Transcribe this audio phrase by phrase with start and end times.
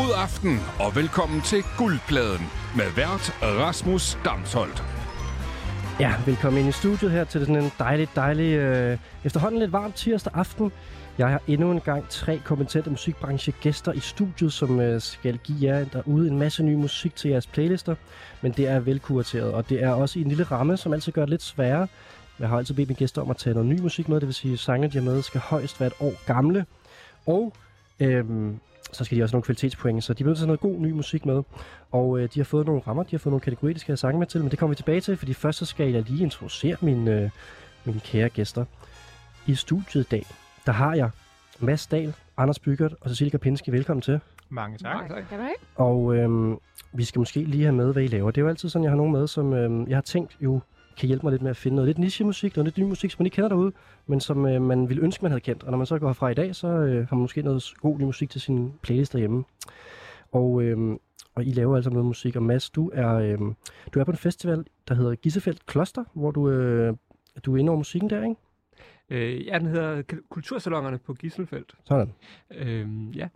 [0.00, 4.84] God aften og velkommen til Guldpladen med vært Rasmus Damsholdt.
[6.00, 9.92] Ja, velkommen ind i studiet her til sådan en dejlig, dejlig, øh, efterhånden lidt varm
[9.92, 10.72] tirsdag aften.
[11.18, 15.84] Jeg har endnu en gang tre kompetente musikbranchegæster i studiet, som øh, skal give jer
[15.84, 17.94] derude en masse ny musik til jeres playlister.
[18.42, 21.22] Men det er velkurateret, og det er også i en lille ramme, som altid gør
[21.22, 21.88] det lidt sværere.
[22.38, 24.34] Jeg har altid bedt mine gæster om at tage noget ny musik med, det vil
[24.34, 26.66] sige, at sangene, de har med, skal højst være et år gamle.
[27.26, 27.52] Og
[28.00, 28.60] øhm,
[28.92, 31.26] så skal de også have nogle kvalitetspoint, så de vil tage noget god ny musik
[31.26, 31.42] med.
[31.90, 33.96] Og øh, de har fået nogle rammer, de har fået nogle kategorier, de skal have
[33.96, 36.22] sange med til, men det kommer vi tilbage til, fordi først så skal jeg lige
[36.22, 37.30] introducere mine, øh,
[37.84, 38.64] mine kære gæster.
[39.46, 40.26] I studiet i dag,
[40.66, 41.10] der har jeg
[41.60, 43.70] Mads Dahl, Anders Bygert og Cecilie Kapinski.
[43.70, 44.20] Velkommen til.
[44.48, 44.96] Mange tak.
[44.96, 45.28] Mange tak.
[45.28, 45.60] Kan du ikke?
[45.74, 46.58] Og øhm,
[46.92, 48.30] vi skal måske lige have med, hvad I laver.
[48.30, 50.60] Det er jo altid sådan, jeg har nogen med, som øhm, jeg har tænkt jo
[50.96, 53.16] kan hjælpe mig lidt med at finde noget lidt niche-musik, noget lidt ny musik, som
[53.20, 53.72] man ikke kender derude,
[54.06, 55.62] men som øh, man ville ønske, man havde kendt.
[55.62, 57.98] Og når man så går herfra i dag, så øh, har man måske noget god
[57.98, 59.44] ny musik til sin playlist derhjemme.
[60.32, 60.96] Og, øh,
[61.34, 62.36] og I laver altså noget musik.
[62.36, 63.38] Og Mads, du er, øh,
[63.94, 66.96] du er på en festival, der hedder Gissefeldt Kloster, hvor du, øh,
[67.44, 68.36] du er inde over musikken der, ikke?
[69.10, 71.74] Øh, ja, den hedder Kultursalongerne på Gisselfeldt.
[71.84, 72.12] Sådan.
[72.50, 73.28] Øh, ja.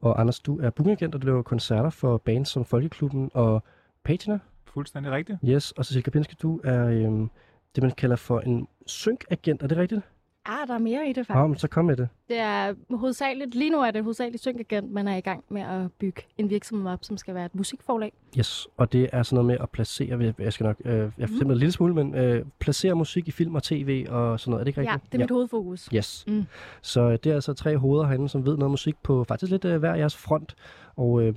[0.00, 3.62] Og Anders, du er bookingagent, og du laver koncerter for bands som Folkeklubben og
[4.04, 4.38] Patina.
[4.74, 5.38] Fuldstændig rigtigt.
[5.44, 7.30] Yes, og Cecil Kapinski, du er øhm,
[7.74, 9.62] det, man kalder for en synkagent.
[9.62, 10.02] Er det rigtigt?
[10.46, 11.48] Ah, der er mere i det Ja, faktisk.
[11.48, 12.08] men så kom med det.
[12.28, 15.92] Det er hovedsageligt, lige nu er det hovedsageligt synkagent, man er i gang med at
[15.92, 18.12] bygge en virksomhed op, som skal være et musikforlag.
[18.38, 21.44] Yes, og det er sådan noget med at placere, jeg- skal nok, øh, jeg har
[21.44, 21.50] mm.
[21.50, 24.64] en lille smule, men øh, placere musik i film og tv og sådan noget, er
[24.64, 25.12] det ikke Ja, rigtigt?
[25.12, 25.84] det er mit hovedfokus.
[25.94, 26.24] Yes.
[26.28, 26.44] Mm.
[26.82, 29.64] Så øh, det er altså tre hoveder herinde, som ved noget musik på faktisk lidt
[29.64, 30.54] øh, hver jeres front.
[30.96, 31.28] Og øh,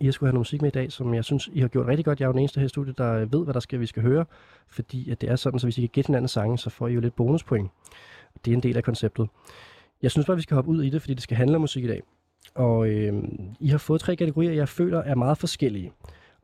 [0.00, 2.04] I skulle have noget musik med i dag, som jeg synes, I har gjort rigtig
[2.04, 2.20] godt.
[2.20, 3.86] Jeg er jo den eneste her i studiet, der øh, ved, hvad der skal, vi
[3.86, 4.24] skal høre.
[4.68, 6.92] Fordi at det er sådan, så hvis I kan gætte hinandens sange, så får I
[6.92, 7.70] jo lidt bonuspoint.
[8.44, 9.28] Det er en del af konceptet.
[10.02, 11.84] Jeg synes bare, vi skal hoppe ud i det, fordi det skal handle om musik
[11.84, 12.02] i dag.
[12.54, 13.22] Og øh,
[13.60, 15.92] I har fået tre kategorier, jeg føler er meget forskellige.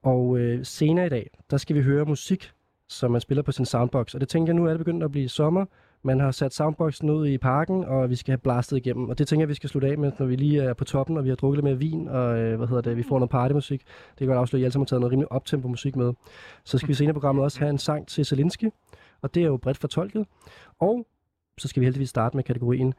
[0.02, 2.50] Og øh, senere i dag, der skal vi høre musik,
[2.88, 4.14] som man spiller på sin soundbox.
[4.14, 5.64] Og det tænker jeg, nu er det begyndt at blive sommer.
[6.06, 9.08] Man har sat soundboxen ud i parken, og vi skal have blastet igennem.
[9.08, 11.16] Og det tænker jeg, vi skal slutte af med, når vi lige er på toppen,
[11.16, 13.30] og vi har drukket lidt mere vin, og øh, hvad hedder det, vi får noget
[13.30, 13.80] partymusik.
[13.80, 16.12] Det kan godt afsløre, at I alle sammen har taget noget rimelig optempo musik med.
[16.64, 18.68] Så skal vi senere i programmet også have en sang til Zelinski,
[19.22, 20.26] og det er jo bredt fortolket.
[20.80, 21.06] Og
[21.58, 22.94] så skal vi heldigvis starte med kategorien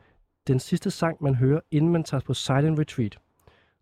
[0.47, 3.17] den sidste sang, man hører, inden man tager på Silent Retreat.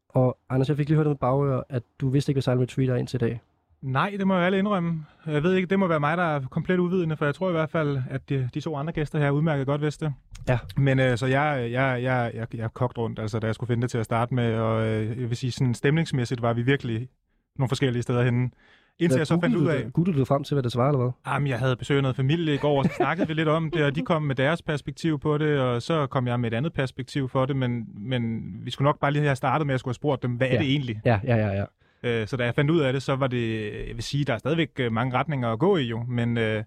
[0.09, 2.89] Og Anders, jeg fik lige hørt med bagører, at du vidste ikke, hvad Silent Retreat
[2.89, 3.41] er indtil i dag.
[3.81, 5.05] Nej, det må jeg alle indrømme.
[5.25, 7.51] Jeg ved ikke, det må være mig, der er komplet uvidende, for jeg tror i
[7.51, 10.13] hvert fald, at de, de to andre gæster her udmærket godt vidste det.
[10.47, 10.59] Ja.
[10.77, 13.81] Men øh, så jeg, jeg, jeg, jeg, jeg kogt rundt, altså, da jeg skulle finde
[13.81, 17.09] det til at starte med, og øh, jeg vil sige, sådan stemningsmæssigt var vi virkelig
[17.55, 18.49] nogle forskellige steder henne.
[18.99, 21.11] Indtil jeg så fandt ud af, Googlede du frem til, hvad det svarer, eller hvad?
[21.27, 23.85] Jamen, jeg havde besøgt noget familie i går, og så snakkede vi lidt om det,
[23.85, 26.73] og de kom med deres perspektiv på det, og så kom jeg med et andet
[26.73, 29.91] perspektiv for det, men, men vi skulle nok bare lige have startet med at skulle
[29.91, 30.53] have spurgt dem, hvad ja.
[30.53, 31.01] Er det egentlig?
[31.05, 31.65] Ja, ja, ja, ja.
[32.03, 34.33] Øh, så da jeg fandt ud af det, så var det, jeg vil sige, der
[34.33, 36.63] er stadigvæk øh, mange retninger at gå i jo, men øh,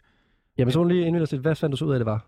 [0.59, 1.43] Jamen, så lige indvilde os lidt.
[1.43, 2.27] Hvad fandt du så ud af, det var?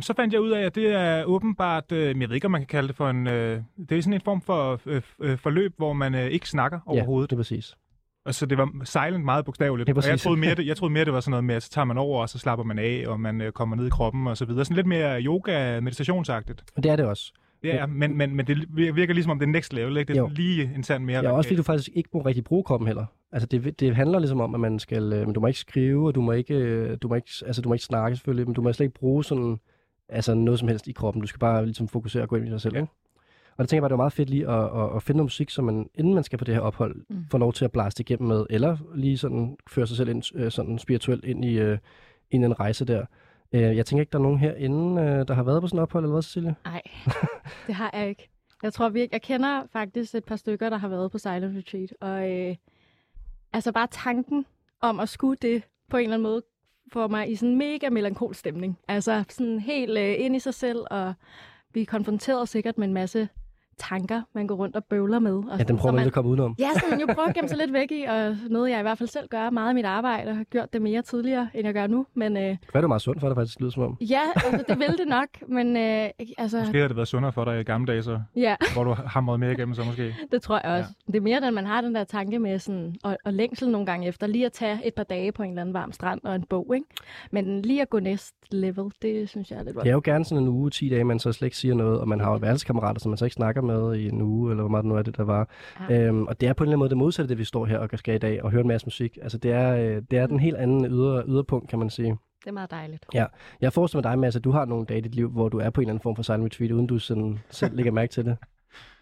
[0.00, 2.60] så fandt jeg ud af, at det er åbenbart, øh, jeg ved ikke, om man
[2.60, 4.80] kan kalde det for en, øh, det er sådan en form for
[5.20, 7.30] øh, forløb, hvor man øh, ikke snakker overhovedet.
[7.30, 7.76] Ja, det er præcis.
[8.24, 9.88] Og så det var silent meget bogstaveligt.
[9.88, 11.62] Ja, og jeg troede, mere, det, jeg troede mere, det var sådan noget med, at
[11.62, 13.90] så tager man over, og så slapper man af, og man øh, kommer ned i
[13.90, 14.64] kroppen og så videre.
[14.64, 16.64] Sådan lidt mere yoga-meditationsagtigt.
[16.76, 17.32] Og det er det også.
[17.64, 18.66] Ja, men, men, men det
[18.96, 20.08] virker ligesom om det er next level, ikke?
[20.12, 20.28] Det er Jo.
[20.32, 21.22] lige en sand mere.
[21.22, 23.04] Ja, også fordi du faktisk ikke må rigtig bruge kroppen heller.
[23.32, 25.12] Altså, det, det handler ligesom om, at man skal...
[25.12, 27.62] Øh, men du må ikke skrive, og du må ikke, øh, du må ikke, altså,
[27.62, 29.60] du må ikke snakke selvfølgelig, men du må slet ikke bruge sådan,
[30.08, 31.20] altså noget som helst i kroppen.
[31.20, 32.80] Du skal bare ligesom fokusere og gå ind i dig selv, Ja.
[32.80, 32.92] ikke?
[33.60, 35.24] Og det tænker jeg bare, det er meget fedt lige at, at, at finde noget
[35.26, 37.16] musik, som man, inden man skal på det her ophold, mm.
[37.16, 37.26] Mm.
[37.30, 40.50] får lov til at blaste igennem med, eller lige sådan føre sig selv ind, øh,
[40.50, 41.78] sådan spirituelt ind i, øh,
[42.30, 43.04] ind i en rejse der.
[43.52, 45.82] Øh, jeg tænker ikke, der er nogen herinde, øh, der har været på sådan et
[45.82, 46.54] ophold, eller hvad, Cecilie?
[46.64, 46.82] Nej,
[47.66, 48.28] det har jeg ikke.
[48.62, 51.94] Jeg tror virkelig, jeg kender faktisk et par stykker, der har været på Silent Retreat,
[52.00, 52.56] og øh,
[53.52, 54.46] altså bare tanken
[54.80, 56.42] om at skulle det på en eller anden måde,
[56.92, 58.78] får mig i sådan en mega melankol stemning.
[58.88, 61.14] Altså sådan helt øh, ind i sig selv, og
[61.72, 63.28] blive konfronteret sikkert med en masse
[63.80, 65.32] tanker, man går rundt og bøvler med.
[65.34, 66.56] Og Ja, den prøver så man lidt at komme udenom.
[66.58, 68.82] Ja, sådan man jo prøver at gemme sig lidt væk i, og noget jeg i
[68.82, 71.64] hvert fald selv gør meget i mit arbejde, og har gjort det mere tidligere, end
[71.66, 72.06] jeg gør nu.
[72.14, 73.96] Men øh, Det kan være, det meget sundt for dig, faktisk, lyder som om.
[74.00, 77.44] ja, altså, det vil det nok, men øh, altså, Måske har det været sundere for
[77.44, 80.14] dig i gamle dage, så, ja, hvor du hamrede mere igennem, så måske.
[80.32, 80.90] det tror jeg også.
[81.06, 81.12] Ja.
[81.12, 83.86] Det er mere, at man har den der tanke med sådan, og, og længsel nogle
[83.86, 86.34] gange efter, lige at tage et par dage på en eller anden varm strand og
[86.34, 86.86] en bog, ikke?
[87.30, 90.24] Men lige at gå næste level, det synes jeg er lidt Det er jo gerne
[90.24, 92.36] sådan en uge, 10 dage, man så slet ikke siger noget, og man har jo
[92.36, 94.96] værelseskammerater, som man så ikke snakker med i en uge, eller hvor meget det nu
[94.96, 95.48] er det, der var.
[95.80, 95.94] Ja.
[95.94, 96.06] Ja.
[96.06, 97.78] Øhm, og det er på en eller anden måde det modsatte, det vi står her
[97.78, 99.18] og skal i dag, og høre en masse musik.
[99.22, 102.16] Altså det er, øh, det er den helt anden yder, yderpunkt, kan man sige.
[102.40, 103.06] Det er meget dejligt.
[103.60, 105.58] Jeg forestiller mig dig, Mads, at du har nogle dage i dit liv, hvor du
[105.58, 108.10] er på en eller anden form for silent retreat, uden du sådan selv lægger mærke
[108.12, 108.36] til det.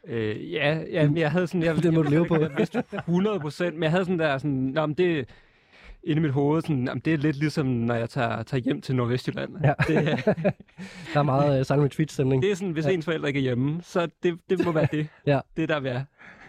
[0.07, 1.63] Øh, ja, ja, jeg havde sådan...
[1.63, 2.37] Jeg, Det må du leve på.
[2.37, 4.51] Jeg vidste 100 procent, men jeg havde sådan der sådan...
[4.51, 5.29] Nå, men det
[6.05, 8.81] inde i mit hoved, sådan, jamen, det er lidt ligesom, når jeg tager, tager hjem
[8.81, 9.51] til Nordvestjylland.
[9.65, 9.73] Ja.
[9.89, 10.33] Det, er-
[11.15, 12.43] Der er meget uh, silent retreat stemning.
[12.43, 12.91] det er sådan, hvis Ja.
[12.91, 15.09] ens forældre ikke er hjemme, så det, det må være det.
[15.27, 15.41] Ja.
[15.57, 16.03] Det er der, vi er.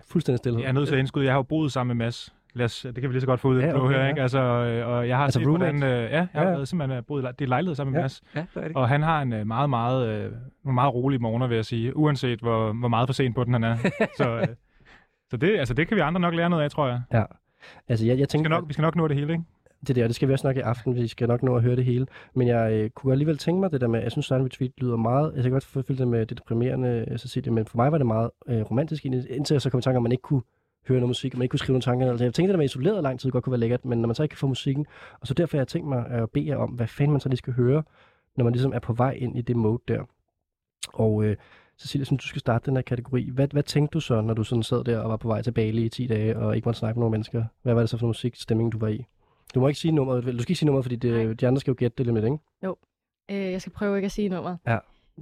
[0.07, 0.60] Fuldstændig stille.
[0.60, 2.34] Jeg er nødt til at indskyde, jeg har jo boet sammen med Mads.
[2.54, 4.04] Lad os, det kan vi lige så godt få ud Ja, ja, okay, okay, her,
[4.04, 4.10] ja.
[4.10, 4.22] ikke?
[4.22, 5.68] Altså, øh, og jeg har Altså set, hvordan...
[5.84, 5.94] roommate?
[6.06, 6.50] Øh, ja, jeg har Ja.
[6.50, 8.04] været, simpelthen øh, boet det er lejlighed sammen med Ja.
[8.04, 8.22] Mads.
[8.36, 8.75] Ja, det er det.
[8.78, 10.31] Og han har en øh, meget, meget, øh,
[10.63, 11.98] nogle meget rolige morgener, vil jeg sige.
[11.98, 13.78] Uanset hvor, hvor meget for sent på den han er.
[14.18, 14.48] så øh,
[15.30, 17.02] så det, altså, det kan vi andre nok lære noget af, tror jeg.
[17.13, 17.24] Ja.
[17.88, 19.44] Altså, jeg, jeg Vi tænker, skal nok, vi skal nok nå det hele, ikke?
[19.88, 21.75] det der, det skal vi også nok i aften, vi skal nok nå at høre
[21.75, 22.07] det hele.
[22.33, 24.95] Men jeg øh, kunne alligevel tænke mig det der med, jeg synes, Silent Retreat lyder
[24.95, 27.97] meget, jeg kan godt forfølge det med det deprimerende, øh, Cecilie, men for mig var
[27.97, 30.41] det meget øh, romantisk, indtil jeg så kom i tanke om, at man ikke kunne
[30.88, 32.09] høre noget musik, og man ikke kunne skrive nogle tanker.
[32.09, 34.07] Altså, jeg tænkte, det der med isoleret lang tid godt kunne være lækkert, men når
[34.07, 34.85] man så ikke kan få musikken,
[35.19, 37.29] og så derfor har jeg tænkt mig at bede jer om, hvad fanden man så
[37.29, 37.83] lige skal høre,
[38.38, 40.03] når man ligesom er på vej ind i det mode der.
[40.94, 41.35] Og øh,
[41.80, 44.44] Cecilie, som du skal starte den her kategori, hvad, hvad tænkte du så, når du
[44.44, 46.80] sådan sad der og var på vej til Bali i 10 dage, og ikke måtte
[46.80, 47.46] snakke med nogen mennesker?
[47.62, 49.06] Hvad var det så for musikstemning, du var i?
[49.56, 51.72] Du må ikke sige nummeret, du skal ikke sige nummeret, fordi det, de andre skal
[51.72, 52.38] jo gætte det lidt, ikke?
[53.31, 54.58] Øh, jeg skal prøve ikke at sige nummeret.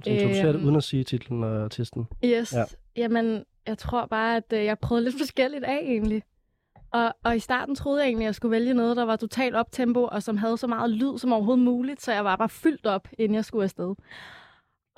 [0.04, 0.64] Så introducerer det Øhm.
[0.64, 2.06] uden at sige titlen og artisten.
[2.24, 2.52] Yes.
[2.52, 2.58] Ja.
[2.58, 2.64] Ja.
[2.96, 6.22] Jamen, jeg tror bare, at øh, jeg prøvede lidt forskelligt af egentlig.
[6.92, 9.54] Og, og i starten troede jeg egentlig, at jeg skulle vælge noget, der var totalt
[9.56, 12.48] op tempo, og som havde så meget lyd som overhovedet muligt, så jeg var bare
[12.48, 13.94] fyldt op, inden jeg skulle afsted.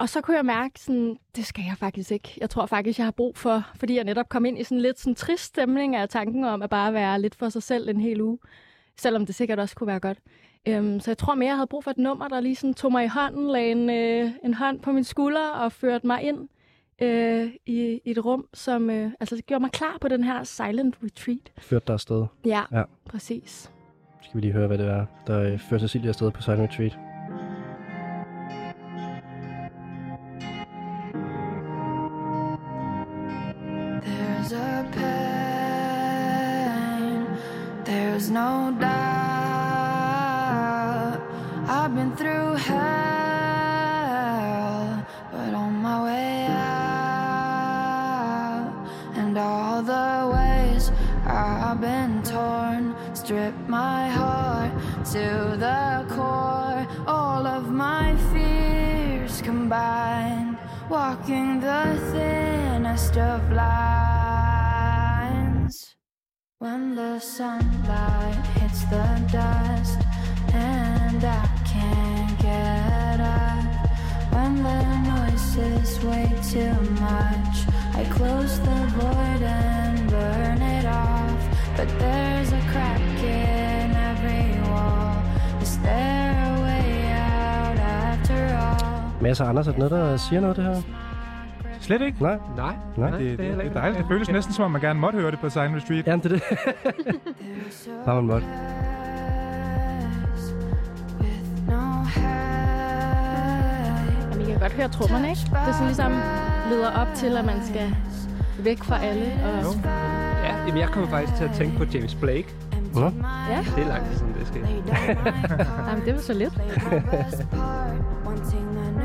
[0.00, 2.38] Og så kunne jeg mærke, sådan, det skal jeg faktisk ikke.
[2.40, 4.98] Jeg tror faktisk, jeg har brug for, fordi jeg netop kom ind i sådan lidt
[5.00, 8.20] sådan trist stemning af tanken om at bare være lidt for sig selv en hel
[8.20, 8.38] uge.
[8.98, 10.18] Selvom det sikkert også kunne være godt.
[10.68, 12.92] Øhm, så jeg tror mere, jeg havde brug for et nummer, der lige sådan tog
[12.92, 16.48] mig i hånden, lagde en, øh, en hånd på min skulder og førte mig ind
[17.02, 20.96] øh, i, i et rum, som øh, altså gjorde mig klar på den her silent
[21.04, 21.52] retreat.
[21.58, 22.26] Førte dig afsted.
[22.44, 22.82] Ja, Ja.
[23.04, 23.70] præcis.
[24.22, 26.98] Skal vi lige høre, hvad det er, der øh, fører Cecilie afsted på Silent Retreat.
[38.20, 38.90] There's no doubt.
[41.66, 42.76] I've been through hell,
[45.32, 47.64] but on my way out,
[49.14, 50.92] and all the ways
[51.24, 54.72] I've been torn, strip my heart
[55.14, 56.86] to the core.
[57.06, 60.58] All of my fears combined,
[60.90, 64.19] walking the thinnest of lines.
[66.60, 69.98] When the sunlight hits the dust
[70.52, 73.88] and I can't get up.
[74.34, 77.56] When the noise is way too much,
[78.00, 81.40] I close the void and burn it off.
[81.78, 85.16] But there's a crack in every wall.
[85.62, 89.26] Is there a way out after all?
[89.48, 91.09] Anders, er det noget, der siger noget, det her?
[91.90, 92.22] Slet ikke.
[92.22, 92.36] Nej?
[92.56, 93.10] Nej, Nej.
[93.10, 93.74] Det, det, er det, heller er ikke.
[93.74, 93.98] dejligt.
[93.98, 96.06] Det føles næsten, som om man gerne måtte høre det på Silent Retreat.
[96.06, 96.42] Jamen, det er det.
[98.06, 98.46] Har man måtte.
[101.20, 103.32] With no hate.
[104.32, 105.40] Jamen, I kan godt høre trommerne, ikke?
[105.50, 106.12] Det er sådan ligesom
[106.70, 107.94] leder op til, at man skal
[108.58, 109.24] væk fra alle.
[109.44, 109.62] Og...
[109.62, 109.80] Jo.
[110.44, 112.48] Ja, jamen, jeg kommer faktisk til at tænke på James Blake.
[112.94, 113.00] Nå?
[113.00, 113.10] Ja,
[113.76, 114.60] Det er lang tid siden, det sker.
[115.88, 116.52] Jamen, det var så lidt.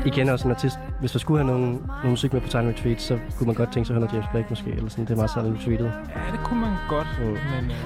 [0.06, 0.78] Igen også en artist.
[1.00, 3.72] Hvis der skulle have nogen, nogen musik med på Silent Retreat, så kunne man godt
[3.72, 4.70] tænke sig at høre noget James Blake måske.
[4.70, 5.92] Eller sådan, det er meget Silent Retreatet.
[6.16, 7.24] Ja, det kunne man godt, Mm.
[7.26, 7.76] men øh,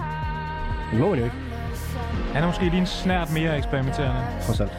[0.91, 1.37] det må man jo ikke,
[2.35, 4.21] han er måske lige en snært mere eksperimenterende.
[4.47, 4.73] trods alt.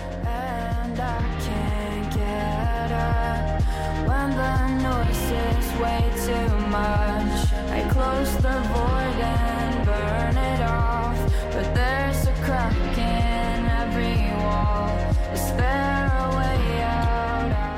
[4.07, 7.10] When the noise is way too much.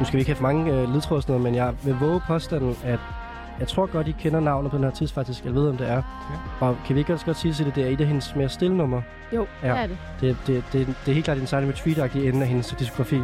[0.03, 1.95] Nu skal vi ikke have for mange øh, ledtråd og sådan noget, men jeg vil
[1.99, 2.99] våge påstanden, at
[3.59, 5.45] jeg tror godt, I kender navnet på den her artist faktisk.
[5.45, 6.01] Jeg ved, om det er.
[6.59, 8.49] Og kan vi ikke også godt sige til det, det er et af hendes mere
[8.49, 9.03] stille numre?
[9.33, 9.67] Jo, Ja.
[9.67, 9.73] ja.
[9.73, 9.97] det er det.
[10.21, 13.15] Det, det, det, det er helt klart en Silent Retreat-agtig ende af hendes diskografi.
[13.15, 13.23] Det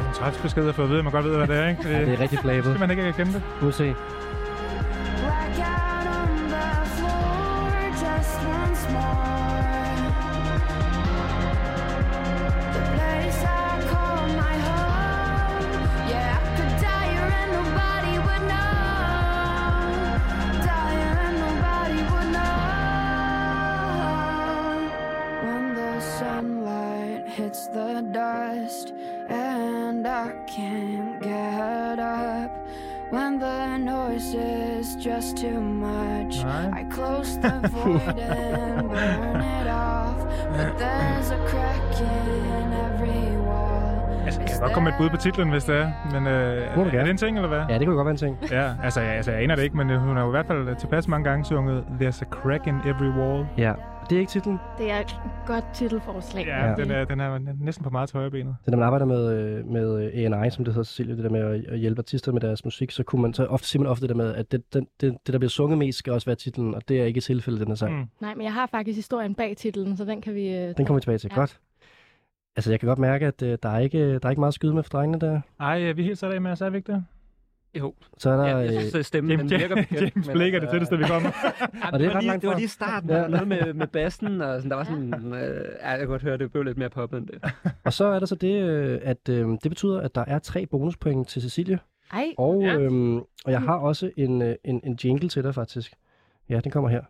[0.00, 1.68] er en træls besked at få at vide, at man godt ved, hvad det er,
[1.68, 1.82] ikke?
[1.82, 2.64] Det, Ja, det er rigtig flabet.
[2.64, 3.42] skal man ikke kende det.
[3.62, 3.84] Nu se.
[3.84, 9.31] Black out on the floor just once more.
[27.36, 28.92] Hits the dust
[29.28, 32.50] and I can't get up.
[33.12, 36.80] When the noise is just too much, Nej.
[36.80, 40.18] I close the void and burn it off.
[40.56, 44.22] But there's a crack in every wall.
[44.24, 45.90] Altså, jeg kan godt komme med et bud på titlen, hvis det er.
[46.12, 47.02] Men øh, er, er gerne.
[47.02, 47.62] det en ting, eller hvad?
[47.68, 48.38] Ja, det kunne godt være en ting.
[48.50, 50.76] Ja, altså, jeg, altså, jeg aner det ikke, men hun har jo i hvert fald
[50.76, 53.46] tilpas mange gange sunget There's a crack in every wall.
[53.58, 53.72] Ja.
[54.12, 54.58] Det er ikke titlen.
[54.78, 55.16] Det er et
[55.46, 56.46] godt titelforslag.
[56.46, 56.74] Ja, Ja.
[56.74, 58.56] Den, er, den er næsten på meget højre benet.
[58.64, 61.30] Så når man arbejder med, øh, med øh, A&I, som det hedder Cecilie, det der
[61.30, 64.08] med at, hjælpe artister med deres musik, så kunne man så ofte simpelthen ofte det
[64.08, 66.74] der med, at det, det, det, det der bliver sunget mest, skal også være titlen,
[66.74, 67.98] og det er ikke tilfældet den her sang.
[67.98, 68.06] Mm.
[68.20, 70.48] Nej, men jeg har faktisk historien bag titlen, så den kan vi...
[70.54, 71.30] øh, Den kommer vi tilbage til.
[71.32, 71.40] Ja.
[71.40, 71.58] Godt.
[72.56, 74.54] Altså, jeg kan godt mærke, at øh, der, er ikke, der er ikke meget at
[74.54, 75.40] skyde med for drengene der.
[75.60, 77.04] Ej, er vi helt sat af med os, er vi ikke det?
[77.78, 78.46] Jo, Så er der...
[78.46, 80.72] ja, jeg øh, synes, at stemmen James, virker bekendt, James men Blake er det altså-
[80.72, 81.30] tætteste, vi kommer.
[81.92, 83.28] Og det er var ret langt det var lige starten, Ja.
[83.28, 86.52] noget med, med bassen, og sådan, der var sådan, øh, jeg kan godt høre, det
[86.52, 87.52] blev lidt mere poppet end det.
[87.84, 90.66] Og så er der så det, øh, at øh, det betyder, at der er tre
[90.66, 91.78] bonuspoint til Cecilie.
[92.12, 92.72] Ej, Og, Ja.
[92.72, 92.78] ja.
[92.78, 95.92] øhm, og jeg har også en, øh, en, en jingle til dig, faktisk.
[96.48, 97.02] Ja, den kommer her.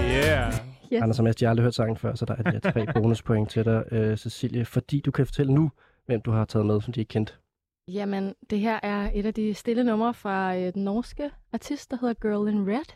[0.00, 0.52] Yeah.
[0.92, 1.02] yes.
[1.02, 2.86] Anders og Mads, jeg har aldrig hørt sangen før, så der er de her tre
[2.94, 4.64] bonuspoint til dig, øh, Cecilie.
[4.64, 5.70] Fordi du kan fortælle nu,
[6.06, 7.32] hvem du har taget med, som de ikke kendte.
[7.88, 11.96] Jamen, det her er et af de stille numre fra øh, den norske artist, der
[12.00, 12.94] hedder Girl in Red.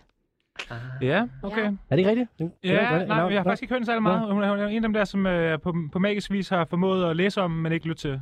[1.02, 1.62] Ja, okay.
[1.62, 1.66] Ja.
[1.66, 2.30] Er det ikke rigtigt?
[2.38, 4.32] Det- Ja, det- nej, nå, jeg har faktisk ikke hørt den særlig meget.
[4.34, 6.64] Hun er, hun er en af dem der, som øh, på, på magisk vis har
[6.64, 8.20] formået at læse om, men ikke lytte til.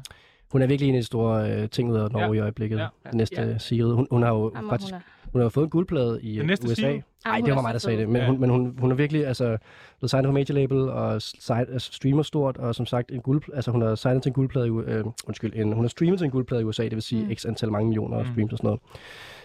[0.52, 2.32] Hun er virkelig en af de store øh, ting ud af Norge Ja.
[2.32, 2.76] i øjeblikket.
[2.78, 2.86] Ja.
[3.04, 3.10] Ja.
[3.12, 3.48] Næste Ja.
[3.48, 3.58] ja.
[3.58, 3.92] Sigrid.
[3.92, 5.02] Hun, hun har jo Jamen, faktisk hun er,
[5.32, 6.74] hun har jo fået en guldplade i Den øh, næste USA.
[6.74, 7.00] Sigrid?
[7.26, 8.08] Nej, det var mig, der sagde det.
[8.08, 8.26] Men, Ja.
[8.26, 9.56] hun, men hun, hun er virkelig altså,
[9.98, 13.42] blevet signet på major label og side, altså, streamer stort, og som sagt, en guld,
[13.54, 16.24] altså, hun har signet til en guldplade i, øh, undskyld, en, hun har streamet til
[16.24, 17.34] en guldplade i USA, det vil sige mm.
[17.34, 18.30] x antal mange millioner Mm.
[18.32, 18.80] streams og sådan noget.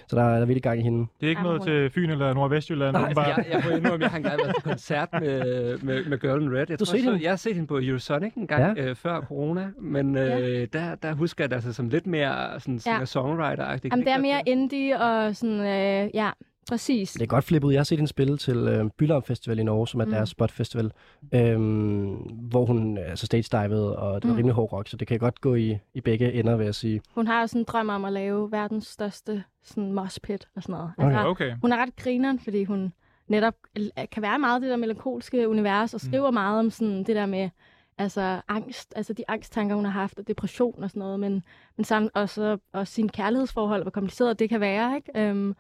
[0.08, 1.06] Så der, er- der er virkelig gang i hende.
[1.20, 2.92] Det er ikke noget til Fyn eller Nordvestjylland.
[2.98, 6.20] Nej, altså, jeg, jeg, jeg, jeg, jeg har engang været til koncert med, med, med
[6.20, 6.66] Girl in Red.
[6.70, 7.24] Jeg, Du tror, set jeg, så, hende?
[7.24, 8.84] jeg har set hende på Eurosonic en gang Ja.
[8.84, 10.66] øh, før corona, men øh, Ja.
[10.66, 12.98] der, der husker jeg det altså som lidt mere sådan, Ja.
[12.98, 13.04] ja.
[13.06, 13.90] songwriter-agtigt.
[13.92, 14.48] Jamen, det er mere ind.
[14.74, 16.30] indie og sådan, øh, ja,
[16.72, 17.12] præcis.
[17.14, 17.72] Det er godt flippet.
[17.72, 20.10] Jeg har set hende spille til øh, Bylarm Festival i Norge, som er Mm.
[20.10, 20.14] mm.
[20.16, 20.92] deres spot festival,
[21.34, 22.10] øhm,
[22.52, 24.38] hvor hun altså stage divede, og det var Mm.
[24.38, 27.02] rimelig hård rock, så det kan godt gå i, i begge ender, vil jeg sige.
[27.16, 30.64] Hun har jo sådan en drøm om at lave verdens største sådan mosh pit og
[30.64, 30.92] sådan noget.
[30.98, 31.26] Okay.
[31.26, 31.56] Okay.
[31.62, 32.94] Hun er ret grineren, fordi hun
[33.28, 36.34] netop l- kan være meget det der melankolske univers, og skriver mm.
[36.34, 37.50] meget om sådan det der med
[37.98, 41.44] altså angst, altså de angsttanker, hun har haft, og depression og sådan noget, men,
[41.78, 45.12] men sammen også, også sin kærlighedsforhold, hvor kompliceret det kan være, ikke?
[45.30, 45.56] Øhm,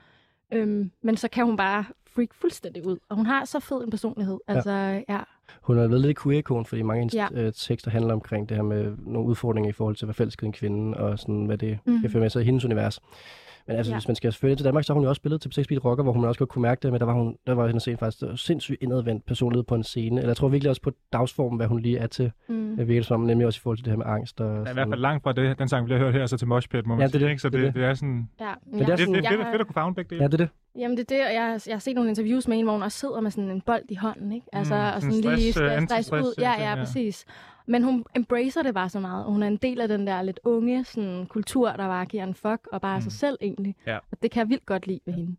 [0.51, 3.89] øhm, men så kan hun bare freak fuldstændig ud, og hun har så fed en
[3.89, 4.71] personlighed, altså
[5.09, 5.19] ja,
[5.61, 7.27] Hun har været lidt queer-ikon, fordi mange af hendes Ja.
[7.31, 7.41] ja.
[7.41, 10.53] øh, tekster handler omkring det her med nogle udfordringer i forhold til forelsket i en
[10.53, 12.01] kvinde, og sådan, hvad det mm.
[12.01, 12.99] kan føre med sig i hendes univers.
[13.71, 13.93] Men altså, Ja.
[13.95, 13.99] ja.
[13.99, 15.85] hvis man skal selvfølgelig til Danmark, så har hun jo også spillet til P6 Beat
[15.85, 17.83] Rocker, hvor hun også godt kunne mærke det, men der var, hun, der var hendes
[17.83, 20.17] scene faktisk der var sindssygt indadvendt personlighed på en scene.
[20.17, 22.31] Eller jeg tror virkelig også på dagsformen, hvad hun lige er til.
[22.49, 22.77] mm.
[22.77, 24.41] Jeg virker som om, nemlig også i forhold til det her med angst.
[24.41, 26.37] Og er i hvert fald langt fra det, den sang, vi har hørt her, så
[26.37, 27.25] til Mosh Pit, må man Ja, det er sige.
[27.25, 27.29] det.
[27.31, 27.41] Ikke?
[27.41, 27.83] Så Det er det, det.
[27.83, 28.29] er sådan...
[28.39, 28.45] ja.
[28.45, 30.21] er Det, det, sådan- det, det er fedt at kunne favne begge dele.
[30.21, 30.49] Ja, det er det.
[30.79, 32.73] Jamen det er det, og jeg, har- jeg har set nogle interviews med en, hvor
[32.73, 34.47] hun også sidder med sådan en bold i hånden, ikke?
[34.53, 36.33] Altså, Mm, og sådan sådan lige stress, øh, skal stress ud.
[36.37, 36.75] Ja, ting, ja, ja.
[36.75, 37.25] præcis.
[37.71, 40.21] Men hun embracer det bare så meget, og hun er en del af den der
[40.21, 43.01] lidt unge sådan, kultur, der bare giver en fuck, og bare er Mm.
[43.01, 43.75] sig selv egentlig.
[43.87, 43.97] Ja.
[44.11, 45.35] Og det kan jeg vildt godt lide ved hende.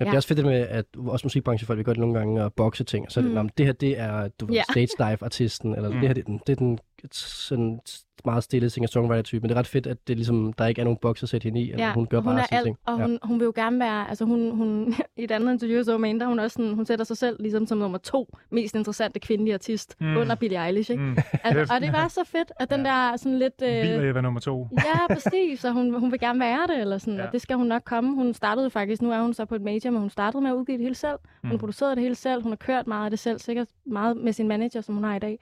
[0.00, 0.12] Ja, det Ja.
[0.12, 3.12] er også fedt det med, at også musikbranchefolk vil godt nogle gange at bokse ting.
[3.12, 3.40] Så er det, Mm.
[3.42, 3.48] mm.
[3.48, 4.62] det her, det er du ved, Ja.
[4.70, 5.94] stage dive artisten eller Mm.
[5.94, 6.00] mm.
[6.00, 6.78] det her, det er den, det er den
[7.12, 7.80] sådan
[8.24, 9.40] meget stille singer-songwriter-type.
[9.40, 11.44] Men det er ret fedt, at det ligesom, der ikke er nogen boks at sætte
[11.44, 11.70] hende i.
[11.72, 12.78] Eller hun gør og hun bare er sine alt, ting.
[12.86, 13.06] og Ja.
[13.06, 16.26] hun, hun vil jo gerne være, altså hun, hun i et andet interview, så mener
[16.26, 19.96] hun også sådan, hun sætter sig selv ligesom som nummer to mest interessante kvindelige artist
[20.00, 20.16] Mm.
[20.16, 21.02] under Billie Eilish, ikke?
[21.02, 21.16] Mm.
[21.44, 23.62] Altså, og det var så fedt, at den der sådan lidt...
[23.62, 24.68] Øh, Biler Eva nummer to.
[24.86, 27.20] Ja, præcis, og hun, hun vil gerne være det, eller sådan, Ja.
[27.20, 27.26] ja.
[27.26, 28.14] og det skal hun nok komme.
[28.14, 30.54] Hun startede faktisk, nu er hun så på et major, men hun startede med at
[30.54, 31.18] udgive det hele selv.
[31.42, 31.58] Hun Mm.
[31.58, 34.48] producerede det hele selv, hun har kørt meget af det selv, sikkert meget med sin
[34.48, 35.38] manager, som hun har i dag.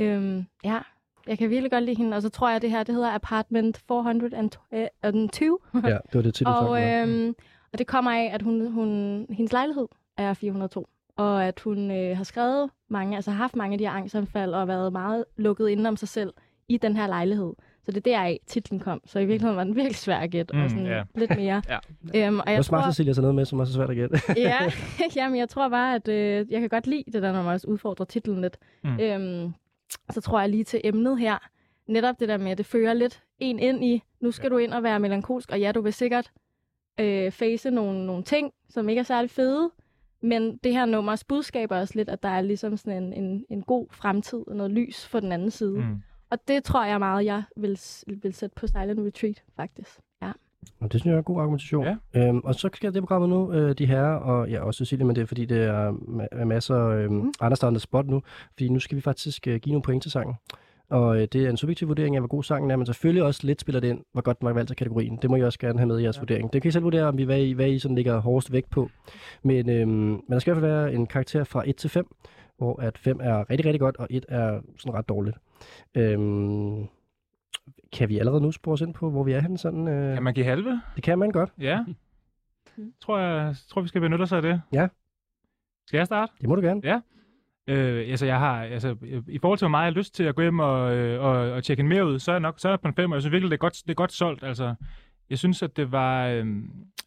[0.00, 0.78] Øhm, ja,
[1.26, 3.14] jeg kan virkelig godt lide hende, og så tror jeg, at det her, det hedder
[3.14, 4.60] Apartment 402.
[4.72, 7.34] ja, det var det til, og, øhm,
[7.72, 10.88] og det kommer af, at hun, hun, hendes lejlighed er 402.
[11.16, 14.54] Og at hun øh, har skrevet mange, altså har haft mange af de her angstanfald
[14.54, 16.32] og været meget lukket inde om sig selv
[16.68, 17.52] i den her lejlighed.
[17.84, 19.00] Så det er deraf titlen kom.
[19.06, 20.56] Så i virkeligheden var den virkelig svær at gætte.
[20.56, 21.02] Mm, og sådan ja.
[21.14, 21.62] lidt mere.
[22.14, 22.26] Ja.
[22.26, 24.18] Øhm, og Jeg smart, tror, Cecilia, så noget med, som også er svært at gætte.
[24.48, 24.58] ja,
[25.16, 27.66] jamen, jeg tror bare, at øh, jeg kan godt lide det der, når man også
[27.66, 28.56] udfordrer titlen lidt.
[28.84, 29.00] Mm.
[29.00, 29.54] Øhm,
[30.10, 31.38] så tror jeg lige til emnet her,
[31.86, 34.48] netop det der med, at det fører lidt en ind i, nu skal ja.
[34.48, 36.32] du ind og være melankolsk, og ja, du vil sikkert
[37.00, 39.70] øh, face nogle, nogle ting, som ikke er særlig fede,
[40.22, 43.44] men det her nummers budskab er også lidt, at der er ligesom sådan en, en,
[43.48, 45.78] en god fremtid og noget lys for den anden side.
[45.78, 45.84] Mm.
[45.84, 46.02] Mm.
[46.30, 50.00] Og det tror jeg meget, jeg vil, vil sætte på Silent Retreat, faktisk.
[50.80, 51.84] Og det synes jeg er en god argumentation.
[51.84, 51.96] Ja.
[52.14, 55.16] Øhm, og så skal det programmet nu, øh, de herrer, og ja, også Cecilie, men
[55.16, 57.32] det er fordi, det er ma- er masser øh, mm.
[57.40, 58.22] andre der er on the spot nu.
[58.52, 60.34] Fordi nu skal vi faktisk øh, give nogle point til sangen.
[60.90, 63.40] Og øh, det er en subjektiv vurdering af, hvor god sangen er, men selvfølgelig også
[63.46, 65.18] lidt spiller det ind, hvor godt den var valgt til kategorien.
[65.22, 66.20] Det må I også gerne have med i jeres ja.
[66.20, 66.52] vurdering.
[66.52, 68.70] Det kan I selv vurdere, om vi, hvad, I, hvad I sådan ligger hårdest vægt
[68.70, 68.90] på.
[69.42, 72.06] Men, øh, men der skal i hvert fald være en karakter fra 1 til 5,
[72.58, 75.36] hvor at 5 er rigtig, rigtig godt, og 1 er sådan ret dårligt.
[75.94, 76.88] Øhm,
[77.92, 79.58] kan vi allerede nu spore os ind på, hvor vi er henne?
[79.58, 80.82] Sådan, øh, Kan man give halve?
[80.96, 81.50] Det kan man godt.
[81.60, 81.84] Ja.
[82.76, 82.92] Mm.
[83.00, 84.62] tror jeg, tror vi skal benytte os af det.
[84.72, 84.88] Ja.
[85.86, 86.32] Skal jeg starte?
[86.40, 86.80] Det må du gerne.
[87.66, 88.96] Øh, altså, jeg har, altså,
[89.28, 91.32] i forhold til, hvor meget jeg har lyst til at gå hjem og, øh, og,
[91.32, 93.10] og tjekke en mere ud, så er jeg nok så er jeg på en fem,
[93.10, 94.44] og jeg synes virkelig, det er godt, det er godt solgt.
[94.44, 94.74] Altså,
[95.30, 96.26] jeg synes, at det var...
[96.26, 96.46] Øh,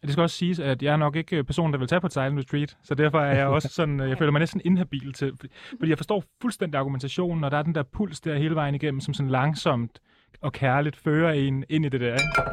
[0.02, 2.38] det skal også siges, at jeg er nok ikke personen, der vil tage på silent
[2.38, 5.32] retreat, så derfor er jeg også sådan, øh, jeg føler mig næsten inhabil til,
[5.78, 9.00] fordi jeg forstår fuldstændig argumentationen, og der er den der puls der hele vejen igennem,
[9.00, 10.00] som sådan langsomt
[10.40, 12.12] og kærligt fører en ind i det der.
[12.14, 12.50] Ikke?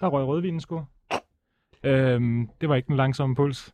[0.00, 0.84] Der røg rødvinen sgu.
[1.84, 3.72] Øhm, det var ikke den langsomme puls.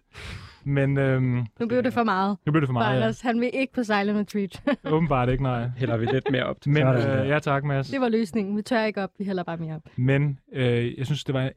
[0.64, 2.36] Men øhm, Nu blev det for meget.
[2.46, 4.62] nu blev det for For meget, Anders, han vil ikke på Silent Retreat.
[4.84, 4.90] ja.
[4.90, 5.68] Åbenbart ikke, nej.
[5.76, 6.72] Hælder vi lidt mere op til.
[6.72, 7.88] Men øh, ja tak, Mads.
[7.90, 8.56] det var løsningen.
[8.56, 9.82] Vi tør ikke op, vi hælder bare mere op.
[9.96, 11.50] Men øh, jeg synes, det var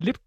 [0.00, 0.18] lidt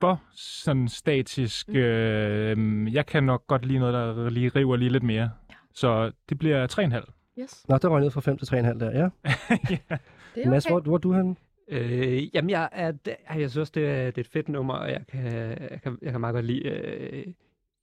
[0.00, 1.68] for sådan statisk.
[1.68, 1.74] Mm.
[1.76, 5.30] Øh, jeg kan nok godt lide noget, der lige river lige lidt mere.
[5.74, 6.66] Så det bliver
[7.00, 7.15] 3,5.
[7.38, 8.98] Yes, Nå, der røg ned fra 5 til 3,5 der, ja.
[9.00, 9.08] ja.
[9.68, 9.98] det er
[10.36, 10.48] okay.
[10.48, 11.36] Mads, hvor, hvor er du henne?
[11.68, 12.92] Øh, jamen, jeg, er,
[13.36, 15.24] jeg synes, det er, det er et fedt nummer, og jeg kan,
[15.70, 17.26] jeg kan, jeg kan meget godt lide øh,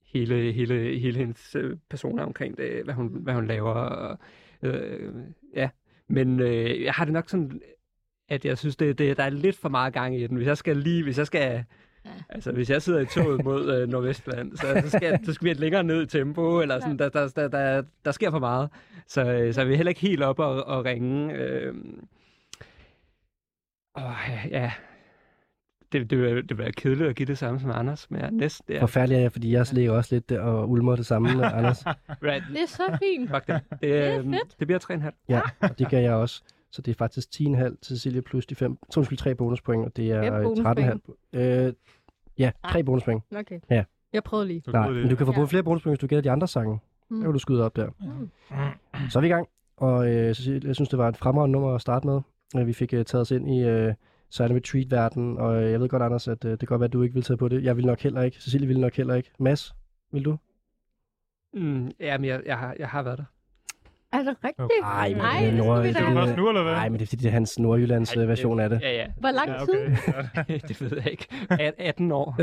[0.04, 3.70] hele, hele, hele hendes øh, personer omkring det, hvad hun, hvad hun laver.
[3.70, 4.18] Og,
[4.62, 5.12] øh,
[5.54, 5.68] ja,
[6.08, 7.60] men øh, jeg har det nok sådan,
[8.28, 10.36] at jeg synes, det, det, der er lidt for meget gang i den.
[10.36, 11.64] Hvis jeg skal lige, hvis jeg skal...
[12.28, 15.52] Altså, hvis jeg sidder i toget mod øh, Nordvestland, så, så, skal, så skal vi
[15.52, 18.70] længere ned i tempo, eller sådan, der, der, der, der, der sker for meget.
[19.06, 21.34] Så, øh, så jeg vil heller ikke helt op og, og ringe.
[21.34, 21.74] Øh,
[23.98, 24.72] Åh, ja.
[25.92, 28.26] Det, det, vil, det vil være kedeligt at give det samme som Anders, men jeg
[28.26, 28.80] er næsten der.
[28.80, 31.86] Forfærdelig er jeg, fordi jeg ligger også lidt der og ulmer det samme med Anders.
[31.86, 32.44] Right.
[32.52, 33.30] Det er så fint.
[33.30, 33.60] Fuck det.
[33.70, 34.56] Det, Det er øhm, fedt.
[34.58, 35.24] det bliver 3,5.
[35.28, 36.42] Ja, og det gør jeg også.
[36.74, 39.96] Så det er faktisk 10,5 til Cecilie plus de 5, så undskyld, 3 bonuspoint, og
[39.96, 41.02] det er Fem øh, bonuspoint.
[41.34, 41.38] 13,5.
[41.38, 41.72] Øh,
[42.38, 43.22] ja, 3 bonuspoint.
[43.36, 43.60] Okay.
[43.70, 43.84] Ja.
[44.12, 44.62] Jeg prøvede lige.
[44.72, 45.36] Nej, men du kan få Ja.
[45.38, 46.78] både flere bonuspoint, hvis du gætter de andre sange.
[47.10, 47.20] Mm.
[47.20, 47.88] Så kan du skyde op der.
[48.00, 48.30] Mm.
[49.10, 51.74] Så er vi i gang, og øh, Cecilie, jeg synes, det var et fremragende nummer
[51.74, 52.20] at starte med.
[52.64, 53.94] Vi fik øh, taget os ind i øh,
[54.30, 56.92] Silent Retreat-verdenen, og øh, jeg ved godt, Anders, at øh, det kan godt være, at
[56.92, 57.64] du ikke vil tage på det.
[57.64, 58.36] Jeg vil nok heller ikke.
[58.42, 59.30] Cecilie vil nok heller ikke.
[59.38, 59.74] Mads,
[60.12, 60.36] vil du?
[61.54, 63.24] Mm, ja, men jeg, jeg, har, jeg har været der.
[64.14, 64.60] Er det rigtigt?
[64.60, 64.74] Okay.
[64.82, 66.72] Ej, men Nej, det er det Nord- Det først nu, eller hvad?
[66.72, 68.80] Nej, men det er fordi, det er hans Nordjyllands øh, version af det.
[68.82, 69.06] Ja, ja.
[69.20, 69.86] Hvor lang Ja, tid?
[70.38, 70.60] okay.
[70.68, 71.26] det ved jeg ikke.
[71.50, 72.36] At- 18 år.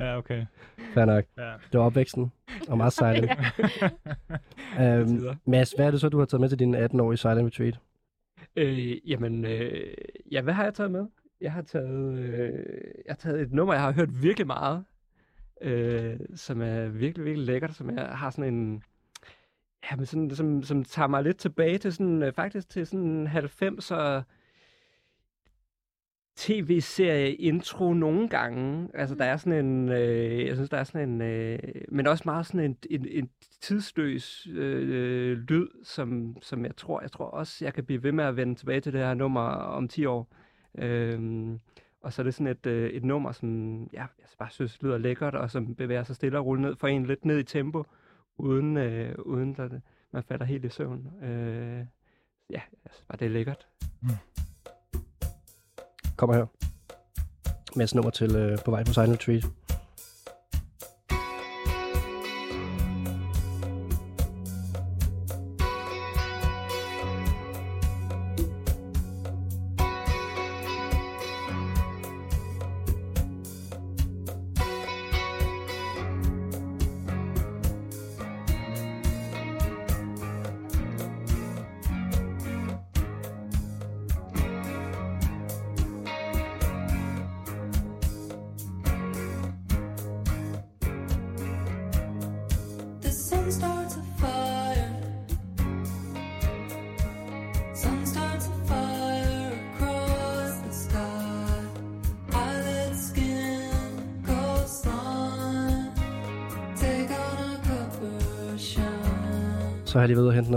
[0.00, 0.46] Ja, okay.
[0.94, 1.24] Fair nok.
[1.38, 1.52] Ja.
[1.72, 2.32] Det var opvæksten,
[2.68, 3.30] og meget silent.
[4.80, 5.34] øhm, Tider.
[5.46, 7.78] Mads, hvad er det så, du har taget med til din 18-årige Silent Retreat?
[8.56, 9.94] Øh, jamen, øh,
[10.32, 11.06] ja, hvad har jeg taget med?
[11.40, 12.52] Jeg har taget, øh,
[13.06, 14.84] jeg har taget et nummer, jeg har hørt virkelig meget,
[15.60, 18.82] øh, som er virkelig, virkelig lækkert, som jeg har sådan en,
[19.90, 23.26] ja, men sådan, som, som tager mig lidt tilbage til sådan, øh, faktisk til sådan
[23.26, 24.22] 90'er
[26.36, 28.88] tv-serie intro nogle gange.
[28.94, 32.22] Altså, der er sådan en, øh, jeg synes, der er sådan en, øh, men også
[32.26, 37.64] meget sådan en, en, en tidsløs øh, lyd, som, som jeg tror, jeg tror også,
[37.64, 40.32] jeg kan blive ved med at vende tilbage til det her nummer om 10 år.
[40.78, 41.60] Øhm,
[42.06, 44.98] og så er det sådan et, øh, et nummer, som ja, jeg bare synes lyder
[44.98, 47.84] lækkert, og som bevæger sig stille og roligt ned, for en lidt ned i tempo,
[48.38, 49.70] uden, øh, uden at
[50.12, 51.24] man falder helt i søvn.
[51.24, 51.86] Øh,
[52.50, 53.66] ja, jeg synes bare, det er lækkert.
[54.02, 54.08] Mm.
[56.16, 56.46] Kommer her.
[57.76, 59.65] Mads nummer til øh, på vej på Silent Retreat.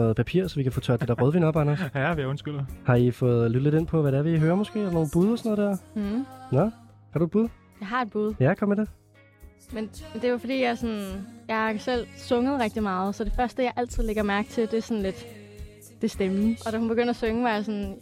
[0.09, 1.79] Noget papir, så vi kan få tørt det der rødvin op, Anders.
[1.95, 2.63] Ja, vi undskylder.
[2.85, 4.79] Har I fået lyttet lidt ind på, hvad det er, vi hører måske?
[4.79, 6.01] Er der nogle bud og sådan noget der?
[6.01, 6.25] Mm.
[6.51, 6.69] Nå,
[7.11, 7.47] har du et bud?
[7.79, 8.33] Jeg har et bud.
[8.39, 8.89] Ja, kom med det.
[9.73, 13.33] Men det er jo fordi, jeg, sådan, jeg har selv sunget rigtig meget, så det
[13.35, 15.25] første, jeg altid lægger mærke til, det er sådan lidt
[16.01, 16.57] det er stemmen.
[16.65, 17.95] Og da hun begynder at synge, var jeg sådan,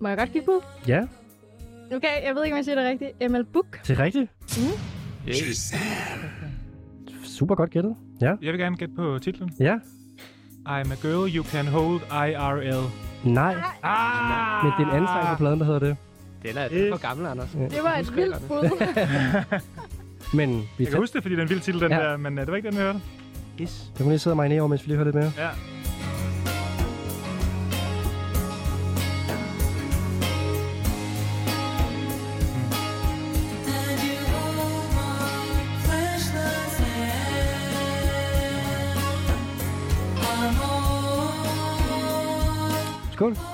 [0.00, 0.60] må jeg godt give bud?
[0.88, 1.02] Ja,
[1.96, 3.30] Okay, jeg ved ikke, om jeg siger det rigtigt.
[3.32, 3.80] ML Book.
[3.86, 4.30] det er rigtigt.
[7.24, 7.96] Super godt gættet.
[8.20, 9.50] Ja, Jeg vil gerne gætte på titlen.
[9.60, 9.78] ja.
[10.66, 12.84] I'm a girl you can hold IRL.
[13.24, 14.64] Nej, Ah!
[14.64, 15.96] men det er en anden sang på pladen, der hedder det.
[16.42, 17.48] Den er, den er for gammel, Anders.
[17.54, 17.64] Ja.
[17.64, 18.70] Det var et vildt bud.
[20.34, 21.98] Men vi Jeg kan huske det, fordi det er en vild titel, den Ja.
[21.98, 23.00] der, men uh, det var ikke den, vi hørte.
[23.58, 23.84] Is.
[23.98, 25.32] Det må lige sidde og marinere over, mens vi lige hører lidt mere.
[25.38, 25.48] Ja.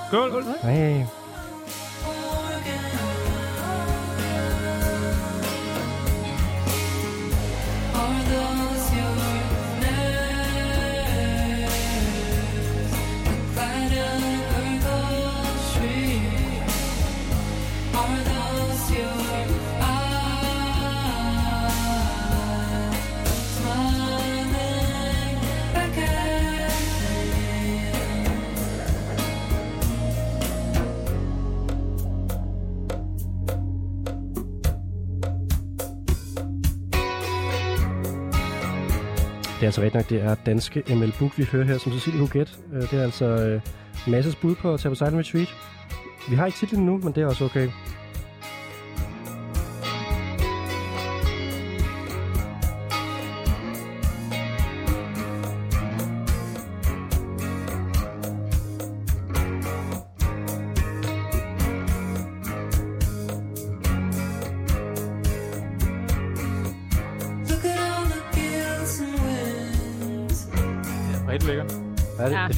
[0.09, 0.43] Skål.
[39.59, 42.19] Det er altså rigtigt nok, det er danske ML Book, vi hører her, som Cecilie
[42.19, 42.59] Huguet.
[42.73, 43.61] Øh, det er altså øh,
[44.07, 45.55] Masses bud på at tage på Silent Retreat.
[46.29, 47.69] Vi har ikke titlen nu, men det er også okay.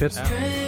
[0.02, 0.22] Ja, det, Ja.
[0.22, 0.56] det er fedt.
[0.56, 0.61] Ja.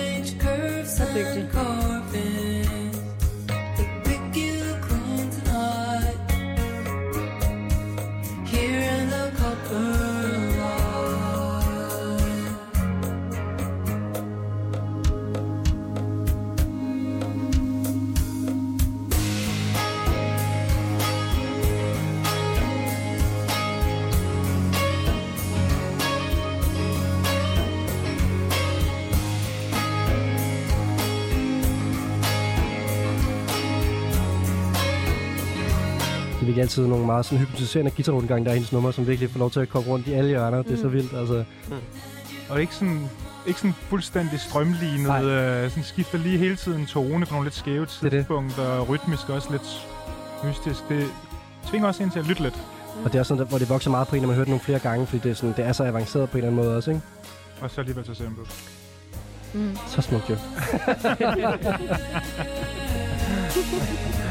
[36.75, 39.61] Altid nogle meget sådan hypnotiserende guitarrundgang, der er hendes nummer, som virkelig får lov til
[39.61, 40.59] at komme rundt i alle hjørner.
[40.59, 40.65] Mm.
[40.65, 41.45] Det er så vildt, altså.
[42.49, 43.09] Og ikke sådan,
[43.47, 45.07] ikke sådan fuldstændig strømlignet.
[45.07, 45.25] Nej.
[45.25, 48.11] Øh, sådan skifter lige hele tiden tone på nogle lidt skæve det.
[48.11, 48.63] tidspunkter.
[48.63, 49.87] Og rytmisk også lidt
[50.45, 50.89] mystisk.
[50.89, 51.07] Det
[51.71, 52.55] tvinger også ind til at lytte lidt.
[53.05, 54.51] Og det er sådan, der, hvor det vokser meget på en, når man hører det
[54.51, 56.65] nogle flere gange, fordi det er, sådan, det er så avanceret på en eller anden
[56.67, 57.03] måde også, ikke?
[57.61, 58.71] Og så alligevel så simpelt.
[59.55, 59.77] Mm.
[59.87, 60.37] Så smukt jo.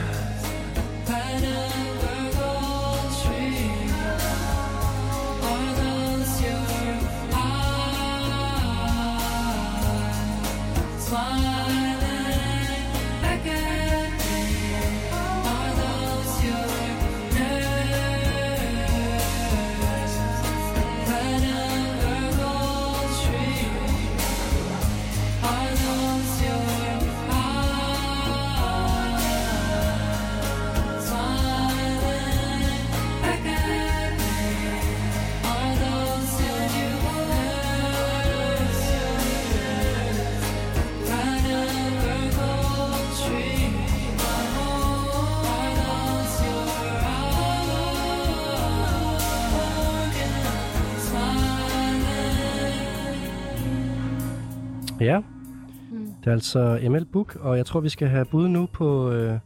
[56.23, 59.39] det er altså ML Book, og jeg tror, vi skal have bud nu på øh,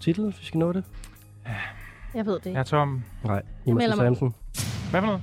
[0.00, 0.84] titlen, hvis vi skal nå det.
[2.14, 2.58] Jeg ved det ikke.
[2.58, 3.02] Ja, Tom.
[3.24, 3.42] Nej, I
[3.72, 4.04] må sige melder mig.
[4.06, 4.34] Samson.
[4.90, 5.20] Hvad for noget?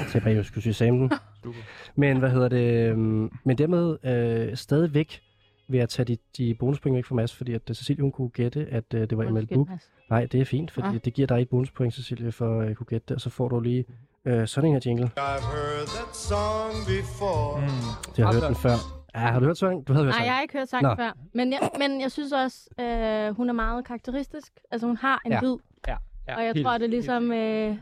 [0.00, 1.10] Jeg tænker bare, jeg skulle sige Samson.
[1.96, 2.90] Men hvad hedder det?
[2.90, 5.20] øhm, Men dermed øh, stadigvæk
[5.68, 8.28] vil jeg tage de, de bonuspoint væk fra Mads, fordi at øh, Cecilie hun kunne
[8.28, 9.68] gætte, at øh, det var ML Book.
[10.10, 10.98] Nej, det er fint, fordi Ah.
[11.04, 13.48] det giver dig et bonuspoint, Cecilie, for at øh, kunne gætte det, og så får
[13.48, 13.84] du lige
[14.24, 15.04] øh, sådan en her jingle.
[15.16, 17.60] I've heard that song before.
[17.60, 17.66] Mm.
[18.16, 18.95] Det har jeg hørt den før.
[19.16, 19.84] Ja, har du hørt sangen?
[19.84, 20.34] Du havde hørt Nej, jeg sangen.
[20.34, 20.94] har ikke hørt sangen Nå.
[20.96, 21.12] før.
[21.34, 24.52] Men jeg, men jeg synes også, øh, hun er meget karakteristisk.
[24.70, 25.40] Altså, hun har en Ja.
[25.42, 25.56] lyd.
[25.88, 25.96] Ja,
[26.28, 27.32] ja, Og jeg helt- tror, det er ligesom...
[27.32, 27.76] Øh,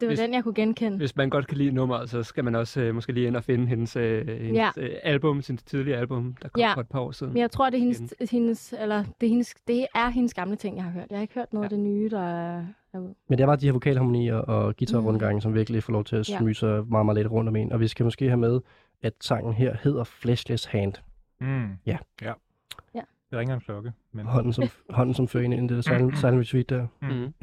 [0.00, 0.96] det var Hvis- den, jeg kunne genkende.
[0.96, 3.44] Hvis man godt kan lide nummeret, så skal man også øh, måske lige ind og
[3.44, 4.70] finde hendes, øh, hendes Ja.
[4.76, 6.72] øh, album, sin tidlige album, der kom Ja.
[6.74, 7.32] for et par år siden.
[7.32, 10.56] Men jeg tror, det er hendes, hendes, eller det er hendes, det er hendes gamle
[10.56, 11.06] ting, jeg har hørt.
[11.10, 13.14] Jeg har ikke hørt noget af det nye, der er, ude.
[13.28, 16.28] Men det er bare de her vokalharmonier og guitarrundgange, som virkelig får lov til at
[16.30, 16.38] Ja.
[16.38, 17.72] smyge sig meget, meget lidt rundt om en.
[17.72, 18.60] Og vi skal måske have med,
[19.02, 20.94] at sangen her hedder Fleshless Hand.
[21.40, 21.68] Mm.
[21.86, 21.98] Ja.
[22.22, 22.32] ja.
[22.94, 23.02] Ja.
[23.30, 23.92] Det ringer en klokke.
[24.12, 24.26] Men...
[24.26, 26.86] Hånden som, hånden som fører ind i det der silent, silent retreat der.
[27.02, 27.34] Mm.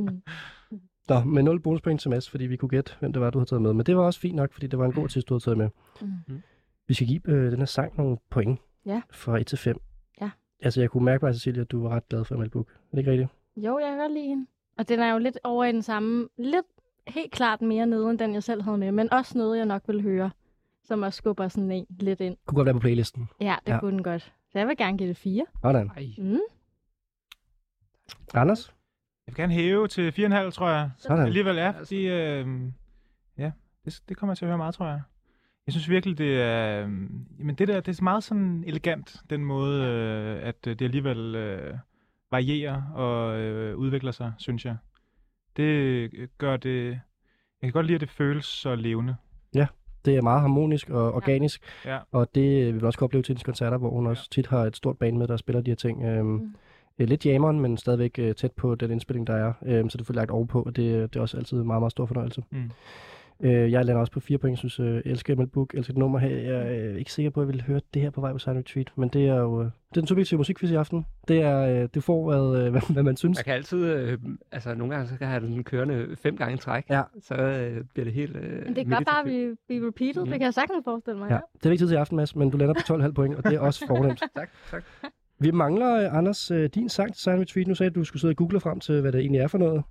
[0.00, 0.22] Mm.
[1.08, 3.48] Nå, med 0 bonuspoint til Mads, fordi vi kunne gætte, hvem det var, du havde
[3.48, 3.72] taget med.
[3.72, 5.58] Men det var også fint nok, fordi det var en god artist, du havde taget
[5.58, 5.68] med.
[6.00, 6.42] Mm.
[6.88, 8.60] Vi skal give øh, den her sang nogle point.
[8.86, 9.02] Ja.
[9.10, 9.80] Fra 1 til 5.
[10.20, 10.30] Ja.
[10.62, 12.68] Altså, jeg kunne mærke på dig, Cecilia, at du var ret glad for Mel Book.
[12.68, 13.30] Er det ikke rigtigt?
[13.56, 14.46] Jo, jeg kan godt lide hende.
[14.78, 16.66] Og den er jo lidt over i den samme, lidt
[17.06, 19.82] helt klart mere nede, end den jeg selv havde med, men også noget, jeg nok
[19.86, 20.30] vil høre,
[20.84, 22.36] som også skubber sådan en lidt ind.
[22.46, 23.28] Kunne godt være på playlisten.
[23.40, 23.80] Ja, det Ja.
[23.80, 24.22] kunne den godt.
[24.52, 25.46] Så jeg vil gerne give det fire.
[25.64, 25.84] Ej,
[26.18, 26.38] Mm.
[28.34, 28.74] Anders?
[29.26, 30.90] Jeg vil gerne hæve til 4,5, tror jeg.
[30.98, 31.26] Sådan.
[31.26, 32.08] Alligevel er, fordi...
[32.08, 32.46] Øh,
[33.38, 33.50] ja,
[33.84, 35.02] det, det kommer jeg til at høre meget, tror jeg.
[35.66, 36.86] Jeg synes virkelig, det er...
[36.86, 36.90] Øh,
[37.38, 41.34] jamen det der, det er meget sådan elegant, den måde, øh, at øh, det alligevel
[41.34, 41.74] øh,
[42.30, 44.76] varierer og øh, udvikler sig, synes jeg.
[45.56, 46.90] Det øh, gør det...
[46.90, 49.16] Jeg kan godt lide, at det føles så levende.
[50.04, 51.98] Det er meget harmonisk og organisk, Ja.
[52.12, 54.58] og det vil vi også kunne opleve til hendes koncerter, hvor hun også tit har
[54.64, 56.04] et stort band med, der spiller de her ting.
[56.04, 56.54] Øhm, Mm.
[56.98, 59.52] øh, lidt jammeren, men stadigvæk øh, tæt på den indspilling, der er.
[59.66, 61.90] Øhm, så det får lagt ovenpå, og det, det er også altid en meget, meget
[61.90, 62.42] stor fornøjelse.
[62.50, 62.70] Mm.
[63.44, 64.50] Øh, jeg lander også på fire point.
[64.52, 66.28] Jeg synes, øh, jeg elsker Emil Book, elsker det nummer her.
[66.36, 68.38] Jeg er øh, ikke sikker på, at jeg vil høre det her på vej på
[68.38, 71.06] Silent Retreat, men det er jo øh, det er den subjektive musikquiz i aften.
[71.28, 73.38] Det er øh, det får, hvad, øh, hvad, hvad man synes.
[73.38, 74.18] man kan altid, øh,
[74.52, 77.02] altså nogle gange så kan jeg have den kørende fem gange i træk, Ja.
[77.22, 78.36] så øh, bliver det helt...
[78.36, 80.22] Øh, Men det kan godt bare blive, blive repeated.
[80.22, 80.28] Mm.
[80.30, 81.30] Det kan jeg sagtens forestille mig.
[81.30, 83.34] Ja, det er ikke tid til i aften, Mads, men du lander på 12,5 point,
[83.34, 84.22] og det er også fornemt.
[84.36, 84.84] Tak, tak.
[85.40, 87.66] Vi mangler, øh, Anders, øh, din sang til Silent Retreat.
[87.66, 89.48] Nu sagde du, at du skulle sidde og google frem til, hvad det egentlig er
[89.48, 89.82] for noget.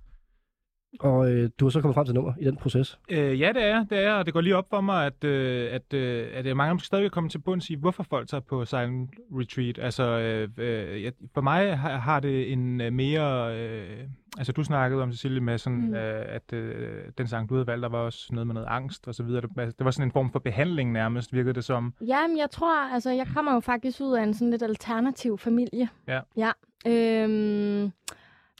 [1.00, 2.98] Og øh, du har så kommet frem til nummer i den proces.
[3.08, 5.68] Øh, ja, det er, det er, og det går lige op for mig, at, øh,
[5.72, 8.64] at, øh, at øh, mange skal stadig komme til bunds i, hvorfor folk tager på
[8.64, 9.78] silent retreat.
[9.78, 13.58] Altså, øh, øh, jeg, for mig har, har det en øh, mere...
[13.58, 13.98] Øh,
[14.38, 15.94] altså, du snakkede om, Cecilie, med sådan, mm.
[15.94, 19.08] Øh, at øh, den sang, du havde valgt, der var også noget med noget angst
[19.08, 19.40] og så videre.
[19.40, 21.94] Det, altså, det var sådan en form for behandling nærmest, virkede det som.
[22.06, 25.38] Ja, men jeg tror, altså, jeg kommer jo faktisk ud af en sådan lidt alternativ
[25.38, 25.88] familie.
[26.08, 26.20] Ja.
[26.36, 26.50] Ja.
[26.86, 27.92] Øhm,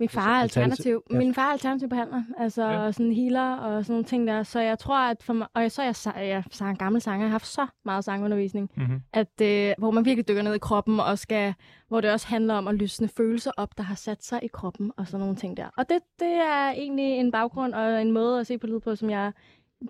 [0.01, 1.19] min far er alternativ- ja.
[1.19, 2.93] Min far er alternativ behandler, altså Ja.
[2.93, 4.43] sådan healer og sådan nogle ting der.
[4.43, 7.25] Så jeg tror, at for mig, og så er jeg, jeg er en gammel sanger,
[7.25, 9.01] jeg har haft så meget sangundervisning, Mm-hmm.
[9.13, 11.55] at, øh, hvor man virkelig dykker ned i kroppen, og skal,
[11.89, 14.93] hvor det også handler om at lysne følelser op, der har sat sig i kroppen,
[14.97, 15.67] og sådan nogle ting der.
[15.77, 18.97] Og det, det er egentlig en baggrund og en måde at se på lyd på,
[18.97, 19.33] som jeg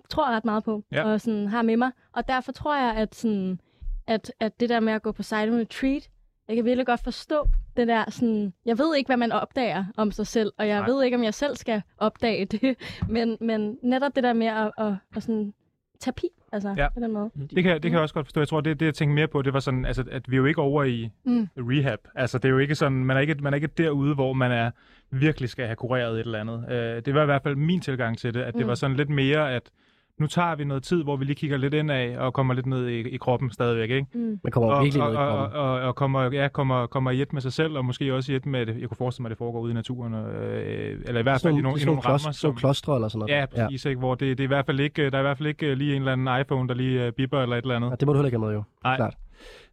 [0.09, 1.03] tror ret meget på, Ja.
[1.03, 1.91] og sådan har med mig.
[2.13, 3.59] Og derfor tror jeg, at, sådan,
[4.07, 6.09] at, at det der med at gå på silent retreat,
[6.47, 10.11] jeg kan virkelig godt forstå det der sådan, jeg ved ikke, hvad man opdager om
[10.11, 10.87] sig selv, og jeg Nej.
[10.89, 12.75] Ved ikke, om jeg selv skal opdage det,
[13.09, 15.53] men, men netop det der med at, at, at sådan,
[15.99, 16.89] terapi, altså Ja.
[16.93, 17.29] på den måde.
[17.55, 18.41] Det kan, det kan jeg også godt forstå.
[18.41, 20.37] Jeg tror, det, det jeg tænkte mere på, det var sådan, altså, at vi er
[20.37, 21.47] jo ikke over i Mm.
[21.57, 21.99] rehab.
[22.15, 24.51] Altså, det er jo ikke sådan, man er ikke, man er ikke derude, hvor man
[24.51, 24.71] er
[25.11, 26.65] virkelig skal have kureret et eller andet.
[26.71, 28.67] Øh, det var i hvert fald min tilgang til det, at det Mm.
[28.67, 29.69] var sådan lidt mere, at
[30.19, 32.87] nu tager vi noget tid, hvor vi lige kigger lidt indad og kommer lidt ned
[32.87, 34.07] i, i kroppen stadigvæk, ikke?
[34.13, 34.39] Mm.
[34.43, 35.59] Man kommer Og, virkelig og, ned i og, kroppen.
[35.59, 38.35] og, og kommer, ja, kommer, kommer i et med sig selv, og måske også i
[38.35, 38.81] et med det.
[38.81, 41.57] Jeg kunne forestille mig, at det foregår ude i naturen, øh, eller i hvert fald
[41.57, 42.55] i nogle, i nogle rammer, som...
[42.55, 43.33] klostre eller sådan noget.
[43.33, 43.99] Ja, præcis, Ikke?
[43.99, 45.77] hvor det, det er i hvert fald ikke, der er i hvert fald ikke øh,
[45.77, 47.89] lige en eller anden iPhone, der lige uh, bipper eller et eller andet.
[47.89, 48.63] Ja, det må du heller ikke have med, jo.
[48.83, 48.95] Nej.
[48.95, 49.15] Klart.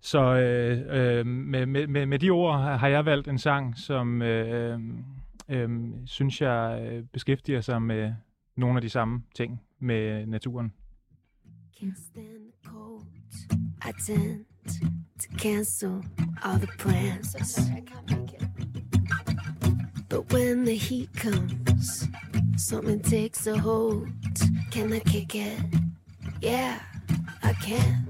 [0.00, 4.22] Så øh, øh, med, med, med, med de ord har jeg valgt en sang, som
[4.22, 4.78] øh,
[5.48, 5.70] øh,
[6.06, 8.12] synes jeg øh, beskæftiger sig med
[8.56, 10.72] nogle af de samme ting med øh, naturen.
[11.76, 13.06] Can't stand the cold.
[13.82, 14.44] I tend
[15.18, 16.04] to cancel
[16.42, 17.36] all the plans.
[20.08, 22.08] But when the heat comes,
[22.56, 24.08] something takes a hold.
[24.70, 25.58] Can I kick it?
[26.42, 26.80] Yeah,
[27.42, 28.08] I can.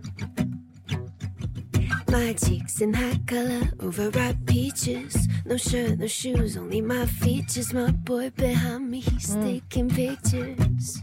[2.10, 5.28] My cheeks in high color, overripe peaches.
[5.44, 7.72] No shirt, no shoes, only my features.
[7.72, 9.44] My boy behind me, he's hmm.
[9.44, 11.02] taking pictures.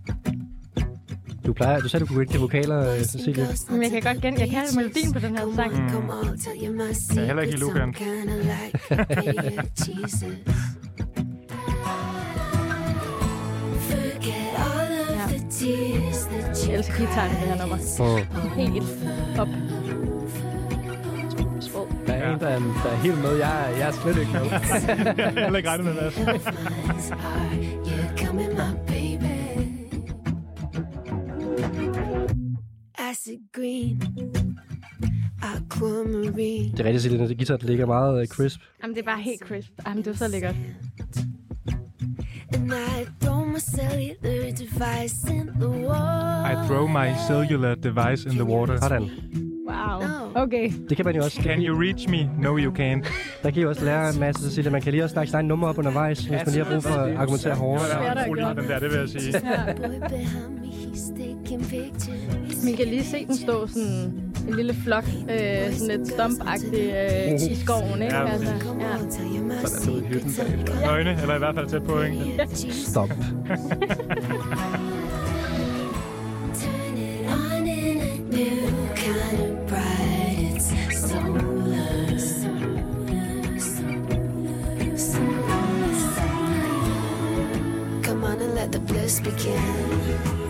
[1.47, 3.47] Du plejer, du sagde, du kunne genkende vokaler, øh, Cecilie.
[3.69, 5.83] Men jeg kan godt gen- jeg kan melodien på den her sang.
[5.83, 5.89] Mm.
[5.89, 6.81] Come on, tell you my
[7.15, 7.95] Jeg er heller ikke i Lukan.
[8.43, 8.57] Ja.
[16.67, 17.77] Jeg elsker guitaren i det her nummer.
[18.43, 18.49] Mm.
[18.49, 18.83] Helt
[19.39, 19.47] op.
[21.61, 21.87] Sprog.
[22.07, 23.35] Der er en, der er, der er helt med.
[23.37, 24.41] Jeg, jeg er slet ikke med.
[25.17, 26.13] jeg har heller ikke regnet med det.
[33.11, 34.01] Acid green,
[35.41, 36.71] aquamarine.
[36.71, 37.27] Det er rigtigt, Cecilie.
[37.27, 38.61] Det guitar ligger meget øh, crisp.
[38.83, 39.71] Jamen, det er bare helt crisp.
[39.87, 40.55] Jamen, det er så lækkert.
[42.53, 46.51] And I throw my cellular device in the water.
[46.51, 48.79] I throw my cellular device in the water.
[48.81, 49.09] Sådan.
[49.69, 50.43] Wow.
[50.43, 50.71] Okay.
[50.89, 51.41] Det kan man jo også.
[51.41, 52.29] Can you reach me?
[52.41, 53.11] No, you can't.
[53.43, 54.71] Der kan I også lære en masse, Cecilie.
[54.71, 56.93] Man kan lige også snakke sin nummer op undervejs, hvis man lige har brug for
[56.99, 57.83] at argumentere hårdere.
[57.83, 58.55] Det svært var at gøre.
[58.55, 59.33] den der, det vil jeg sige.
[62.67, 67.51] Man kan lige se den stå sådan en lille flok, øh, sådan lidt stumpagtigt øh,
[67.51, 68.15] i skoven, ikke?
[68.15, 68.59] Ja, altså, ja.
[68.59, 70.81] Sådan er det i hytten bagefter.
[70.81, 72.47] Nøgne, eller i hvert fald tæt på, ikke?
[72.71, 73.09] Stop.
[73.09, 73.17] Turn
[76.97, 78.59] it on in a new
[78.95, 80.37] kind of bright.
[80.47, 85.51] It's solar, solar, solar, solar.
[88.03, 90.46] Come on and let the bliss begin.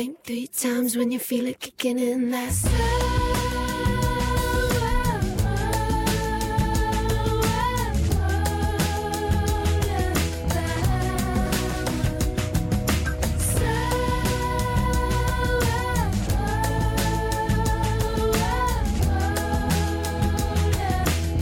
[0.00, 2.30] Blink three times when you feel it kicking in.
[2.30, 2.64] That's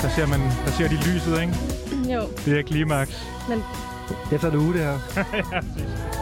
[0.03, 1.55] Der ser man, der ser de lyset, ikke?
[2.15, 3.27] Jo, Det er klimaks.
[3.49, 3.63] men
[4.33, 4.91] Efter en uge, det her.
[5.17, 6.18] ja, præcis.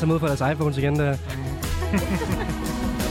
[0.00, 1.16] Kommer altså ud fra deres iPhones igen, der.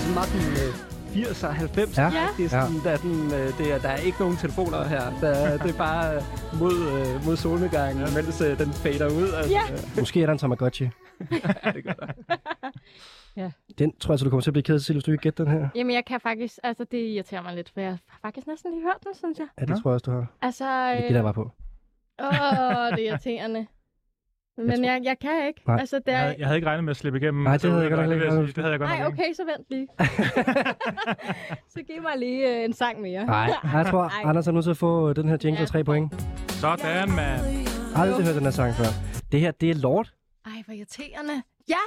[0.04, 2.02] Sådan meget sådan øh, 80'er og 90'er.
[2.02, 2.10] Ja.
[2.22, 2.28] Ja.
[2.38, 5.20] Det er sådan, der, er den, øh, det er, der er ikke nogen telefoner her.
[5.22, 6.22] Der, det er bare øh,
[6.60, 8.14] mod, øh, mod solnedgangen, ja.
[8.16, 9.30] mens øh, den fader ud.
[9.38, 9.62] Altså, Ja.
[10.00, 10.84] Måske er der en Tamagotchi.
[11.66, 13.52] ja, det gør der.
[13.78, 15.22] Den tror jeg, så du kommer til at blive ked af, Cecilie, hvis du ikke
[15.22, 15.70] gætter den her.
[15.76, 16.60] Jamen, jeg kan faktisk...
[16.64, 19.48] Altså, det irriterer mig lidt, for jeg har faktisk næsten lige hørt den, synes jeg.
[19.60, 19.76] Ja, det Nå.
[19.82, 20.26] tror jeg også, du har.
[20.42, 20.92] Altså...
[20.92, 21.52] Det gætter jeg bare på.
[22.20, 23.68] Åh, det er irriterende.
[24.58, 25.62] Men tror- jeg, jeg kan ikke.
[25.68, 25.78] Nej.
[25.80, 27.44] Altså, det Jeg havde, jeg havde ikke regnet med at slippe igennem.
[27.44, 28.48] Nej, det havde jeg godt nok det, ikke jeg sige.
[28.48, 29.88] det havde jeg godt Nej, okay, så vent lige.
[31.74, 33.26] så giv mig lige øh, en sang mere.
[33.26, 34.30] Nej, jeg tror, Ej.
[34.30, 35.66] Anders er nødt til at få øh, den her jingle Ja.
[35.66, 36.22] 3 point.
[36.50, 37.42] Sådan, mand.
[37.96, 38.86] Aldrig hørt den her sang før.
[39.32, 40.10] Det her, det er Lord
[40.46, 41.34] Ej, hvor irriterende.
[41.70, 41.84] Ja,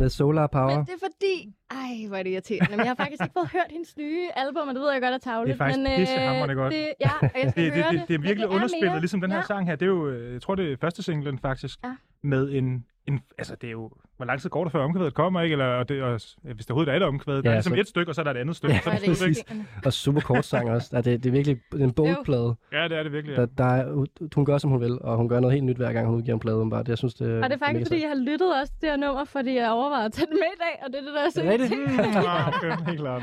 [0.00, 0.76] med Solar Power.
[0.76, 1.54] men det er fordi...
[1.70, 2.70] Ej, hvor er det irriterende.
[2.70, 5.14] Men jeg har faktisk ikke fået hørt hendes nye album, og det ved jeg godt
[5.14, 5.54] er tavligt.
[5.58, 6.72] Det er faktisk men, pissehamrende godt.
[6.72, 9.00] Det, ja, og jeg skal Det, det, høre det, det er virkelig men underspillet, mere.
[9.00, 9.44] ligesom den her ja.
[9.44, 9.76] sang her.
[9.76, 11.94] Det er jo, øh, jeg tror, det er første singlen faktisk, Ja.
[12.22, 15.40] med en, en, altså det er jo, hvor lang tid går der før omkvædet kommer,
[15.40, 15.52] ikke?
[15.52, 16.10] Eller og det, og,
[16.42, 18.20] hvis der overhovedet er et omkvæd, ja, der er ligesom så- et stykke, og så
[18.20, 18.74] er der et andet stykke.
[18.74, 19.64] Ja, så er er det det ikke?
[19.84, 20.88] Og super kort sang også.
[20.92, 22.54] Ja, det, det er virkelig en boldplade.
[22.72, 23.36] Ja, det er det virkelig.
[23.36, 23.46] Der, Ja.
[23.58, 26.06] der er, hun gør, som hun vil, og hun gør noget helt nyt, hver gang
[26.06, 26.70] hun udgiver en plade.
[26.70, 26.82] Bare.
[26.82, 28.88] Det, jeg synes, det, Og det er faktisk, fordi jeg har lyttet også til det
[28.90, 31.14] her nummer, fordi jeg overvejede at tage den med i dag, og det er det,
[31.14, 33.22] der er så Er det okay, helt klart.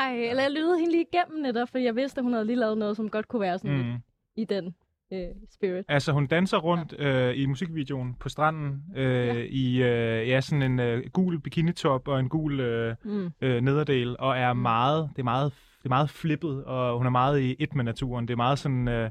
[0.00, 2.56] Ej, eller jeg lyttede hende lige igennem netop, fordi jeg vidste, at hun havde lige
[2.56, 3.82] lavet noget, som godt kunne være sådan mm.
[3.82, 3.94] Mm.
[4.36, 4.74] i den
[5.12, 5.18] øh,
[5.54, 5.84] spirit.
[5.88, 9.34] Altså, hun danser rundt øh, i musikvideoen på stranden øh, Ja.
[9.50, 13.30] i øh, ja, sådan en øh, gul bikinitop og en gul øh, Mm.
[13.40, 17.10] øh, nederdel, og er meget, det er meget, det er meget flippet, og hun er
[17.10, 18.28] meget i et med naturen.
[18.28, 19.10] Det er meget sådan øh,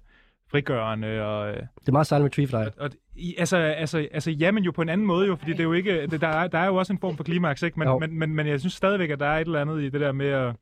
[0.52, 2.72] frigørende, og, øh, Det er meget silent retrieve for dig.
[2.78, 5.60] og i, altså, altså, altså, ja, men jo på en anden måde jo, fordi det
[5.60, 7.80] er jo ikke, det, der, er, der er jo også en form for klimaks, ikke?
[7.80, 8.00] Men, Jo.
[8.00, 10.12] men, men, men jeg synes stadigvæk, at der er et eller andet i det der
[10.12, 10.56] med at,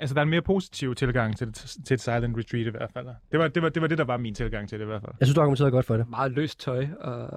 [0.00, 1.52] altså der er en mere positiv tilgang til,
[1.86, 3.06] til et silent retreat i hvert fald.
[3.32, 5.00] Det var det, var, det var det, der var min tilgang til det i hvert
[5.00, 5.12] fald.
[5.20, 6.10] Jeg synes, du argumenterede godt for det.
[6.10, 6.86] Meget løst tøj.
[7.00, 7.28] Og...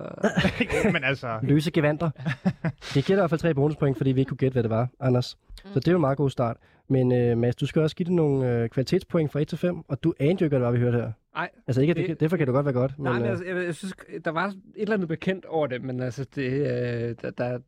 [0.94, 2.10] men altså, Løse gevanter.
[2.94, 4.88] Det giver i hvert fald tre bonuspoint, fordi vi ikke kunne gætte, hvad det var,
[5.00, 5.38] Anders.
[5.74, 6.58] Så det er jo en meget god start.
[6.90, 9.78] Men uh, Mads, du skal også give det nogle øh, kvalitetspoint fra 1 til 5,
[9.88, 11.12] og du anede jo ikke, hvad vi hørte her.
[11.36, 13.00] Nej, Altså ikke, at det, Det- derfor kan det godt være godt.
[13.00, 13.94] Nej, men øh, altså, jeg, jeg synes,
[14.26, 17.60] der var et eller andet bekendt over det, men altså, det, øh, der, der,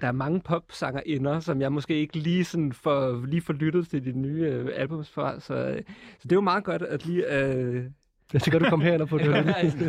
[0.00, 3.88] der er mange popsanger inder, som jeg måske ikke lige sådan får, lige får lyttet
[3.88, 5.82] til de nye øh, albums fra, så, øh,
[6.18, 7.84] så det er jo meget godt at lige, øh,
[8.32, 9.34] det kan du komme herind og få det.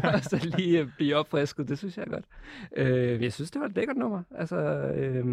[0.04, 2.26] altså lige øh, blive opfrisket, det synes jeg er godt.
[2.78, 4.58] Øh, jeg synes, det var et lækkert nummer, altså,
[4.96, 5.26] øh,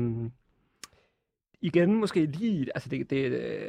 [1.62, 3.62] igen måske lige, altså det, det øh,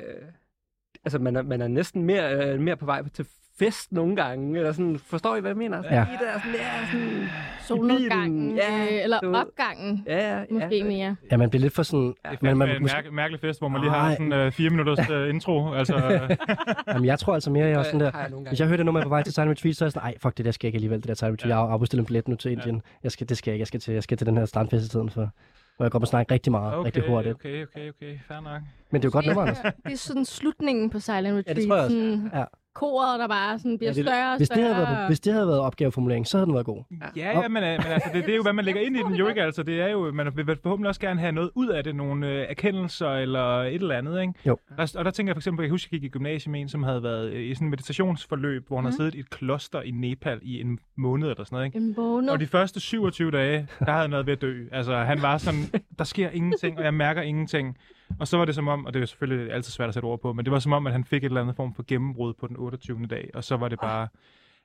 [1.06, 3.26] altså man er, man er næsten mere, øh, mere på vej til
[3.60, 5.82] fest nogle gange, eller sådan, forstår I, hvad jeg mener?
[5.82, 6.06] Sådan, Ja.
[6.10, 7.28] lige der, sådan, ja, sådan,
[7.62, 10.84] Solnedgangen, Ja, øh, eller du opgangen, ja, ja, måske ja.
[10.84, 11.16] mere.
[11.32, 12.14] Ja, man bliver lidt for sådan...
[12.24, 14.12] er fandme man, en måske, mærke, mærkelig fest, hvor man lige har Nej.
[14.16, 15.74] sådan øh, fire minutters øh, intro.
[15.74, 16.38] Altså, øh,
[16.94, 18.12] jamen, jeg tror altså mere, jeg er sådan der...
[18.18, 20.08] Jeg Hvis jeg hørte det nummer på vej til Silent Retreat, så er jeg sådan,
[20.08, 21.50] ej, fuck det der skal jeg ikke alligevel, det der Silent Retreat.
[21.50, 22.82] Jeg har afbestilt en billet nu til Indien.
[23.04, 23.62] Jeg skal, det skal jeg ikke.
[23.62, 25.30] Jeg skal til, jeg skal til den her strandfest i stedet for.
[25.78, 27.36] Hvor jeg går på snakke rigtig meget, okay, rigtig hurtigt.
[27.36, 28.62] okay, okay, okay, fair nok.
[28.92, 29.58] Men det er jo godt nummer, Anders.
[29.86, 31.56] Det er sådan slutningen på Silent Retreat.
[31.58, 32.30] det tror jeg også.
[32.34, 32.44] Ja.
[32.76, 34.74] Koret, der bare sådan bliver Ja, det- større og Hvis det, større.
[34.74, 36.84] havde været, hvis det havde været opgaveformulering, så havde den været god.
[37.16, 39.00] Ja, ja, men, øh, men altså, det, det er jo, hvad man lægger ind i
[39.00, 39.42] den jo ikke.
[39.44, 42.28] Altså, det er jo, man vil forhåbentlig også gerne have noget ud af det, nogle
[42.28, 44.34] øh, erkendelser eller et eller andet, ikke?
[44.46, 44.58] Jo.
[44.78, 46.62] Der, og der tænker jeg for eksempel, jeg kan huske, jeg gik i gymnasiet med
[46.62, 48.86] en, som havde været øh, i sådan et meditationsforløb, hvor han mm.
[48.86, 51.78] havde siddet i et kloster i Nepal i en måned eller sådan noget, ikke?
[51.78, 52.30] En måned.
[52.30, 54.64] Og de første 27 dage, der havde han været ved at dø.
[54.72, 55.60] Altså, han var sådan,
[55.98, 57.78] der sker ingenting, og jeg mærker ingenting.
[58.20, 60.06] Og så var det som om, og det er jo selvfølgelig altid svært at sætte
[60.06, 61.84] ord på, men det var som om, at han fik et eller andet form for
[61.88, 63.06] gennembrud på den 28.
[63.10, 64.08] dag, og så var det bare...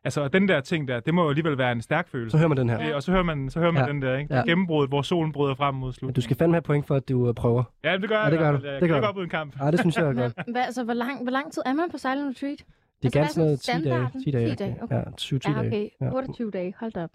[0.05, 2.31] Altså, og den der ting der, det må jo alligevel være en stærk følelse.
[2.31, 2.79] Så hører man den her.
[2.79, 3.87] Det, og så hører man, så hører man Ja.
[3.87, 3.93] ja.
[3.93, 4.35] den der, ikke?
[4.35, 4.39] Ja.
[4.41, 4.47] Ja.
[4.47, 6.17] Gennembruddet, hvor solen bryder frem mod Men slut.
[6.17, 7.65] du skal fandme have point for, at du øh, prøver.
[7.85, 8.31] Ja, det gør Ja, jeg.
[8.33, 8.51] det gør.
[8.53, 9.07] Jeg Det gør kan du.
[9.07, 9.57] godt ud en kamp.
[9.59, 10.33] Nej, det synes jeg er godt.
[10.51, 12.59] Hvad, altså, hvor lang, hvor lang tid er man på Silent Retreat?
[13.03, 14.11] Det er Altså, ganske noget 10 dage.
[14.25, 14.49] 10 dage.
[14.51, 14.95] 10 dage, okay.
[14.97, 15.67] Ja, 7-10 Ja, dage.
[15.67, 15.89] okay.
[16.01, 16.13] Ja.
[16.15, 16.75] 28 dage.
[16.81, 17.11] Hold da op.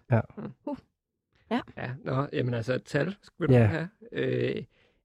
[1.52, 1.60] Ja,
[2.06, 3.66] nå, jamen altså et tal, skal du Ja.
[3.66, 3.88] have.
[4.12, 4.56] Øh,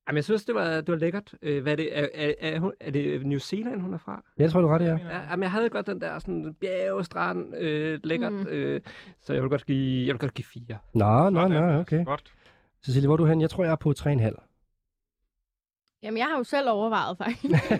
[0.09, 1.35] Jamen, jeg synes, det var, det var lækkert.
[1.43, 4.23] Øh, hvad er, det, er, er, er, hun, er det New Zealand, hun er fra?
[4.39, 4.97] Jeg tror, du er ret, ja.
[5.11, 8.33] Ja, jamen, jeg havde godt den der sådan bjergestrand, øh, lækkert.
[8.33, 8.47] Mm.
[8.47, 8.81] Øh,
[9.21, 10.79] så jeg vil godt give, jeg vil godt give fire.
[10.95, 12.05] Nå, nå, nå, okay.
[12.05, 12.33] Godt.
[12.85, 13.41] Cecilie, hvor er du hen?
[13.41, 14.45] Jeg tror, jeg er på 3,5.
[16.03, 17.71] Jamen, jeg har jo selv overvejet, faktisk.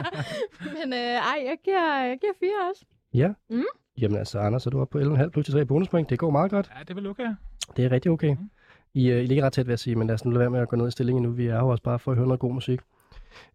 [0.78, 2.84] Men øh, ej, jeg giver, jeg giver fire også.
[3.14, 3.32] Ja.
[3.50, 3.64] Mm.
[4.00, 6.10] Jamen altså, Anders, er du oppe på 11,5 plus de 3 bonuspoint.
[6.10, 6.70] Det går meget godt.
[6.74, 7.34] Ja, det er vel okay.
[7.76, 8.36] Det er rigtig okay.
[8.94, 10.50] I, øh, I ligger ret tæt, vil jeg sige, men lad os nu lade være
[10.50, 11.30] med at gå ned i stillingen nu.
[11.30, 12.80] Vi er jo også bare for at høre noget god musik.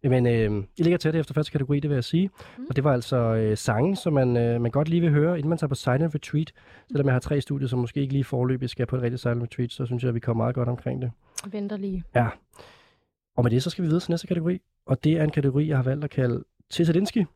[0.02, 2.30] Men øh, I ligger tæt efter første kategori, det vil jeg sige.
[2.58, 2.66] Mm.
[2.68, 5.48] Og det var altså øh, sange, som man, øh, man godt lige vil høre, inden
[5.48, 6.52] man tager på Silent Retreat.
[6.88, 9.42] Selvom jeg har tre studier, som måske ikke lige forløbig skal på et rigtigt Silent
[9.42, 11.10] Retreat, så synes jeg, at vi kommer meget godt omkring det.
[11.52, 12.04] Venter lige.
[12.14, 12.28] Ja.
[13.36, 14.60] Og med det, så skal vi videre til næste kategori.
[14.86, 17.26] Og det er en kategori, jeg har valgt at kalde Zelensky.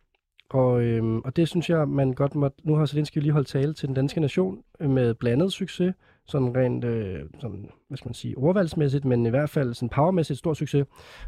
[0.50, 2.50] Og, øhm, og det synes jeg, man godt må...
[2.62, 5.94] Nu har Zelensky lige holdt tale til den danske nation med blandet succes.
[6.26, 10.38] Sådan rent, øh, sådan, hvad skal man sige, ordvalgsmæssigt, men i hvert fald sådan powermæssigt
[10.38, 10.86] stor succes.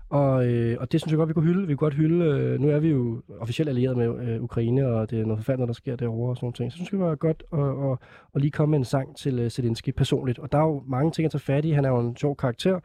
[0.08, 1.66] Og, øh, og det synes jeg godt, vi kunne hylde.
[1.66, 2.24] Vi kunne godt hylde...
[2.24, 5.68] Øh, nu er vi jo officielt allieret med øh, Ukraine, og det er noget forfærdeligt,
[5.68, 6.72] der sker derovre og sådan nogle ting.
[6.72, 7.98] Så synes jeg, det var godt at, at,
[8.34, 10.38] at lige komme med en sang til øh, Zelensky personligt.
[10.38, 11.70] Og der er jo mange ting at tage fat i.
[11.70, 12.80] Han er jo en sjov karakter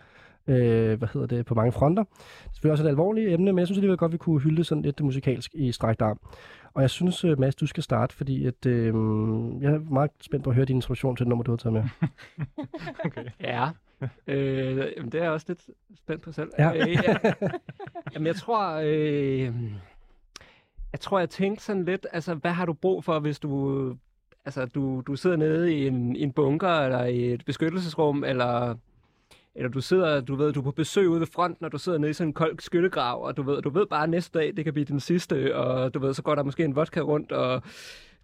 [0.48, 2.04] øh, hvad hedder det, på mange fronter.
[2.04, 4.64] Det er selvfølgelig også et alvorligt emne, men jeg synes alligevel godt, vi kunne hylde
[4.64, 6.20] sådan lidt musikalsk i strækt arm.
[6.74, 8.86] Og jeg synes, øh, Mads, du skal starte, fordi at, øh,
[9.62, 11.74] jeg er meget spændt på at høre din introduktion til det nummer, du har taget
[11.74, 11.84] med.
[13.40, 13.70] Ja.
[14.28, 16.52] øh, jamen, det er jeg også lidt spændt på selv.
[16.60, 16.74] Ja.
[16.74, 17.16] Øh, ja.
[18.14, 18.82] Jamen, jeg tror...
[18.84, 19.54] Øh,
[20.92, 23.96] jeg tror, jeg tænkte sådan lidt, altså, hvad har du brug for, hvis du...
[24.46, 28.76] Altså, du, du sidder nede i en, i en bunker, eller i et beskyttelsesrum, eller
[29.56, 31.98] eller du sidder, du ved, du er på besøg ude ved fronten, og du sidder
[31.98, 34.54] nede i sådan en kold skyttegrav, og du ved, du ved bare, at næste dag,
[34.58, 37.32] det kan blive den sidste, og du ved, så går der måske en vodka rundt,
[37.32, 37.64] og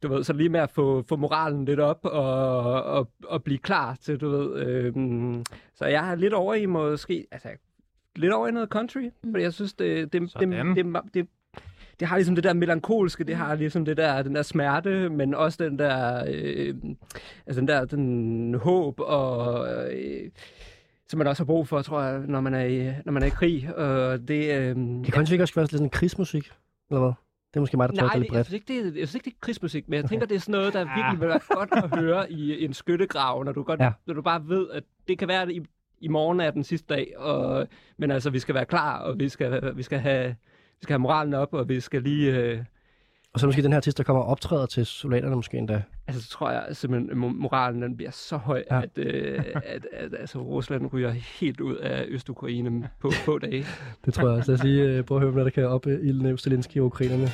[0.04, 3.58] du ved, så lige med at få, få moralen lidt op, og, og, og blive
[3.60, 7.50] klar til, du ved, øhm, så jeg er lidt over i måske, altså,
[8.16, 11.28] lidt over i noget country, fordi jeg synes, det, det, det, det, det, det,
[12.00, 15.34] det har ligesom det der melankolske, det har ligesom det der, den der smerte, men
[15.34, 16.76] også den der, øh,
[17.48, 20.30] altså den der, den håb og, øh,
[21.10, 23.28] som man også har brug for, tror jeg, når man er i, når man er
[23.28, 23.76] i krig.
[23.76, 26.52] Og det, øh, Kan country ikke også være sådan lidt en krigsmusik,
[26.90, 27.12] eller hvad?
[27.54, 28.48] Det er måske mig, der tolker det, lidt jeg, bredt.
[28.48, 30.40] synes ikke, det, er- jeg synes ikke, det er krigsmusik, men jeg tænker, det er
[30.40, 33.80] sådan noget, der virkelig vil være godt at høre i en skyttegrav, når du, godt,
[33.80, 33.86] Ja.
[33.86, 33.92] ja.
[34.08, 35.62] når du bare ved, at det kan være, at i,
[36.02, 39.30] i morgen er den sidste dag, og, men altså, vi skal være klar, og vi
[39.30, 40.28] skal, vi skal, have,
[40.80, 42.36] vi skal have moralen op, og vi skal lige...
[42.38, 42.60] Øh,
[43.38, 45.82] Og så måske den her artist, der kommer og optræder til soldaterne måske endda.
[46.08, 48.82] altså, så tror jeg simpelthen, at mo- moralen den bliver så høj, Ja.
[48.82, 49.44] at, øh,
[49.76, 51.10] at, at altså, Rusland ryger
[51.40, 53.66] helt ud af Øst-Ukraine på få dage.
[54.06, 54.52] Det tror jeg også.
[54.52, 56.86] Lad os lige øh, prøve at høre, hvad der kan op i ilden Zelensky og
[56.86, 57.28] ukrainerne.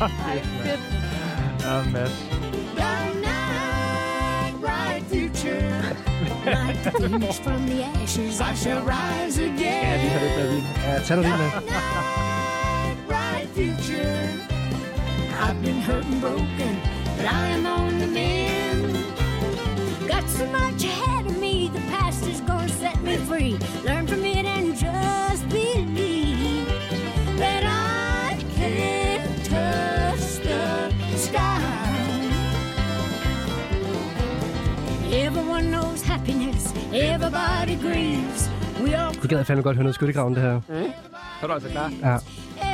[0.00, 0.80] Ej, fedt.
[1.64, 2.37] Ja, Mads.
[6.54, 10.00] Like the phoenix from the ashes, I shall rise again.
[10.00, 10.64] lige have lidt mere vin.
[10.84, 11.50] Ja, tag noget vin med.
[13.08, 14.18] Bright future.
[15.44, 16.74] I've been hurt and broken,
[17.16, 18.96] but I am on the mend.
[20.12, 23.52] Got so much ahead of me, the past is gonna set me free.
[23.88, 24.27] Learn from it
[36.98, 38.50] everybody grieves.
[38.82, 40.60] We all Det gad fandme godt høre noget skyttegraven, det her.
[40.68, 40.72] Så
[41.42, 41.92] er du altså klar.
[42.02, 42.16] Ja.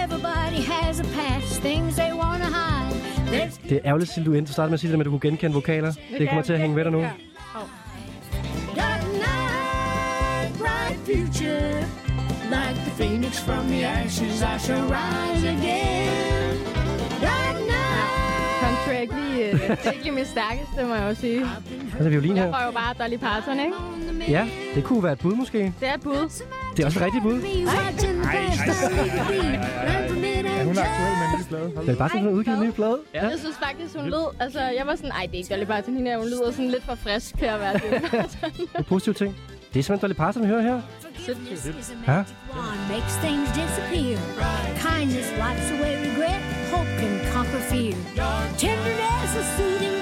[0.05, 3.51] Everybody has a past, things they wanna hide.
[3.69, 4.49] Det er ærgerligt, Silje, du endte.
[4.49, 5.93] Du startede med at sige det med, at du kunne genkende vokaler.
[6.19, 7.01] Det kommer til at hænge ved dig nu.
[9.25, 11.87] night, bright future.
[12.51, 16.59] Like the phoenix from the ashes, I shall rise again.
[17.23, 18.61] Dark night.
[18.61, 21.47] Country er ikke lige, det er ikke lige mit stærkeste, må jeg jo sige.
[21.95, 22.53] Altså violin Jeg her.
[22.53, 23.73] får jo bare Dolly Parton, ikke?
[24.29, 25.59] Ja, det kunne være et bud måske.
[25.81, 26.43] Det er et bud.
[26.77, 27.41] Det er også et rigtigt bud.
[27.41, 28.05] From it
[30.47, 31.73] Er hun aktuel med en ny plade?
[31.87, 32.99] Det er bare sådan, at hun udgivet en ny plade.
[33.15, 33.29] Ja.
[33.29, 34.27] Jeg synes faktisk, hun lød...
[34.41, 36.69] Altså, jeg var sådan, ej, det er ikke Dolly Parton, hende her, hun lyder sådan
[36.71, 37.83] lidt for frisk til at være det.
[37.83, 39.37] Det er positive ting.
[39.73, 40.81] Det er simpelthen Dolly Parton, vi hører her.
[41.19, 42.25] Is a Ja.
[42.93, 44.17] makes things disappear.
[44.87, 46.41] Kindness wipes away regret,
[46.73, 47.95] hope can conquer fear.
[48.63, 49.97] Tenderness a soothing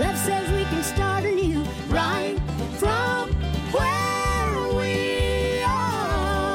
[0.00, 2.36] Love says we can start anew, right
[2.80, 3.30] from
[3.76, 5.62] where we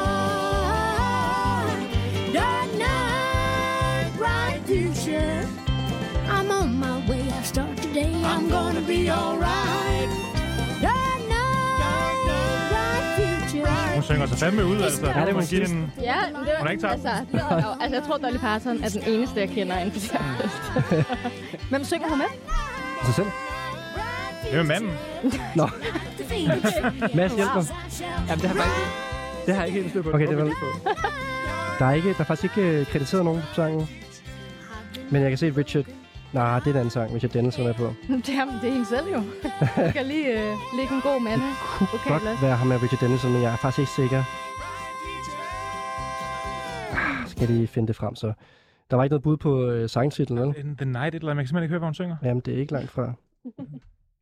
[0.04, 1.66] are.
[2.32, 5.46] Dark night, bright future.
[6.36, 10.08] I'm on my way, I start today, I'm gonna be alright.
[10.80, 12.16] Dark night,
[12.70, 13.94] bright future.
[13.94, 15.06] Hun synger sig fandme ud, altså.
[15.06, 15.90] Ja, det må man hende.
[16.02, 16.58] ja, men det var...
[16.58, 16.92] Hun er ikke tabt.
[16.92, 17.08] altså,
[17.80, 20.10] altså, jeg tror, Dolly Parton er den eneste, jeg kender inden for det
[20.90, 21.14] her.
[21.70, 22.26] Hvem synger hun med?
[23.04, 23.26] Sig selv.
[24.50, 24.90] Det er manden.
[25.56, 25.68] Nå.
[27.16, 27.64] Mads, hjælp mig.
[28.28, 29.04] Jamen, det har jeg faktisk
[29.46, 30.10] det har jeg ikke helt styr på.
[30.10, 30.50] Okay, det var-.
[31.78, 33.88] Der er, ikke, der er faktisk ikke øh, krediteret nogen på sangen.
[35.10, 35.84] Men jeg kan se, at Richard...
[36.32, 37.82] Nej, det er en anden sang, Richard Dennison er på.
[38.08, 39.22] Det er, det er hende selv jo.
[39.76, 41.40] Jeg skal lige øh, lægge en god mand.
[41.78, 44.24] Kunne Okay, godt være ham med Richard Dennison, men jeg er faktisk ikke sikker.
[46.92, 48.32] Ah, Skal jeg lige finde det frem, så.
[48.94, 50.54] Der var ikke noget bud på øh, sangtitlen, vel?
[50.58, 51.36] In the night, et eller andet.
[51.36, 52.16] Man kan simpelthen ikke høre, hvad hun synger.
[52.22, 53.12] Jamen, det er ikke langt fra.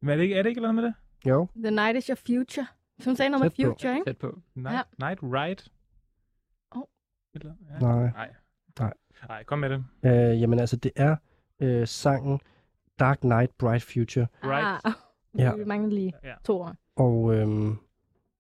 [0.01, 0.93] Men er det ikke, er det ikke et eller andet med
[1.25, 1.31] det?
[1.31, 2.67] Jo, The night is your future.
[2.99, 3.71] Så hun sagde noget med Tæt på.
[3.73, 4.05] future, ikke?
[4.09, 4.39] Tæt på.
[4.55, 5.07] Night, Ja.
[5.07, 5.63] night Ride?
[6.77, 6.83] Åh.
[7.35, 7.79] Et Eller, ja.
[7.79, 8.11] nej.
[8.11, 8.31] Nej.
[8.81, 8.93] Nej.
[9.29, 9.85] Nej, kom med det.
[10.05, 11.17] Øh, jamen altså, det er
[11.61, 12.41] øh, sangen
[12.99, 14.27] Dark Knight, Bright Future.
[14.45, 14.81] Right.
[14.85, 14.93] Ah,
[15.45, 15.55] Ja.
[15.57, 16.35] Vi mangler lige Ja.
[16.45, 16.75] to år.
[16.97, 17.77] Og øhm,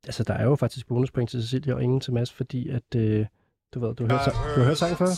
[0.07, 3.27] altså, der er jo faktisk bonuspoint til Cecilia og ingen til Mads, fordi at, øh,
[3.75, 5.07] du ved, du har hørt, sang- du har hørt sangen før?
[5.07, 5.15] Det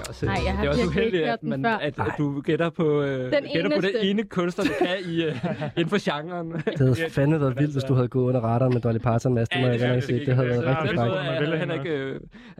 [0.00, 2.12] er også, Nej, jeg har det er også uheldigt, hørt at, den man, at, at
[2.18, 4.10] du gætter på, øh, Den gætter på det eneste.
[4.10, 5.34] ene kunstner, du kan i, uh,
[5.76, 6.52] inden for genren.
[6.52, 9.48] Det havde fandme været vildt, hvis du havde gået under radaren med Dolly Parton, Mads.
[9.48, 10.26] Det må Ja, jeg det gerne se.
[10.26, 10.98] Det havde været rigtig er det frækt.
[11.10, 11.90] sådan- man jeg, hende ikke,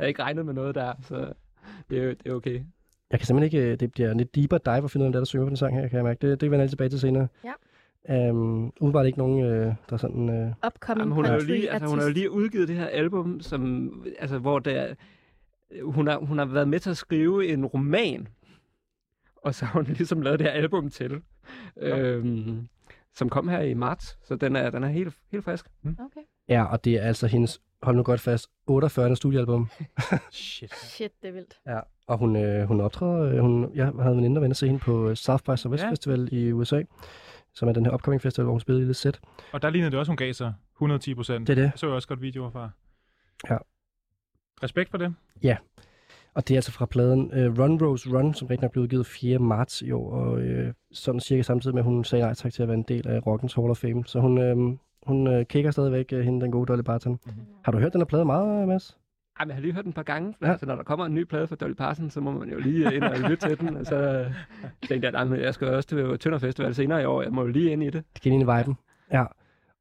[0.01, 1.14] øh, ikke regnet med noget der, så
[1.91, 2.61] det er, det er okay.
[3.11, 3.72] Jeg kan simpelthen ikke...
[3.72, 5.27] øh, Det bliver en lidt deeper dive at finde ud af, hvem der, er, der
[5.27, 6.31] synger på den sang her, kan jeg mærke.
[6.31, 7.27] Det, det vender jeg lige tilbage til senere.
[7.45, 7.53] Ja.
[8.09, 10.29] Um, udebart ikke nogen, øh, der er sådan...
[10.29, 12.87] Øh, Upcoming Jamen, hun, har jo lige, altså, hun har jo lige udgivet det her
[12.87, 14.95] album, som, altså, hvor der,
[15.83, 18.29] hun, har, hun har været med til at skrive en roman,
[19.37, 21.23] og så har hun ligesom lavet det her album til,
[21.77, 22.69] øhm,
[23.15, 25.67] som kom her i marts, så den er, den er helt, helt frisk.
[25.85, 26.21] Okay.
[26.49, 29.17] ja, og det er altså hendes, hold nu godt fast, 48.
[29.17, 29.71] studiealbum.
[30.31, 30.75] Shit.
[30.75, 31.59] Shit, det er vildt.
[31.67, 33.21] Ja, og hun, øh, hun optræder...
[33.21, 35.87] Øh, hun, jeg havde en veninde, der se hende på øh, South by Southwest Ja.
[35.87, 35.91] ja.
[35.91, 36.83] Festival i USA,
[37.55, 39.21] som er den her upcoming festival, hvor hun spillede i lille sæt.
[39.53, 41.47] Og der lignede det også, hun gav sig 110 procent.
[41.47, 41.71] Det er det.
[41.71, 42.71] Jeg så også godt videoer fra.
[43.51, 43.57] Ja.
[44.63, 45.15] Respekt for det.
[46.35, 49.07] Og det er altså fra pladen uh, Run Rose Run, som rigtig nok blev udgivet
[49.07, 49.39] 4.
[49.39, 52.63] marts i år, og øh, sådan cirka samtidig med, at hun sagde nej tak til
[52.63, 54.05] at være en del af Rockens Hall of Fame.
[54.07, 54.57] Så hun, øh,
[55.07, 57.21] hun øh, kigger stadigvæk øh, hende, den gode Dolly Parton.
[57.27, 57.35] Mhm.
[57.65, 58.99] Har du hørt den her plade meget, Mads?
[59.39, 60.51] Ej, men jeg har lige hørt den et par gange, Ja.
[60.51, 62.95] altså, når der kommer en ny plade fra Dolly Parton, så må man jo lige
[62.95, 64.32] ind og lytte til den, og så øh,
[64.89, 67.49] tænkte jeg, men jeg skal også til Tønder Festival senere i år, jeg må jo
[67.49, 68.05] lige ind i det.
[68.14, 68.74] Det giver ind i viben.
[69.12, 69.24] Ja.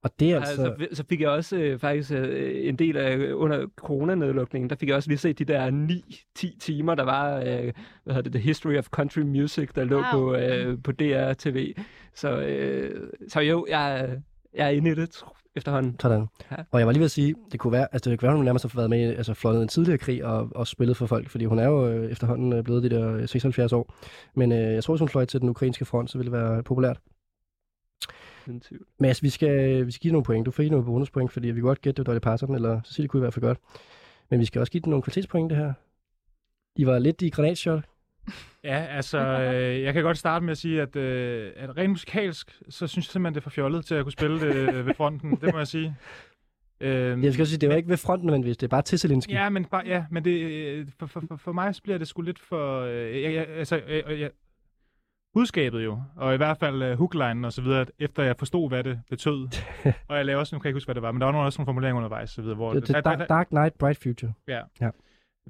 [0.03, 0.61] Og det er altså...
[0.65, 4.89] Altså, så fik jeg også øh, faktisk øh, en del af, under coronanedlukningen, der fik
[4.89, 5.71] jeg også lige set de der
[6.39, 7.73] 9-10 timer, der var, øh, hvad
[8.05, 10.03] hedder det, The History of Country Music, der lå Wow.
[10.11, 11.73] på, øh, på DR TV.
[12.15, 14.09] Så, øh, så jo, jeg,
[14.55, 15.23] jeg er inde i det
[15.55, 15.95] efterhånden.
[15.99, 16.27] Sådan.
[16.51, 16.55] Ja.
[16.71, 18.45] Og jeg var lige ved at sige, det kunne være, altså det kunne være, hun
[18.45, 21.29] nærmest har været med, i- altså fløjet en tidligere krig og, og spillet for folk,
[21.29, 23.93] fordi hun er jo øh, efterhånden øh, blevet de der øh, 76 år.
[24.35, 26.63] Men øh, jeg tror, hvis hun fløj til den ukrainske front, så ville det være
[26.63, 26.99] populært.
[28.61, 28.85] Tvivl.
[28.99, 30.45] Mads, vi skal, vi skal give nogle point.
[30.45, 33.07] Du får nogle bonuspoint, fordi vi kan godt gætte, det var Dolly Parton, eller Cecilie
[33.07, 33.57] kunne i hvert fald godt.
[34.29, 35.73] Men vi skal også give dig nogle kvalitetspoint, det her.
[36.75, 37.83] I var lidt i granatshot.
[38.63, 42.59] Ja, altså, øh, jeg kan godt starte med at sige, at, øh, at rent musikalsk,
[42.69, 44.93] så synes jeg simpelthen, det er for fjollet til at kunne spille det øh, ved
[44.93, 45.31] fronten.
[45.31, 45.95] Det må jeg sige.
[46.81, 48.99] Øhm, Jeg skal også sige, det var ikke ved fronten nødvendigvis, det er bare til
[48.99, 49.31] Zelensky.
[49.31, 52.07] Ja, men, bare, ja, men det, øh, for, for, for, for mig så bliver det
[52.07, 52.81] sgu lidt for...
[52.81, 54.31] Øh, jeg, jeg, altså, jeg, jeg,
[55.33, 58.83] budskabet jo, og i hvert fald uh, hooklinen og så videre, efter jeg forstod, hvad
[58.83, 59.47] det betød.
[60.09, 61.31] og jeg lavede også, nu kan jeg ikke huske, hvad det var, men der var
[61.31, 62.73] nogle, også nogle formuleringer undervejs, så videre, hvor...
[62.73, 64.33] Det, det, der, der, dark, Knight, Bright Future.
[64.47, 64.61] Ja.
[64.81, 64.89] Ja.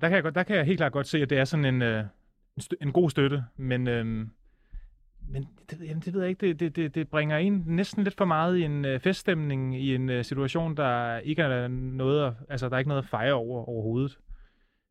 [0.02, 1.66] Der kan, jeg godt, der kan jeg helt klart godt se, at det er sådan
[1.66, 2.04] en, øh,
[2.82, 4.06] en, god støtte, men, øh,
[5.28, 8.18] men det, jamen, det ved jeg ikke, det, det, det, det bringer en næsten lidt
[8.18, 12.34] for meget i en øh, feststemning, i en øh, situation, der ikke er noget, at,
[12.50, 14.18] altså der er ikke noget at fejre over overhovedet.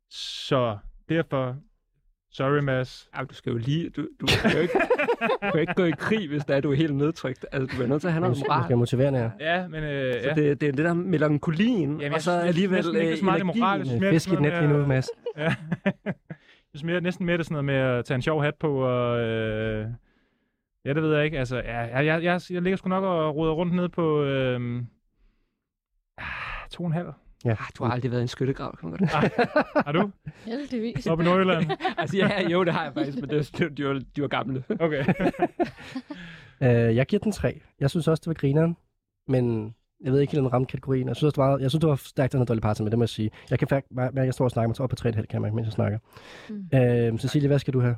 [0.09, 0.77] Så
[1.09, 1.57] derfor,
[2.31, 3.09] sorry Mads.
[3.13, 3.89] Ej, du skal jo lige...
[3.89, 4.79] Du, du kan jo ikke,
[5.21, 7.45] du kan ikke gå i krig, hvis der er, du er helt nedtrykt.
[7.51, 8.63] Altså, du er nødt til at have noget moral.
[8.63, 9.31] skal motivere jer.
[9.39, 10.33] Ja, men øh, Så ja.
[10.33, 14.01] det, det er det der melankolien, Jamen, jeg og så alligevel det det øh, energien.
[14.09, 15.07] Fisk i net lige nu, Mads.
[15.37, 15.55] Ja.
[16.75, 18.83] Synes mere, næsten mere det er sådan noget med at tage en sjov hat på,
[18.83, 19.87] og øh,
[20.85, 21.39] ja, det ved jeg ikke.
[21.39, 24.83] Altså, ja, jeg, jeg, jeg, jeg ligger sgu nok og roder rundt ned på øh,
[26.71, 27.13] to og en halv.
[27.45, 27.51] Ja.
[27.51, 29.11] Ah, du har aldrig været i en skyttegrav, kan man godt.
[29.85, 30.11] Har du?
[30.45, 31.07] Heldigvis.
[31.07, 31.71] Oppe i Nordjylland?
[31.97, 34.63] altså, ja, jo, det har jeg faktisk, men det, det, de, var, de var gamle.
[34.79, 35.05] Okay.
[36.61, 37.61] Uh, jeg giver den tre.
[37.79, 38.77] Jeg synes også, det var grineren,
[39.27, 41.07] men jeg ved ikke helt, om den ramte kategorien.
[41.07, 42.91] Jeg synes, også, det var, jeg synes, det var stærkt, den her Dolly Parton med,
[42.91, 43.31] det må jeg sige.
[43.49, 45.41] Jeg kan faktisk mærke, at jeg står og snakker mig op på 3,5, kan jeg
[45.41, 45.99] mærke, mens jeg snakker.
[46.49, 47.13] Mm.
[47.13, 47.95] Uh, Cecilie, hvad skal du have?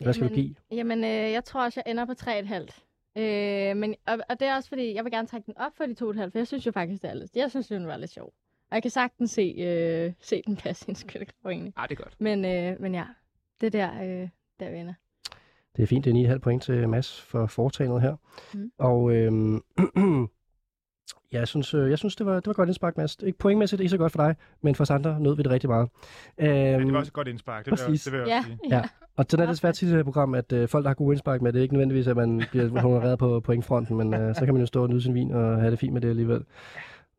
[0.00, 0.54] Hvad skal du give?
[0.70, 3.22] Jamen, øh, jeg tror også, jeg ender på 3,5.
[3.22, 5.84] Øh, men, og, og det er også fordi, jeg vil gerne trække den op for
[5.84, 8.10] de 2,5, for jeg synes jo faktisk, det er lidt, jeg synes, den var lidt
[8.10, 8.32] sjov.
[8.70, 11.72] Og jeg kan sagtens se, øh, se den passe i en skyttegrav egentlig.
[11.76, 12.16] Ah, det er godt.
[12.20, 13.04] Men, øh, men ja,
[13.60, 14.28] det der, øh,
[14.60, 14.94] der vinder.
[15.76, 18.16] Det er fint, det er 9,5 point til Mads for foretagendet her.
[18.54, 18.70] Mm.
[18.78, 19.62] Og øhm,
[21.32, 23.16] Ja, jeg synes, øh, jeg synes det, var, det var godt indspark, Mads.
[23.22, 25.70] Ikke pointmæssigt, ikke så godt for dig, men for os andre nød vi det rigtig
[25.70, 25.88] meget.
[26.38, 28.04] Øhm, Ja, det var også et godt indspark, det vil, jeg, præcis.
[28.04, 28.58] det vil jeg Ja, sige.
[28.70, 28.82] Ja,
[29.16, 30.94] og sådan er det svært tit i det her program, at øh, folk, der har
[30.94, 34.34] gode indspark med, det er ikke nødvendigvis, at man bliver honoreret på pointfronten, men øh,
[34.34, 36.08] så kan man jo stå og nyde sin vin og have det fint med det
[36.08, 36.44] alligevel.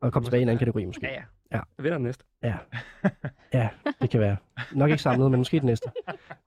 [0.00, 1.06] Og komme tilbage i en anden kategori måske.
[1.06, 1.22] Ja, ja.
[1.52, 1.60] Ja.
[1.78, 2.24] Jeg vinder den næste.
[2.42, 2.54] Ja.
[3.54, 3.68] ja,
[4.02, 4.36] det kan være.
[4.72, 5.90] Nok ikke samlet, men måske det næste.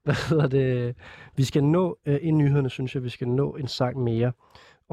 [0.04, 0.96] Hvad hedder det?
[1.36, 4.32] Vi skal nå, øh, i nyhederne synes jeg, vi skal nå en sang mere.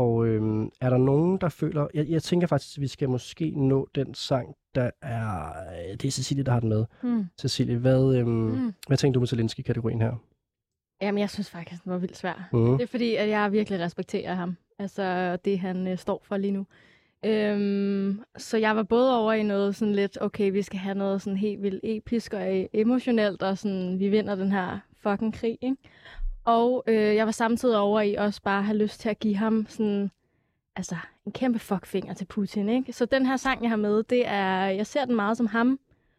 [0.01, 1.87] Og øh, er der nogen, der føler...
[1.95, 5.49] Jeg, jeg tænker faktisk, at vi skal måske nå den sang, der er...
[5.49, 6.85] øh, Det er Cecilie, der har den med.
[7.03, 7.25] Hmm.
[7.41, 8.73] Cecilie, hvad, øh, Mm.
[8.87, 10.13] hvad tænker du med Zelensky-kategorien her?
[11.03, 12.49] Jamen, jeg synes faktisk, den var vildt svær.
[12.53, 12.73] Mhm.
[12.79, 14.57] Det er fordi, at jeg virkelig respekterer ham.
[14.79, 16.67] Altså, det han øh, står for lige nu.
[17.25, 21.23] Øhm, så jeg var både over i noget sådan lidt, okay, vi skal have noget
[21.23, 25.77] sådan helt vildt episk og emotionelt, og sådan, vi vinder den her fucking krig, ikke?
[26.45, 29.67] Og øh, jeg var samtidig over i også bare have lyst til at give ham
[29.69, 30.11] sådan,
[30.77, 32.93] altså, en kæmpe fuckfinger til Putin, ikke?
[32.93, 35.79] Så den her sang, jeg har med, det er, jeg ser den meget som ham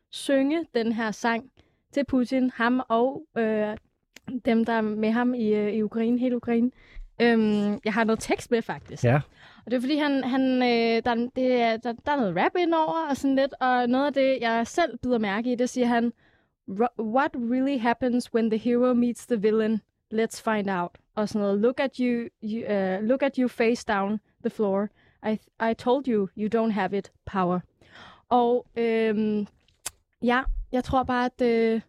[0.09, 1.51] synge den her sang
[1.93, 3.77] til Putin, ham og øh,
[4.45, 6.71] dem, der er med ham i, øh, i Ukraine, hele Ukraine.
[7.21, 9.03] Øhm, jeg har noget tekst med, faktisk.
[9.03, 9.21] Ja.
[9.65, 12.51] Og det er fordi, han, han, øh, der, det, er- der, der er noget rap
[12.59, 15.87] indover og sådan lidt, og noget af det, jeg selv bider mærke i, det siger
[15.87, 16.13] han,
[16.69, 19.81] "Ro- What really happens when the hero meets the villain?
[20.13, 20.91] Let's find out.
[21.15, 24.89] Og sådan noget, look at you, you uh, look at you face down the floor.
[25.27, 25.37] I,
[25.69, 27.59] I told you, you don't have it, power.
[28.29, 29.47] Og øhm,
[30.23, 30.41] ja,
[30.71, 31.81] jeg tror bare, at øh,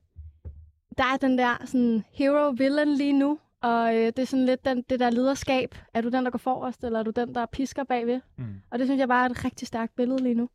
[0.98, 4.84] der er den der sådan hero-villain lige nu, og øh, det er sådan lidt den,
[4.90, 5.74] det der lederskab.
[5.94, 8.20] Er du den, der går forrest, eller er du den, der pisker bagved?
[8.38, 8.54] Mm.
[8.70, 10.48] Og det synes jeg bare er et rigtig stærkt billede lige nu.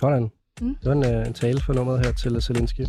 [0.00, 0.30] Sådan.
[0.60, 0.74] Mm.
[0.74, 2.80] Det var en, øh, en tale for nummeret her til Zelensky.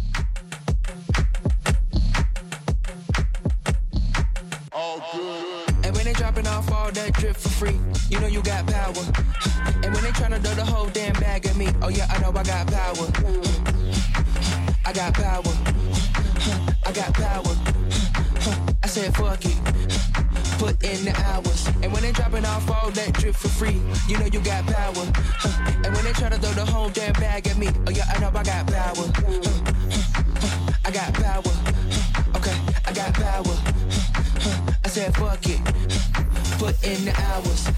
[7.27, 9.03] Drip for free, you know you got power.
[9.83, 12.29] And when they tryna throw the whole damn bag at me, oh yeah, I know
[12.29, 13.07] I got power.
[14.85, 15.53] I got power.
[16.85, 17.53] I got power.
[18.81, 19.59] I said fuck it.
[20.57, 21.67] Put in the hours.
[21.83, 25.05] And when they dropping off all that drip for free, you know you got power.
[25.83, 28.31] And when they tryna throw the whole damn bag at me, oh yeah, I know
[28.33, 29.05] I got power.
[30.85, 31.53] I got power.
[32.37, 33.57] Okay, I got power.
[34.85, 36.36] I said fuck it.
[36.57, 37.69] Put in the hours.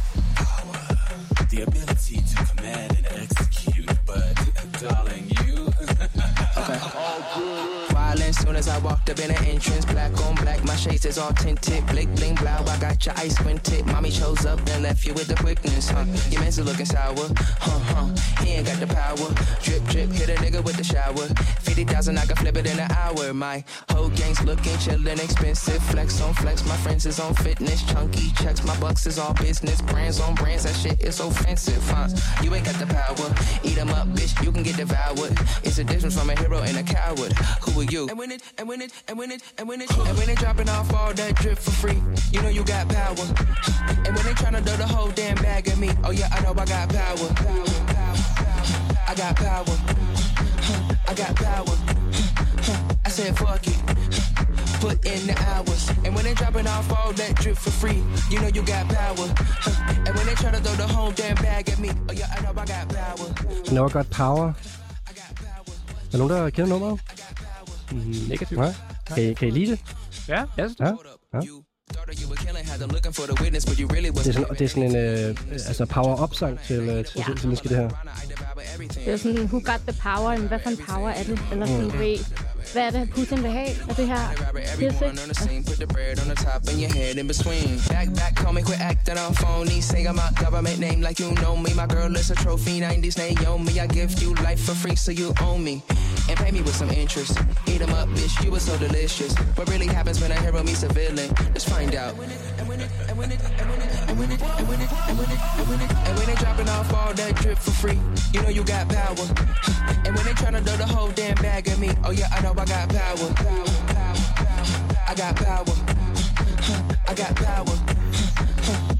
[1.50, 4.34] the ability to command and execute, but
[4.80, 5.74] darling, you.
[8.30, 11.18] Violent soon as I walked up in the entrance, black on black, my shades is
[11.18, 12.64] all tinted, blick bling blow.
[12.68, 13.86] I got your ice squinted.
[13.88, 16.06] Mommy chose up and left you with the quickness, huh?
[16.30, 17.80] Your man's looking sour, huh?
[17.90, 18.44] Huh?
[18.44, 19.30] He ain't got the power.
[19.64, 21.26] Drip drip, hit a nigga with the shower.
[21.62, 23.34] Fifty thousand, I can flip it in an hour.
[23.34, 25.82] My whole gang's looking chillin', expensive.
[25.84, 27.82] Flex on flex, my friends is on fitness.
[27.84, 29.82] Chunky checks, my bucks is all business.
[29.82, 32.08] Brands on brands, that shit is offensive, huh?
[32.44, 33.34] You ain't got the power.
[33.64, 35.36] Eat 'em up, bitch, you can get devoured.
[35.64, 37.34] It's a difference from a hero and a coward.
[37.64, 38.19] Who are you?
[38.20, 40.68] When it, and when it, and when it, and when it, and when they dropping
[40.68, 42.04] off all that drip for free,
[42.34, 43.16] you know you got power.
[44.06, 46.52] And when they tryna do the whole damn bag at me, oh yeah, I know
[46.52, 47.30] I got power.
[49.08, 49.76] I got power.
[51.08, 51.76] I got power.
[53.06, 53.80] I said fuck it.
[54.82, 55.90] Put in the hours.
[56.04, 59.30] And when they dropping off all that drip for free, you know you got power.
[60.06, 62.42] And when they try to throw the whole damn bag at me, oh yeah, I
[62.42, 63.72] know I got power.
[63.72, 64.56] Never Got Power.
[66.14, 67.00] Er nogen, der kender nummeret?
[68.28, 68.60] Negativt.
[68.60, 68.74] Nej?
[69.08, 69.80] Kan I, kan I lide det?
[70.28, 70.44] Ja.
[70.58, 70.68] Ja?
[70.80, 70.92] ja.
[71.94, 74.30] Thought you were killing, had them looking for the witness, but you really was Det
[74.30, 77.36] er sådan, det er sådan en øh, altså power-up-sang til, øh, til ja.
[77.42, 77.90] Zelensky, det her.
[79.06, 81.40] Det er sådan, who got the power, men hvad for en power er det?
[81.52, 82.00] Eller sådan, Mm.
[82.00, 82.18] ved,
[82.74, 84.20] hvad er det, Putin vil have af det her?
[84.78, 85.06] Pisse,
[95.14, 95.82] Everyone
[96.30, 96.90] and your head in between.
[96.90, 97.40] Back, back, call me, quit acting on phony.
[97.40, 97.40] Say I'm my government name like you know me.
[97.40, 97.58] My girl is a trophy, 90s Naomi.
[97.58, 97.58] I give you life for free, so you own me.
[97.60, 97.60] And pay me with some interest.
[97.68, 99.36] Eat 'em up, bitch, you were so delicious.
[99.56, 101.30] What really happens when a hero meets a villain?
[101.54, 102.12] Let's find out.
[102.12, 103.62] And when it, and it, it, it,
[105.82, 108.00] it, and when they dropping off all that drip for free,
[108.34, 109.26] you know you got power.
[110.06, 112.54] And when they tryna throw the whole damn bag at me, oh yeah, I know
[112.58, 113.30] I got power.
[115.08, 115.76] I got power.
[117.08, 117.78] I got power.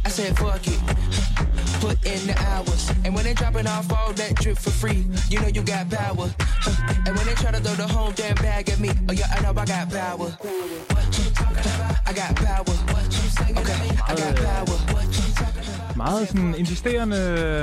[0.06, 1.29] I said fuck it.
[1.80, 2.92] Put in the hours.
[3.06, 6.30] And when they dropping off all that drip for free, you know you got power.
[7.06, 9.42] And when they try to throw the whole damn bag at me, oh yeah, I
[9.42, 10.30] know I got power.
[10.30, 11.96] What you talking about?
[12.06, 12.76] I got power.
[12.94, 13.30] What you
[13.62, 14.80] Okay, I got power.
[16.04, 17.16] Meget sådan insisterende,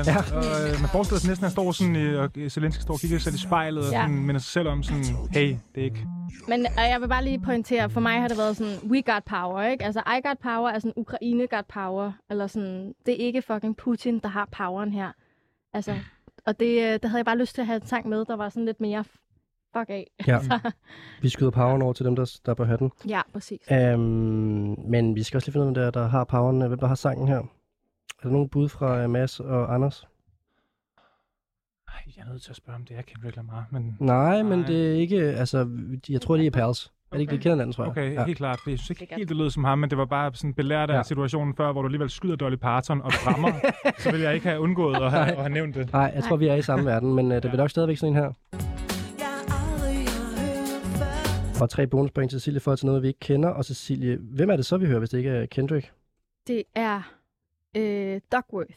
[0.06, 0.16] ja.
[0.38, 3.00] og øh, man forestiller sig næsten, at han står sådan, i, og Zelensky står og
[3.00, 4.00] kigger sig selv i spejlet, og Ja.
[4.02, 6.06] sådan, minder sig selv om sådan, hey, det er ikke...
[6.48, 9.24] Men og jeg vil bare lige pointere, for mig har det været sådan, we got
[9.24, 9.84] power, ikke?
[9.84, 13.76] Altså, I got power er sådan, Ukraine got power, eller sådan, det er ikke fucking
[13.76, 15.08] Putin, der har poweren her.
[15.74, 15.94] Altså,
[16.46, 18.36] og det, øh, der havde jeg bare lyst til at have en sang med, der
[18.36, 19.04] var sådan lidt mere
[19.76, 20.06] fuck af.
[20.26, 20.38] Ja.
[21.22, 22.90] Vi skyder poweren over til dem, der, der bør have den.
[23.08, 23.60] ja, præcis.
[23.72, 24.00] Øhm,
[24.88, 26.60] men vi skal også lige finde ud af, der, der har poweren.
[26.60, 27.42] Hvem der har sangen her?
[28.26, 30.06] Er der nogen bud fra uh, Mads og Anders?
[32.16, 33.96] Jeg er nødt til at spørge, om det er Kendrick Lamar, men...
[34.00, 35.16] Nej, men det er ikke...
[35.16, 35.68] Altså,
[36.08, 36.86] jeg tror, det er pals.
[36.86, 37.90] Er det ikke, det kender hinanden, tror jeg?
[37.90, 38.20] Okay, ja.
[38.20, 38.24] ja.
[38.26, 38.58] helt klart.
[38.66, 40.94] Jeg synes ikke helt, det lød som ham, men det var bare sådan belært af
[40.94, 40.96] Ja.
[40.96, 41.02] ja.
[41.02, 43.52] situationen før, hvor du alligevel skyder Dolly Parton og rammer.
[44.02, 45.30] så ville jeg ikke have undgået at have, Nej.
[45.30, 45.92] at have nævnt det.
[45.92, 48.12] Nej, jeg tror, vi er i samme verden, men uh, det bliver nok stadigvæk sådan
[48.12, 48.32] en her.
[51.62, 53.48] Og tre bonuspoint til Cecilie for at tage noget, vi ikke kender.
[53.48, 55.92] Og Cecilie, hvem er det så, vi hører, hvis det ikke er Kendrick?
[56.46, 57.15] Det er
[57.76, 58.70] øh, Duckworth.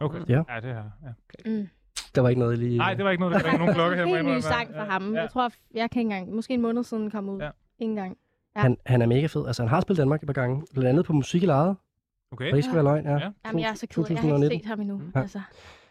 [0.00, 0.18] Okay.
[0.28, 0.42] Ja.
[0.48, 1.50] Ja, det er ja.
[1.50, 1.68] Mm.
[2.14, 2.78] Der var ikke noget lige...
[2.78, 4.04] Nej, det var ikke noget, der var nogen klokke her.
[4.04, 5.14] må jeg Helt ny sang for ham.
[5.14, 7.40] Jeg tror, jeg kan ikke engang, måske en måned siden kom ud.
[7.40, 7.50] Ja.
[7.78, 8.16] Ikke engang.
[8.56, 8.60] Ja.
[8.60, 9.46] Han, han er mega fed.
[9.46, 10.62] Altså, han har spillet Danmark et par gange.
[10.72, 11.76] Blandt andet på musik i lejet.
[12.32, 12.44] Okay.
[12.44, 13.12] Og det ikke skal være løgn, ja.
[13.12, 13.30] Ja.
[13.46, 14.04] Jamen, jeg er så ked.
[14.04, 14.60] af- Jeg har ikke 2019.
[14.60, 15.02] set ham endnu.
[15.14, 15.20] Ja.
[15.20, 15.40] Altså.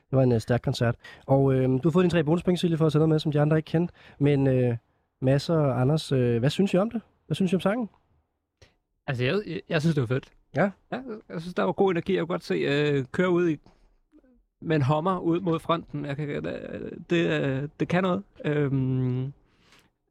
[0.09, 0.95] Det var en uh, stærk koncert.
[1.25, 3.31] Og øh, du har fået dine tre bonuspoint, Cecilie, for at tage noget med, som
[3.31, 3.93] de andre ikke kendte.
[4.19, 4.77] Men øh,
[5.21, 7.01] Mads og Anders, øh, hvad synes I om det?
[7.27, 7.89] Hvad synes I om sangen?
[9.07, 10.31] Altså, jeg, jeg, jeg synes, det var fedt.
[10.55, 10.71] Ja.
[10.91, 12.13] ja jeg synes, der var god energi.
[12.13, 13.59] Jeg kunne godt se øh, køre ud i
[14.61, 16.05] med en hommer ud mod fronten.
[16.05, 18.23] Jeg kan, øh, det, det, det kan noget.
[18.45, 19.33] Øhm,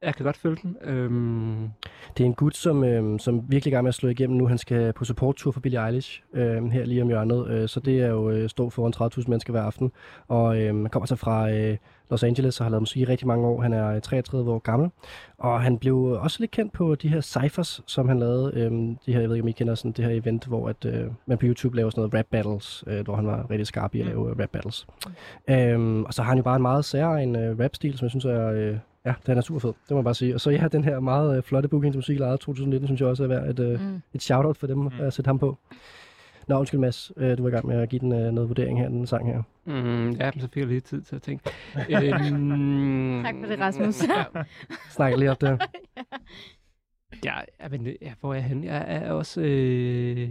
[0.02, 0.76] jeg kan godt følge den.
[0.84, 1.68] Øhm,
[2.16, 4.46] Det er en gut, som, øh, som virkelig er gang med at slå igennem nu.
[4.46, 7.48] Han skal på support-tour for Billie Eilish øh, her lige om hjørnet.
[7.48, 9.92] Øh, så det er jo øh, stå foran 30.000 mennesker hver aften.
[10.28, 11.76] Og øh, han kommer så fra øh,
[12.10, 13.62] Los Angeles og har lavet musik i rigtig mange år.
[13.62, 14.90] Han er øh, 33 år gammel.
[15.38, 18.52] Og han blev også lidt kendt på de her cyphers, som han lavede.
[18.54, 18.70] Øh,
[19.06, 21.06] de her, jeg ved ikke, om I kender sådan det her event, hvor at, øh,
[21.26, 24.00] man på YouTube laver sådan noget rap battles, øh, hvor han var rigtig skarp i
[24.00, 24.86] at lave øh, rap battles.
[25.50, 28.24] Øh, og så har han jo bare en meget særlig øh, rap-stil, som jeg synes
[28.24, 28.46] er...
[28.46, 30.34] Øh, Ja, den er super fed, det må jeg bare sige.
[30.34, 33.00] Og så ja, den her meget øh, flotte booking til musik i lejet 2019, synes
[33.00, 34.02] jeg også er værd et, øh, Mm.
[34.14, 34.90] et shout-out for dem mm.
[35.00, 35.58] at sætte ham på.
[36.48, 38.78] Nå, undskyld Mads, øh, du var i gang med at give den øh, noget vurdering
[38.80, 39.42] her, den sang her.
[39.64, 41.50] mm, ja, så fik jeg lige tid til at tænke.
[41.76, 44.02] øhm, Tak for det, Rasmus.
[44.08, 44.42] ja,
[44.90, 45.56] Snak lige op der.
[47.24, 48.66] ja, ja, men, ja, hvor er jeg henne?
[48.66, 49.40] Jeg er også...
[49.40, 50.28] Øh...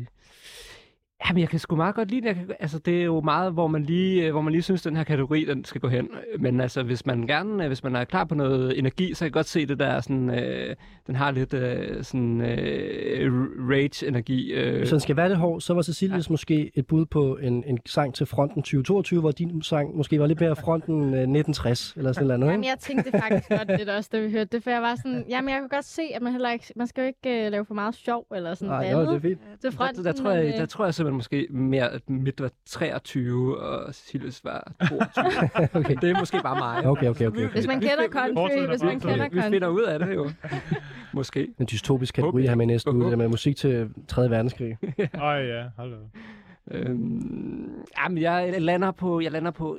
[1.28, 2.36] Jamen, jeg kan sgu meget godt lide det.
[2.36, 4.96] Kan, altså, det er jo meget, hvor man lige, øh, hvor man lige synes, den
[4.96, 6.10] her kategori, den skal gå hen.
[6.40, 9.26] Men altså, hvis man gerne, øh, hvis man er klar på noget energi, så kan
[9.26, 10.76] jeg godt se det der, sådan, øh,
[11.08, 13.32] den har lidt øh, sådan øh,
[13.70, 14.52] rage-energi.
[14.52, 14.78] Øh.
[14.78, 16.34] Hvis den skal være lidt hård, så var Cecilies ja.
[16.34, 20.28] måske et bud på en, en sang til fronten 2022, hvor din sang måske var
[20.28, 24.10] lidt mere fronten øh, 1960, eller sådan noget, Jamen, jeg tænkte faktisk godt lidt også,
[24.14, 26.32] da vi hørte det, for jeg var sådan, jamen, jeg kunne godt se, at man
[26.32, 29.06] heller ikke, man skal jo ikke uh, lave for meget sjov, eller sådan Nej, noget
[29.06, 29.40] jo, det er fint.
[29.62, 32.10] Til Der, fronten, der, tror jeg, men, øh, der tror jeg simpelthen måske mere, at
[32.10, 35.70] mit var 23, og Cecilies var 22.
[35.74, 35.95] okay.
[36.01, 36.86] Det er måske bare mig.
[36.91, 37.38] Okay, okay, okay.
[37.45, 37.49] okay.
[37.49, 39.49] Hvis man kender country, hvis man kender Vi country.
[39.49, 40.30] finder ud af det jo.
[41.14, 41.47] Måske.
[41.60, 44.30] En dystopisk kategori her med næste uge, det der med musik til 3.
[44.30, 44.78] verdenskrig.
[45.14, 45.95] Øj, ja, da.
[46.72, 49.78] Øhm, jamen, jeg lander på, jeg lander på,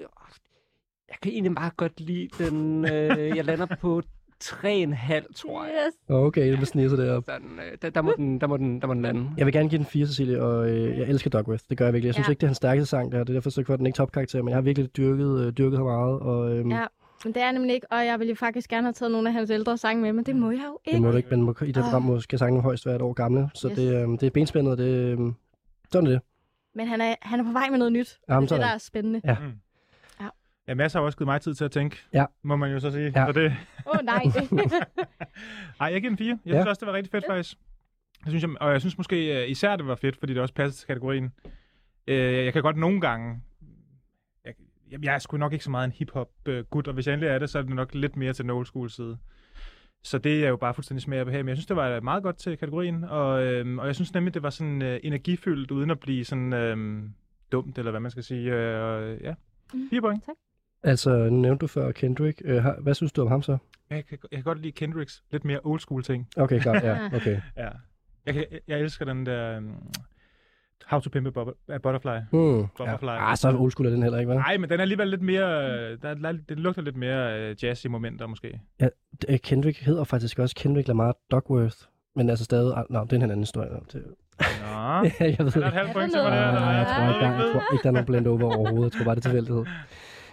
[1.08, 4.02] jeg kan egentlig meget godt lide den, øh, jeg lander på
[4.44, 5.72] 3,5, tror jeg.
[5.86, 5.94] Yes.
[6.08, 7.26] Okay, det sniger sig derop.
[7.26, 9.30] Den, øh, der, der, må den, der, må den, der må den lande.
[9.36, 11.62] Jeg vil gerne give den 4, Cecilie, og øh, jeg elsker Dogworth.
[11.70, 12.06] Det gør jeg virkelig.
[12.06, 12.30] Jeg synes Ja.
[12.32, 13.18] ikke, det er hans stærkeste sang der.
[13.18, 15.86] Det er derfor, så den ikke topkarakter, men jeg har virkelig dyrket, øh, dyrket ham
[15.86, 16.20] meget.
[16.20, 16.84] Og, øhm, Ja,
[17.24, 19.50] men det er nemlig ikke, og jeg ville faktisk gerne have taget nogle af hans
[19.50, 20.94] ældre sange med, men det må jeg jo ikke.
[20.96, 23.02] Det må du ikke, men må, i det program må, skal sangene højst være et
[23.02, 23.50] år gamle.
[23.54, 23.76] Så Yes.
[23.78, 25.34] det, øhm, det er benspændet, og det, øhm,
[25.92, 26.20] sådan er det.
[26.74, 28.18] Men han er, han er på vej med noget nyt.
[28.28, 28.68] Jamen, det er det, sådan.
[28.68, 29.20] der er spændende.
[29.24, 29.36] Ja.
[29.40, 29.52] Mm.
[30.70, 32.24] Ja, masser har også givet mig tid til at tænke, Ja.
[32.42, 33.12] må man jo så sige.
[33.16, 33.26] Ja.
[33.26, 33.46] Så det...
[33.86, 34.22] Åh, oh, nej.
[35.80, 36.28] Ej, jeg giver den 4.
[36.28, 36.58] Jeg Ja.
[36.58, 37.56] synes også, det var rigtig fedt faktisk.
[38.24, 40.54] Jeg synes, jeg, og jeg synes måske øh, især, det var fedt, fordi det også
[40.54, 41.32] passer til kategorien.
[42.06, 43.40] Øh, jeg kan godt nogle gange...
[44.44, 47.38] Jeg, jeg, er sgu nok ikke så meget en hip-hop-gut, og hvis jeg endelig er
[47.38, 49.18] det, så er det nok lidt mere til den old school side.
[50.02, 51.44] Så det er jo bare fuldstændig smag og behag.
[51.44, 54.34] Men jeg synes, det var meget godt til kategorien, og, øhm, og jeg synes nemlig,
[54.34, 57.14] det var sådan øh, energifyldt, uden at blive sådan øhm,
[57.52, 58.52] dumt, eller hvad man skal sige.
[58.54, 59.34] Øh, og, ja,
[59.74, 59.88] Mm.
[59.90, 60.24] 4 point.
[60.82, 62.42] Altså, nu nævnte du før Kendrick.
[62.44, 63.58] Øh, hvad synes du om ham så?
[63.90, 66.28] Jeg kan, jeg kan godt lide Kendricks lidt mere old school ting.
[66.36, 66.82] Okay, godt.
[66.84, 67.40] Ja, okay.
[67.56, 67.68] Ja.
[68.26, 69.56] Jeg, kan, jeg, jeg elsker den der...
[69.58, 69.76] Um,
[70.86, 72.18] How to Pimp a, Butterfly.
[72.30, 72.66] Hmm.
[72.76, 73.06] Butterfly.
[73.06, 73.30] Ja.
[73.30, 74.36] Ah, så old school er den heller ikke, hva'?
[74.36, 75.42] Nej, men den er alligevel lidt mere...
[75.96, 78.60] Der, er- der, det lugter lidt mere uh, jazz i momenter, måske.
[78.80, 78.88] Ja,
[79.28, 81.76] øh, Kendrick hedder faktisk også Kendrick Lamar Dogworth.
[82.16, 82.76] Men altså stadig...
[82.76, 83.70] ah, Nå, det er en anden historie.
[83.70, 84.04] Nå, Det,
[84.40, 84.46] Nå.
[85.20, 86.52] ja, jeg ved Er der et halvt point til mig der?
[86.52, 88.92] Nej, jeg tror ikke, der, jeg tror ikke, der er nogen blend over overhovedet.
[88.92, 89.64] Jeg tror bare, det er tilfældighed.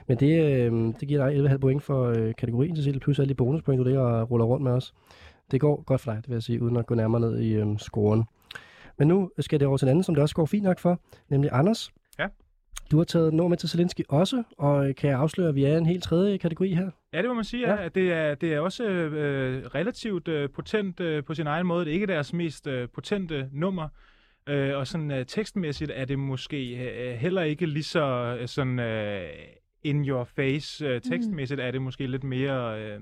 [0.08, 3.36] Men det, øh, det giver dig 11,5 point for øh, kategorien, Cecilie, plus alle de
[3.36, 4.94] bonuspoint, du ligger og ruller rundt med os.
[5.52, 7.54] Det går godt for dig, det vil jeg sige, uden at gå nærmere ned i
[7.54, 8.24] øh, scoren.
[8.98, 11.00] Men nu skal det over til en anden, som det også går fint nok for,
[11.30, 11.92] nemlig Anders.
[12.20, 12.28] Ja.
[12.92, 15.64] Du har taget nummer med til Zelensky også, og øh, kan jeg afsløre, at vi
[15.64, 16.90] er i en helt tredje kategori her?
[17.14, 17.74] Ja, det må man sige.
[17.74, 17.86] Ja.
[17.86, 21.86] At det, er, det er også øh, relativt øh, potent øh, på sin egen måde.
[21.86, 23.88] Det er ikke deres mest øh, potente nummer.
[24.50, 28.80] Øh, og sådan øh, tekstmæssigt er det måske øh, heller ikke lige så øh, sådan,
[28.80, 29.30] øh,
[29.84, 30.86] in your face.
[30.86, 33.02] Øh, tekstmæssigt er det måske lidt mere øh,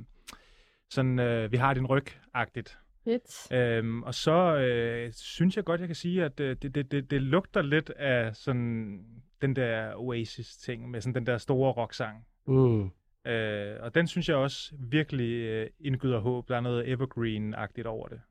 [0.89, 2.77] sådan, øh, vi har din ryg-agtigt.
[3.03, 3.51] Fedt.
[3.51, 7.11] Øhm, og så øh, synes jeg godt, jeg kan sige, at øh, det, det, det,
[7.11, 8.99] det lugter lidt af sådan
[9.41, 12.25] den der Oasis-ting, med sådan den der store rocksang.
[12.47, 12.91] Mm.
[13.31, 16.49] Øh, og den synes jeg også virkelig øh, indgyder håb.
[16.49, 18.21] Der er noget evergreen-agtigt over det.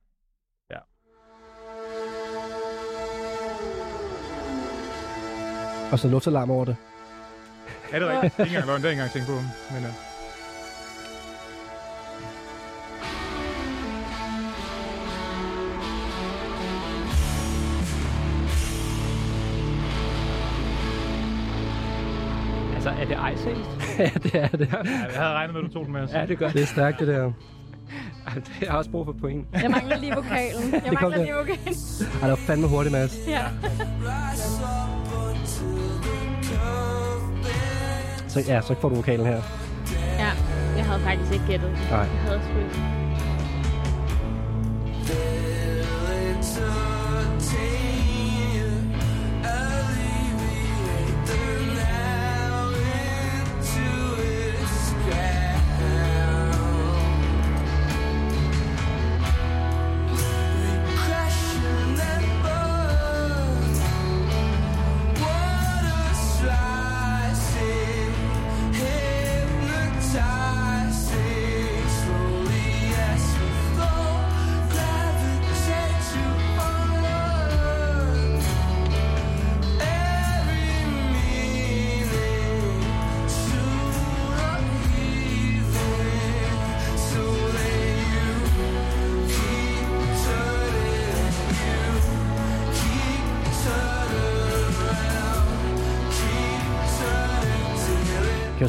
[0.70, 0.78] Ja.
[5.92, 6.76] Og så luftalarm over det.
[7.92, 8.36] Er det rigtigt?
[8.36, 9.74] Det er ikke engang løgn, det er jeg ikke engang tænkt på.
[9.74, 9.92] Men, øh.
[22.74, 23.64] Altså, er det Ice Age?
[24.04, 24.68] ja, det er det.
[24.72, 26.10] Ja, jeg havde regnet med, at du tog den med os.
[26.12, 26.52] Ja, det er godt.
[26.52, 27.22] Det er stærkt, det der.
[28.26, 29.46] Ej, det har jeg også brug for point.
[29.62, 30.72] Jeg mangler lige vokalen.
[30.72, 31.24] Jeg kom mangler der.
[31.24, 31.74] lige vokalen.
[32.00, 33.16] Ej, det var fandme hurtigt, Mads.
[33.28, 33.42] Ja.
[38.34, 39.40] Så, ja, så får du vokalen her.
[40.18, 40.30] ja.
[40.76, 41.70] Jeg havde faktisk ikke gættet.
[41.90, 41.98] Nej.
[42.00, 42.58] Jeg havde sgu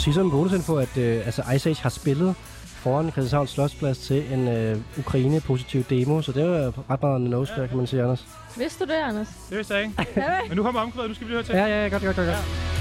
[0.05, 2.35] sige sådan en bonusinfo, at øh, altså Ice Age har spillet
[2.65, 7.53] foran Christianshavns Slotsplads til en øh, Ukraine-positiv demo, så det var ret meget the nose,
[7.69, 8.25] kan man sige, Anders.
[8.57, 9.27] Vidste du det, Anders?
[9.49, 9.95] Det vidste jeg ikke.
[10.21, 10.39] Ja?
[10.47, 11.55] Men nu kommer omkvædet, nu skal vi lige høre til.
[11.55, 12.27] Ja, ja, ja, godt, godt, godt.
[12.27, 12.74] godt.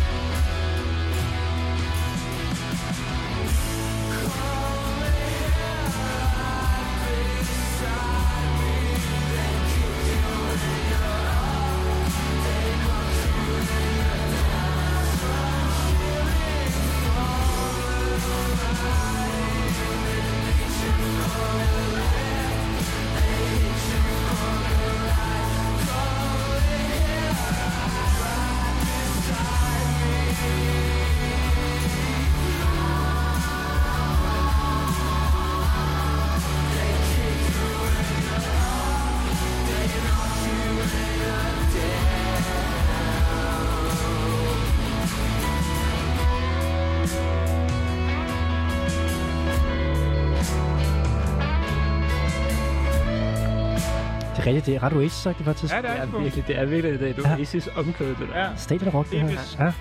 [54.54, 55.74] Det er det er ret oasis sagt det faktisk.
[55.74, 57.34] Ja, det er Det det er virkelig, det er virkelig det, du Ja.
[57.36, 58.38] Oasis omkvædet, det der.
[58.40, 58.48] Ja.
[58.56, 59.26] Stadion rock, det her.
[59.28, 59.56] Delvis.
[59.60, 59.72] Ja.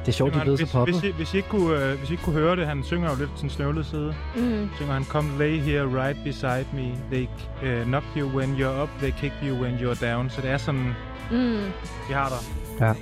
[0.00, 0.94] Det er sjovt, de er blevet så hvis, poppet.
[1.00, 3.10] hvis, I, hvis, I ikke kunne, øh, hvis I ikke kunne høre det, han synger
[3.10, 4.14] jo lidt sådan snøvlet side.
[4.36, 4.70] Mm.
[4.76, 6.86] Synger han, come lay here right beside me.
[7.12, 7.28] They
[7.62, 10.30] uh, knock you when you're up, they kick you when you're down.
[10.30, 10.94] Så det er sådan,
[11.30, 11.56] Mm.
[12.08, 12.86] vi har der.
[12.86, 12.92] Ja.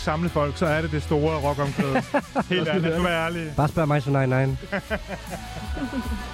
[0.00, 1.94] Kan samle folk, så er det det store rockomklæde.
[2.50, 3.52] Helt ærligt, nu er jeg ærlig.
[3.56, 4.58] Bare spørg mig så 99.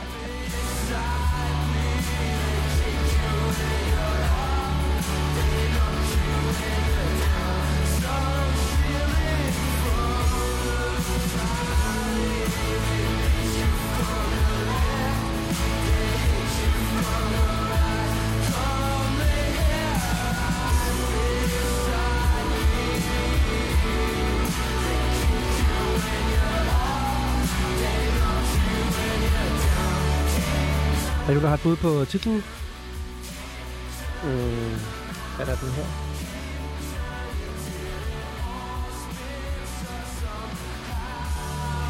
[31.37, 32.45] Du, der har et bud på titlen?
[35.37, 35.85] Hvad er den her?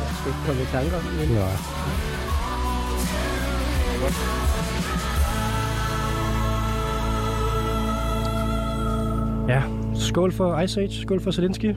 [0.00, 1.30] Jeg skal ikke komme i tanker om den.
[1.34, 1.48] Ja.
[9.48, 9.62] Ja,
[9.94, 11.74] skål for Ice Age, skål for Zelensky.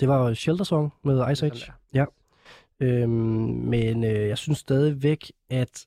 [0.00, 1.72] Det var Shelter Song med Ice Age.
[1.94, 2.04] Ja.
[2.80, 5.86] Øhm, men øh, jeg synes stadigvæk, at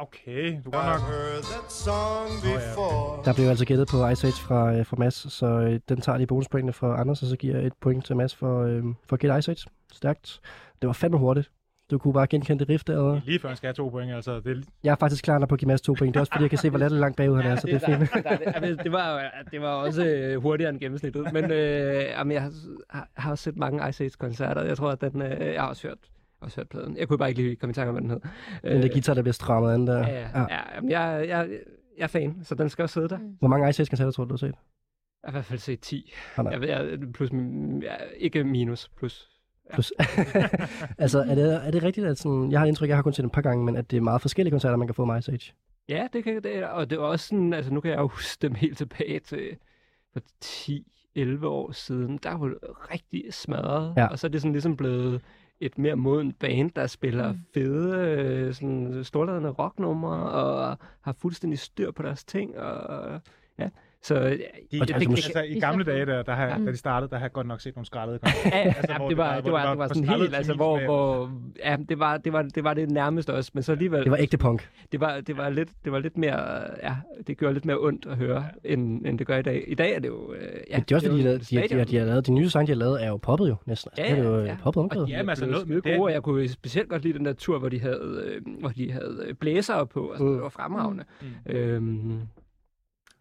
[0.00, 1.00] Okay, du I've nok.
[3.24, 6.18] der blev altså gættet på Ice Age fra, øh, fra Mads, så øh, den tager
[6.18, 9.16] de bonuspointene fra Anders, og så giver jeg et point til Mads for, øh, for
[9.16, 9.66] at gætte Ice Age.
[9.92, 10.40] Stærkt.
[10.82, 11.50] Det var fandme hurtigt.
[11.90, 13.20] Du kunne bare genkende det riff der.
[13.24, 14.40] Lige før han skal have to point, altså.
[14.40, 16.14] Det Jeg er faktisk klar på at give Mads to point.
[16.14, 17.74] Det er også fordi, jeg kan se, hvor latterligt langt bagud han er, så det
[17.74, 18.24] er fint.
[18.24, 21.32] Der, der, der, det, var, det var også øh, hurtigere end gennemsnittet.
[21.32, 22.50] Men øh, jamen, jeg
[22.90, 24.62] har, også set mange Ice Age-koncerter.
[24.62, 25.98] Jeg tror, at den, øh, jeg har også hørt,
[26.40, 26.96] også hørt pladen.
[26.96, 28.20] Jeg kunne bare ikke lige komme i tanke om, hvad den hed.
[28.72, 29.98] Den der guitar, der bliver strammet an der.
[29.98, 30.60] Ja, ja, ja.
[30.74, 31.48] jamen, jeg, jeg,
[31.98, 33.18] jeg er fan, så den skal også sidde der.
[33.38, 34.46] Hvor mange Ice Age-koncerter tror du, du har set?
[34.46, 34.54] Jeg
[35.24, 36.12] har i hvert fald set 10.
[36.36, 36.52] Ah, nej.
[36.52, 37.30] Jeg, jeg, plus,
[37.82, 39.33] jeg, ikke minus, plus.
[39.70, 39.74] Ja.
[39.74, 39.92] Plus.
[40.98, 43.24] altså, er det, er det rigtigt, at sådan, jeg har indtryk, jeg har kun set
[43.24, 45.32] et par gange, men at det er meget forskellige koncerter, man kan få med Ice
[45.32, 45.52] Age?
[45.88, 48.42] Ja, det kan det, og det var også sådan, altså nu kan jeg jo huske
[48.42, 49.56] dem helt tilbage til
[50.12, 52.18] for 10-11 år siden.
[52.22, 52.58] Der var det
[52.92, 54.06] rigtig smadret, Ja.
[54.06, 55.20] og så er det sådan ligesom blevet
[55.60, 57.38] et mere modent band, der spiller Mm.
[57.54, 63.20] fede, øh, sådan storladende rocknumre, og har fuldstændig styr på deres ting, og
[63.58, 63.68] ja,
[64.04, 64.36] så ja, de, Og
[64.80, 66.48] og det- det, altså, altså, i gamle dage, der, der Ja.
[66.66, 68.72] da de startede, der har jeg godt nok set nogle skrællede Ja, koncerter.
[68.76, 71.30] altså, hvor det, var, det, var, det var sådan helt, altså, hvor, hvor,
[71.64, 74.16] ja, det var, det var, det var det nærmeste også, men så alligevel, Det var
[74.20, 74.68] ægte punk.
[74.92, 76.96] det var, det var lidt, det var lidt mere, ja,
[77.26, 79.64] det gjorde lidt mere ondt at høre, end, end det gør i dag.
[79.66, 81.84] I dag er det jo, øh, ja, Ja, det er også fordi, de, de, de,
[81.84, 83.90] de, har lavet, de nye sange, de har lavet, er jo poppet jo næsten.
[83.96, 84.56] Altså, Ja, det er jo ja, ja, ja.
[84.62, 87.24] poppet de Jamen, er altså, noget- det- gode, og jeg kunne specielt godt lide den
[87.24, 90.34] der tur, hvor de havde, øh, hvor de havde øh, blæsere på, og sådan, Mm.
[90.34, 91.04] det var fremragende.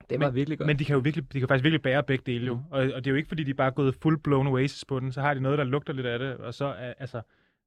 [0.04, 0.08] Mm.
[0.10, 0.68] Det var Men- virkelig godt.
[0.68, 2.60] Men de kan jo virkelig, de kan faktisk virkelig bære begge dele jo.
[2.72, 5.00] Og, og det er jo ikke, fordi de bare er gået full blown Oasis på
[5.00, 6.38] den, så har de noget, der lugter lidt af det.
[6.38, 7.22] Og så er, altså,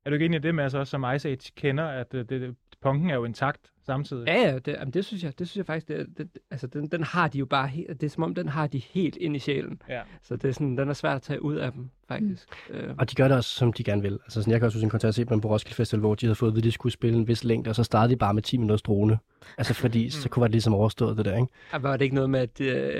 [0.04, 2.56] er du ikke enig i det med, altså, som Ice Age kender, at det, det,
[2.82, 4.26] punken er jo intakt samtidig?
[4.26, 6.86] Ja, ja, det, jamen, det synes jeg, det synes jeg faktisk, det, det, altså, den,
[6.86, 9.36] den har de jo bare helt, det er som om, den har de helt ind
[9.36, 9.82] i sjælen.
[9.88, 10.00] Ja.
[10.22, 12.48] Så det er sådan, den er svært at tage ud af dem, faktisk.
[12.70, 12.76] Mm.
[12.76, 14.12] Øh, Og de gør det også, som de gerne vil.
[14.12, 16.26] Altså, sådan, jeg kan også huske en koncert, set dem på Roskilde Festival, hvor de
[16.26, 18.18] havde fået at vide, at de skulle spille en vis længde, og så startede de
[18.18, 19.18] bare med 10 minutters drone.
[19.58, 21.46] Altså, fordi så kunne det ligesom overstået det der, ikke?
[21.72, 22.92] og var det ikke noget med, at, øh,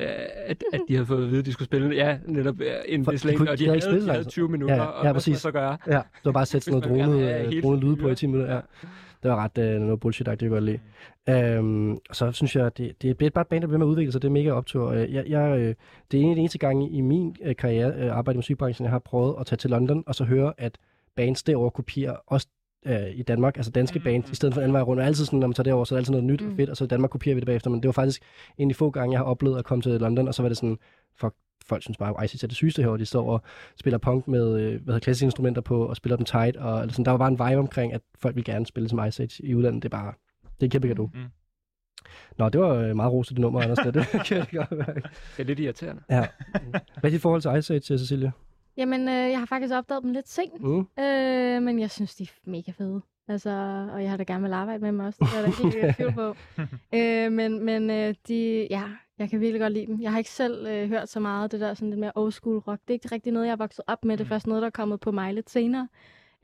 [0.47, 2.57] at, at de havde fået at vide, at de skulle spille, ja, netop
[2.87, 4.31] en For- vis de længde, kunne- og de de, havde spillet, de havde altså.
[4.31, 5.39] 20 minutter, Ja, ja, og hvad præcis.
[5.39, 5.77] så gøre?
[5.87, 8.15] Ja, det var bare at sætte sådan noget drone, øh, drone lyde på i lyde,
[8.15, 8.55] 10 minutter.
[8.55, 8.61] Ja.
[9.23, 10.79] Det var ret øh, noget bullshit jeg godt lide.
[11.29, 13.91] Øhm, og så synes jeg, det, det er bare et band, der bliver med at
[13.91, 14.23] udvikle sig.
[14.23, 14.91] Det er mega optur.
[14.91, 15.75] Øh, Jeg, jeg, øh,
[16.11, 18.85] det er en af de eneste gange i min øh, karriere, øh, arbejde i musikbranchen,
[18.85, 20.79] jeg har prøvet at tage til London, og så høre, at
[21.17, 22.17] bands derovre kopierer
[22.87, 25.01] øh, i Danmark, altså danske bands, i stedet for anden vej rundt.
[25.01, 26.57] Og altid sådan, når man tager derover, så er det altid noget nyt og Mm.
[26.57, 27.71] fedt, og så i Danmark kopierer vi det bagefter.
[27.71, 28.23] Men det var faktisk
[28.59, 30.49] en af de få gange, jeg har oplevet at komme til London, og så var
[30.49, 30.79] det sådan,
[31.21, 31.35] fuck,
[31.69, 32.99] folk synes bare, at Age er det sygeste herovre.
[32.99, 33.43] De står og
[33.81, 36.93] spiller punk med øh, hvad hedder, klassiske instrumenter på, og spiller dem tight, og eller
[36.93, 39.55] sådan, der var bare en vibe omkring, at folk vil gerne spille som Age i
[39.55, 39.83] udlandet.
[39.83, 40.13] Det er bare,
[40.43, 41.11] det er en kæmpe gave.
[41.15, 41.21] Mm.
[42.39, 43.79] Nå, det var øh, meget roset det nummer, Anders.
[43.95, 45.03] Det kan jeg godt mærke.
[45.37, 46.03] Det er lidt irriterende.
[46.11, 46.27] Ja.
[47.01, 48.31] Hvad er dit forhold til Ice Age, Cecilia?
[48.77, 50.79] Jamen, øh, jeg har faktisk opdaget dem lidt sent, Mm.
[50.79, 53.01] øh, men jeg synes, de er mega fede.
[53.29, 53.51] Altså,
[53.93, 55.19] og jeg har da gerne vil arbejde med dem også.
[55.21, 56.37] Det er der helt ikke tvivl på.
[56.99, 58.83] øh, men men øh, de, ja,
[59.19, 59.99] jeg kan virkelig godt lide dem.
[60.03, 62.33] Jeg har ikke selv øh, hørt så meget af det der sådan lidt mere old
[62.33, 62.81] school rock.
[62.81, 64.17] Det er ikke rigtig noget, jeg er vokset op med.
[64.17, 65.89] Det er først noget, der er kommet på mig lidt senere.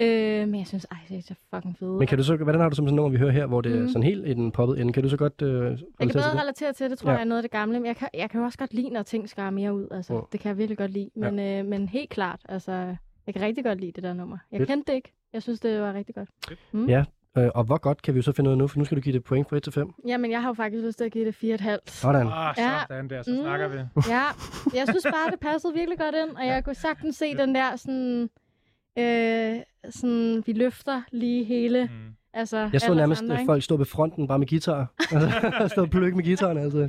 [0.00, 1.90] Øh, men jeg synes, Ice Age er fucking fede.
[1.98, 3.76] Men kan du så, hvordan har du som sådan nummer, vi hører her, hvor det
[3.76, 3.88] er Mm.
[3.88, 4.92] sådan helt i den poppet ende?
[4.92, 5.68] Kan du så godt øh, Jeg kan
[6.00, 6.40] relatere bedre det?
[6.40, 7.12] relatere til det, tror Ja.
[7.12, 7.18] ja.
[7.18, 7.78] jeg, er noget af det gamle.
[7.80, 9.88] Men jeg kan, jeg kan også godt lide, når ting skærer mere ud.
[9.90, 10.20] Altså, Mm.
[10.32, 11.10] Det kan jeg virkelig godt lide.
[11.14, 12.72] Men, øh, men helt klart, altså,
[13.26, 14.38] jeg kan rigtig godt lide det der nummer.
[14.52, 14.68] Jeg Fedt.
[14.68, 15.12] kendte det ikke.
[15.32, 16.28] Jeg synes, det var rigtig godt.
[16.72, 16.86] Mm.
[16.88, 17.04] Ja,
[17.38, 18.96] øh, og hvor godt kan vi jo så finde ud af nu, for nu skal
[18.96, 19.92] du give det point fra 1 til 5.
[20.06, 21.78] Jamen, jeg har jo faktisk lyst til at give det 4,5.
[21.86, 22.26] Sådan.
[22.32, 22.78] Ah, Ja.
[22.88, 23.36] sådan der, så Mm.
[23.40, 23.76] snakker vi.
[24.08, 24.22] Ja,
[24.74, 27.76] jeg synes bare, det passede virkelig godt ind, og jeg kunne sagtens se den der
[27.76, 28.30] sådan,
[28.98, 29.60] øh,
[29.90, 32.14] sådan, vi løfter lige hele, Mm.
[32.34, 34.92] altså Jeg så nærmest andre, øh, folk stå ved fronten bare med guitar.
[35.12, 36.88] Altså, stå og pløkke med gitaren, altså.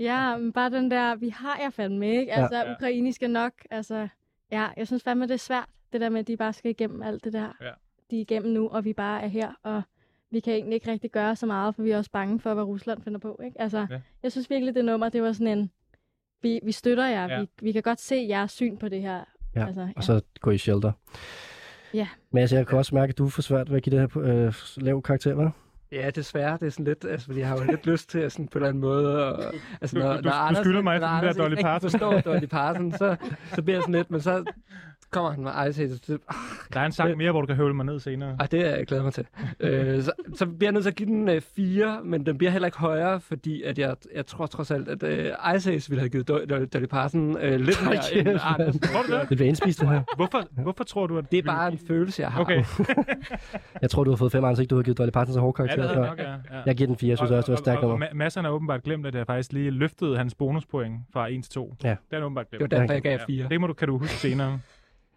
[0.00, 2.32] Ja, men bare den der, vi har jer fandme, ikke?
[2.32, 2.42] Ja.
[2.42, 4.08] Altså, Ukraine skal nok, altså,
[4.52, 7.02] ja, jeg synes fandme, det er svært, det der med, at de bare skal igennem
[7.02, 7.48] alt det der.
[7.60, 7.70] Ja.
[8.10, 9.82] De er igennem nu, og vi bare er her, og
[10.30, 12.64] vi kan egentlig ikke rigtig gøre så meget, for vi er også bange for, hvad
[12.64, 13.60] Rusland finder på, ikke?
[13.60, 14.00] Altså, Ja.
[14.22, 15.70] jeg synes virkelig, det nummer, det var sådan en,
[16.42, 17.40] vi, vi støtter jer, Ja.
[17.40, 19.24] vi, vi kan godt se jeres syn på det her.
[19.56, 20.92] Ja, altså, Og så gå i shelter.
[21.94, 22.08] Ja.
[22.30, 24.10] Men altså, jeg kan også mærke, at du er for svært ved at give det
[24.16, 25.50] her øh, lav karakter, hva'?
[25.92, 26.52] Ja, desværre.
[26.60, 28.58] Det er sådan lidt, altså, fordi jeg har jo lidt lyst til at sådan på
[28.58, 29.32] en eller anden måde.
[29.34, 31.90] Og, altså, når, du- når du Anders, skylder mig når den der Dolly Parton.
[31.90, 33.16] forstår Dolly Parton, så,
[33.54, 34.44] så bliver jeg sådan lidt, men så
[35.14, 35.96] kommer han med Ice Age.
[36.02, 36.34] Så, ah,
[36.72, 38.36] Der er en sang mere, hvor du kan høvle mig ned senere.
[38.40, 39.26] ah, det er jeg glæder mig til.
[39.60, 42.50] øh, så, så bliver jeg nødt til at give den øh, 4, men den bliver
[42.50, 46.00] heller ikke højere, fordi at jeg, jeg tror trods alt, at øh, Ice Age ville
[46.00, 48.76] have givet Do- Do- Dolly Parton øh, lidt mere kæft, end Anders.
[48.82, 49.28] Tror du det?
[49.28, 50.02] Det bliver indspist, det her.
[50.16, 51.30] Hvorfor, hvorfor tror du, at...
[51.32, 52.40] Det er bare en følelse, jeg har.
[52.40, 52.64] Okay.
[53.82, 55.64] Jeg tror, du har fået fem ansigt, du har givet Dolly Parton så hård Ja,
[55.66, 55.86] karakter.
[55.86, 56.02] det før.
[56.04, 56.30] er nok, ja.
[56.30, 56.62] ja.
[56.66, 58.52] Jeg giver den fire, jeg synes også, det var stærkt og, og, og, Masserne har
[58.54, 61.74] åbenbart glemt, at jeg faktisk lige løftede hans bonuspoint fra 1 til 2.
[61.84, 61.96] Ja.
[62.10, 62.80] Det er åbenbart Det var glemt.
[62.80, 63.24] derfor, jeg gav Ja.
[63.26, 63.48] 4.
[63.48, 64.58] Det må du, kan du huske senere.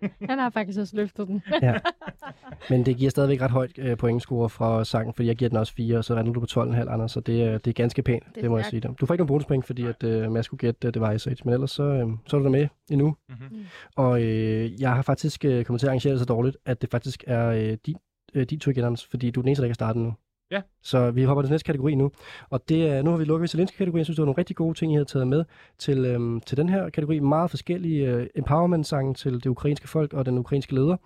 [0.29, 1.41] Han har faktisk også løftet den.
[2.69, 5.73] Men det giver stadigvæk ret højt øh, pointscore fra sangen, fordi jeg giver den også
[5.73, 8.23] 4, og så lander du på 12,5 andre, så det, er- det er ganske pænt,
[8.35, 8.79] det, det må jeg sige.
[8.79, 8.91] dig.
[8.99, 11.29] Du får ikke nogen bonuspoint, fordi at, øh, Mads skulle gætte, at det var Ice
[11.29, 13.15] Age, men ellers så, øh, så er du der med endnu.
[13.29, 13.65] Mhm.
[13.95, 16.89] Og øh, jeg har faktisk øh, kommet til at arrangere det så dårligt, at det
[16.91, 17.95] faktisk er øh, din,
[18.33, 20.13] øh, din tur igen, Anders, fordi du er den eneste, der ikke har startet nu.
[20.51, 20.61] Ja.
[20.83, 22.11] Så vi hopper til næste kategori nu.
[22.49, 23.99] Og det er, nu har vi lukket italienske kategori.
[23.99, 25.45] Jeg synes, det var nogle rigtig gode ting, I havde taget med
[25.77, 27.19] til, øhm, til den her kategori.
[27.19, 30.97] Meget forskellige øh, empowerment-sange til det ukrainske folk og den ukrainske leder.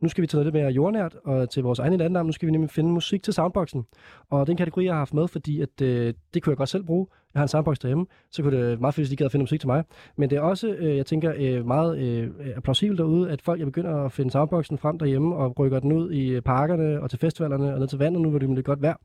[0.00, 2.26] Nu skal vi tage noget lidt mere jordnært og til vores egen landnavn.
[2.26, 3.86] Nu skal vi nemlig finde musik til soundboxen.
[4.30, 6.84] Og den kategori, jeg har haft med, fordi at, øh, det kunne jeg godt selv
[6.84, 7.06] bruge.
[7.34, 9.32] Jeg har en soundbox derhjemme, så kunne det være meget fedt, hvis de gad at
[9.32, 9.84] finde musik til mig.
[10.16, 12.30] Men det er også, øh, jeg tænker, øh, meget øh,
[12.64, 16.12] plausibelt derude, at folk er begynder at finde soundboxen frem derhjemme og rykker den ud
[16.12, 18.96] i parkerne og til festivalerne og ned til vandet, nu hvor det er godt vejr.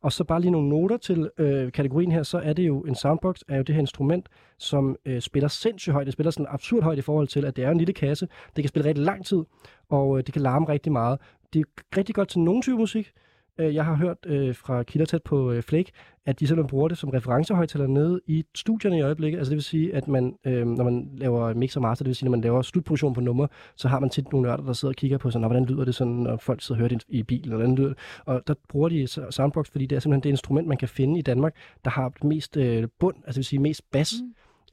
[0.00, 2.94] Og så bare lige nogle noter til øh, kategorien her, så er det jo, en
[2.94, 4.28] soundbox er jo det her instrument,
[4.58, 6.06] som øh, spiller sindssygt højt.
[6.06, 8.28] Det spiller sådan absurd højt i forhold til, at det er en lille kasse.
[8.56, 9.42] Det kan spille rigtig lang tid,
[9.88, 11.18] og øh, det kan larme rigtig meget.
[11.52, 13.12] Det er rigtig godt til nogle typer musik.
[13.58, 15.92] Øh, Jeg har hørt øh, fra kilder tæt på øh, Flake,
[16.26, 19.38] at de simpelthen bruger det som referencehøjtaler nede i studierne i øjeblikket.
[19.38, 22.16] Altså det vil sige, at man, øh, når man laver mix og master, det vil
[22.16, 23.46] sige, når man laver slutproduktion på nummer,
[23.76, 25.84] så har man tit nogle nørder, der sidder og kigger på sådan, "Nå, hvordan lyder
[25.84, 27.98] det sådan, når folk sidder og hører det i bilen, eller hvordan lyder det.
[28.24, 31.22] Og der bruger de Soundbox, fordi det er simpelthen det instrument, man kan finde i
[31.22, 34.14] Danmark, der har mest øh, bund, altså det vil sige mest bas.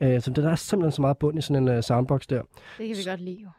[0.01, 0.07] Mm.
[0.07, 2.41] Øh, så der er simpelthen så meget bund i sådan en øh, soundbox der.
[2.77, 3.49] Det kan vi godt lide jo.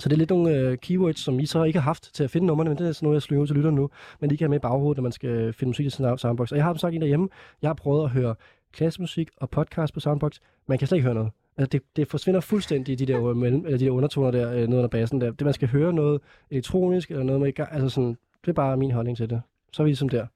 [0.00, 2.30] Så det er lidt nogle øh, keywords, som I så ikke har haft til at
[2.30, 3.90] finde numrene, men det er sådan noget, jeg slynger ud til lytterne nu.
[4.20, 6.50] Men de kan have med i baghovedet, når man skal finde musik til sin soundbox.
[6.52, 7.28] Og jeg har som sagt en derhjemme.
[7.62, 8.34] Jeg har prøvet at høre
[8.72, 10.32] klassisk musik og podcast på soundbox.
[10.66, 11.30] Man kan slet ikke høre noget.
[11.56, 14.56] Altså, det, det forsvinder fuldstændig, de der, øh, mellem, eller de der undertoner der, øh,
[14.56, 15.30] nede under bassen der.
[15.30, 16.20] Det, man skal høre noget
[16.50, 19.42] elektronisk, eller noget med, gang- altså sådan, det er bare min holdning til det.
[19.72, 20.26] Så er vi ligesom der.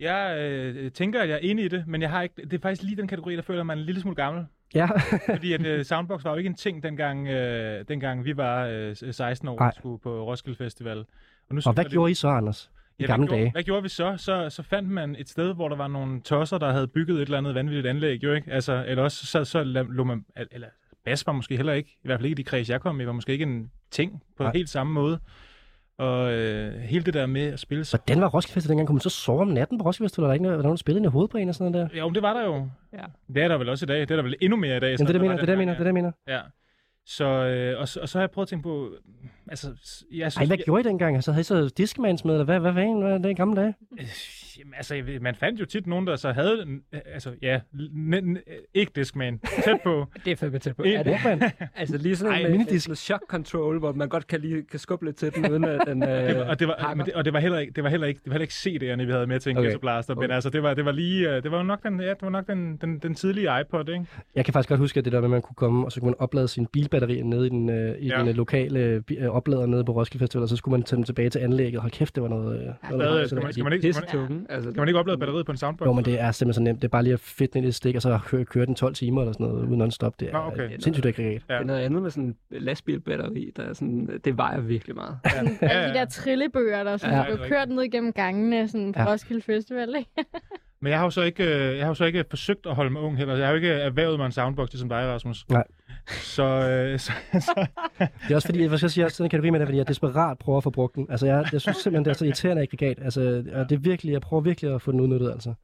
[0.00, 2.58] Jeg øh, tænker, at jeg er enig i det, men jeg har ikke, det er
[2.58, 4.44] faktisk lige den kategori, der føler man en lille smule gammel.
[4.74, 4.88] Ja,
[5.34, 8.96] Fordi at øh, Soundbox var jo ikke en ting, dengang, øh, dengang vi var øh,
[9.12, 10.98] 16 år og skulle på Roskilde Festival.
[10.98, 12.70] Og, nu og hvad det, gjorde I så, Anders?
[12.98, 13.44] I gamle hvad dage?
[13.44, 14.14] Gjorde, hvad gjorde vi så?
[14.16, 14.50] så?
[14.50, 17.38] Så fandt man et sted, hvor der var nogle tosser, der havde bygget et eller
[17.38, 18.52] andet vanvittigt anlæg, jo ikke?
[18.52, 20.68] Altså, eller også så, så lå man, eller
[21.04, 23.12] bas var måske heller ikke, i hvert fald ikke de kreds, jeg kom i, var
[23.12, 24.52] måske ikke en ting på Nej.
[24.52, 25.20] helt samme måde.
[25.98, 27.98] Og øh, hele det der med at spille så...
[28.06, 28.86] Hvordan var Roskilde Festival dengang?
[28.86, 30.22] Kunne man så sove om natten på Roskilde Festival?
[30.22, 31.54] Var der ikke noget, var der nogen, der spillede ind i hovedet på en og
[31.54, 31.98] sådan noget der?
[31.98, 32.68] Jo, men det var der jo.
[32.92, 33.04] Ja.
[33.34, 34.00] Det er der vel også i dag.
[34.00, 34.86] Det er der vel endnu mere i dag.
[34.86, 35.84] Jamen, så det er det, der jeg mener, det er det, jeg mener, det er
[35.84, 36.12] det, jeg mener.
[36.28, 36.40] Ja.
[37.06, 38.90] Så, øh, og, så, og så har jeg prøvet at tænke på,
[39.48, 39.68] altså,
[40.12, 41.14] jeg synes, Ej, hvad gjorde I dengang?
[41.14, 43.60] Altså, havde I så Discmans med, eller hvad, hvad, hvad, hvad, hvad det i gamle
[43.60, 43.74] dage?
[44.00, 44.06] Øh,
[44.58, 48.70] Jamen, altså, man fandt jo tit nogen, der så havde, øh, altså, ja, n- n-
[48.74, 50.06] ikke Discman, tæt på.
[50.24, 50.82] Det er fandme tæt på.
[50.86, 51.50] Er det, Walkman?
[51.76, 52.88] altså lige sådan Ej, med minidisk.
[52.88, 55.80] med shock control, hvor man godt kan, lige, kan skubbe lidt til den, uden at
[55.86, 57.84] den øh, Det var, og, det var, men det, og det var heller ikke, det
[57.84, 58.42] var heller ikke, det var heller
[58.72, 59.68] ikke CD'erne, vi havde med til en Okay.
[59.68, 59.78] okay.
[59.78, 60.34] Blaster, men Okay.
[60.34, 62.46] altså, det var, det var lige, øh, det var nok den, ja, det var nok
[62.46, 64.06] den, den, den tidlige iPod, ikke?
[64.34, 66.00] Jeg kan faktisk godt huske, at det der med, at man kunne komme, og så
[66.00, 68.18] kunne man oplade sine bilbatterier nede i den, øh, i Ja.
[68.18, 71.04] den øh, lokale øh, oplader nede på Roskilde Festival, og så skulle man tage dem
[71.04, 71.80] tilbage til anlægget.
[71.80, 72.60] Hold kæft, det var noget...
[72.60, 74.46] Øh, noget Hvad, noget- skal, man, skal, man ikke, skal, man, Pissetunge.
[74.48, 75.86] Altså, skal man ikke oplade batteriet på en soundbox?
[75.86, 76.82] Jo, men det er simpelthen så nemt.
[76.82, 78.74] Det er bare lige at fedt ned i et stik, og så køre, køre den
[78.74, 80.20] 12 timer eller sådan noget, uden non-stop.
[80.20, 80.64] Det er Nå, okay.
[80.64, 80.78] okay.
[80.78, 81.42] sindssygt aggregat.
[81.48, 81.54] Ja.
[81.54, 85.18] Det er noget andet med sådan en lastbilbatteri, der er sådan, det vejer virkelig meget.
[85.36, 87.20] Sådan, alle de der trillebøger, der sådan, Ja.
[87.30, 87.36] ja.
[87.36, 89.12] blev kørt ned igennem gangene sådan på Ja.
[89.12, 90.10] Roskilde Festival, ikke?
[90.80, 92.90] Men jeg har jo så ikke, øh, jeg har jo så ikke forsøgt at holde
[92.90, 93.36] mig ung heller.
[93.36, 95.44] Jeg har jo ikke erhvervet mig en soundbox, ligesom dig, Rasmus.
[95.48, 95.64] Nej.
[96.06, 97.66] Så, øh, så, så
[97.98, 99.88] Det er også fordi, hvad skal jeg sige, sådan en kategori med det, fordi jeg
[99.88, 101.06] desperat prøver at få brugt den.
[101.10, 102.98] Altså, jeg, jeg synes simpelthen, det er så irriterende aggregat.
[103.02, 105.54] Altså, og det er virkelig, jeg prøver virkelig at få den udnyttet, altså.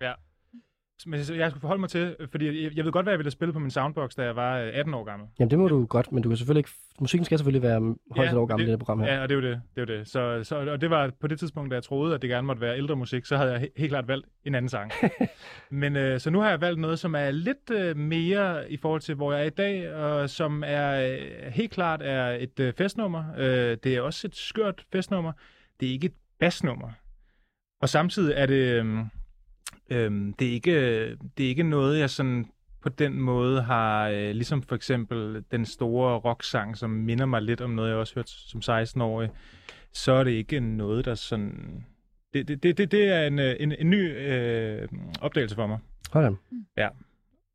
[1.06, 3.52] Men jeg skulle forholde mig til, fordi jeg, jeg ved godt, hvad jeg ville spille
[3.52, 5.28] på min soundbox, da jeg var øh, 18 år gammel.
[5.38, 6.70] Jamen, det må du godt, men du kan selvfølgelig ikke...
[7.00, 9.14] Musikken skal selvfølgelig være højst et år gammel, det, det program her.
[9.14, 9.60] Ja, og det er jo det.
[9.76, 10.08] det, er jo det.
[10.08, 12.60] Så, så, og det var på det tidspunkt, da jeg troede, at det gerne måtte
[12.62, 14.90] være ældre musik, så havde jeg he- helt klart valgt en anden sang.
[15.70, 19.00] Men øh, så nu har jeg valgt noget, som er lidt øh, mere i forhold
[19.00, 22.72] til, hvor jeg er i dag, og som er øh, helt klart er et øh,
[22.72, 23.24] festnummer.
[23.38, 25.32] Øh, det er også et skørt festnummer.
[25.80, 26.88] Det er ikke et basnummer.
[27.82, 28.96] Og samtidig er det, øh,
[29.90, 32.46] øh, det, er ikke, det er ikke noget, jeg sådan
[32.82, 37.60] på den måde har, øh, ligesom for eksempel den store rocksang, som minder mig lidt
[37.60, 39.30] om noget, jeg også hørte som 16-årig,
[39.92, 41.84] så er det ikke noget, der sådan...
[42.34, 44.88] Det, det, det, det, er en, øh, en, en ny øh,
[45.20, 45.78] opdagelse for mig.
[46.12, 46.36] Hold
[46.76, 46.88] da.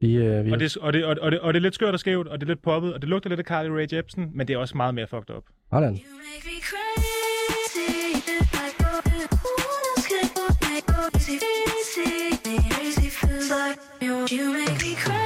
[0.02, 1.76] Vi, øh, vi Og det, og, det, og, det, og, det, og det er lidt
[1.76, 3.88] skørt og skævt, og det er lidt poppet, og det lugter lidt af Carly Rae
[3.94, 5.44] Jepsen, men det er også meget mere fucked up.
[5.72, 5.92] Sådan.
[5.92, 6.02] make
[11.28, 11.69] me
[13.76, 14.38] feels like you.
[14.38, 15.19] You make me crazy.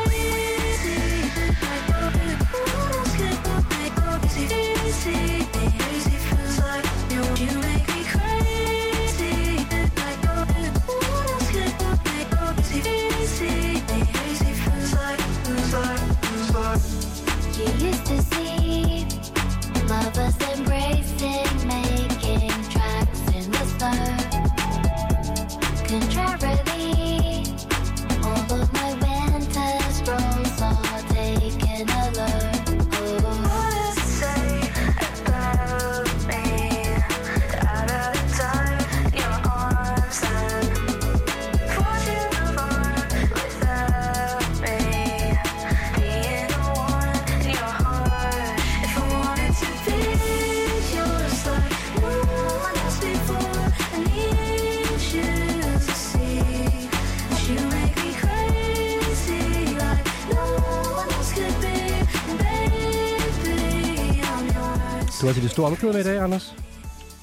[65.54, 65.56] Yours.
[65.56, 66.56] Du omklæde med i dag, Anders.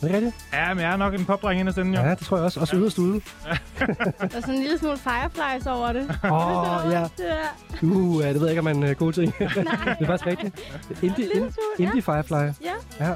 [0.03, 0.35] Er det rigtigt?
[0.53, 2.05] Ja, men jeg er nok en popdreng inderst inde, jo.
[2.05, 2.61] Ja, det tror jeg også.
[2.61, 3.13] Også yderst ude.
[3.79, 3.87] Der
[4.21, 6.19] er sådan en lille smule fireflies over det.
[6.25, 7.01] Åh, oh, ja.
[7.01, 7.07] Ja.
[7.83, 9.35] Uh, ja, det ved jeg ikke, om man er god ting.
[9.39, 9.57] det
[10.01, 10.61] er faktisk rigtigt.
[11.03, 11.85] Indie, lille in, smule, ja.
[11.85, 12.35] indie Firefly.
[12.35, 12.75] Ja.
[13.01, 13.15] Ja.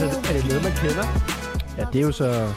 [0.00, 1.06] Altså, er det noget, man kender?
[1.78, 2.48] Ja, det er jo så...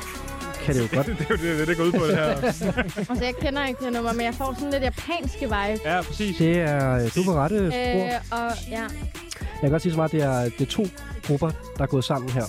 [0.68, 1.08] Kan det jo godt.
[1.20, 2.28] det er jo det, det, det går ud på det her.
[3.10, 5.82] Altså, jeg kender ikke det nummer, men jeg får sådan lidt japanske vibe.
[5.86, 6.38] Ja, præcis.
[6.38, 6.96] Det er...
[6.96, 8.06] øh, Du på rette spor.
[8.06, 10.88] Øh, og ja, Jeg kan godt sige så meget, det er, det er to
[11.28, 12.44] grupper, der er gået sammen her.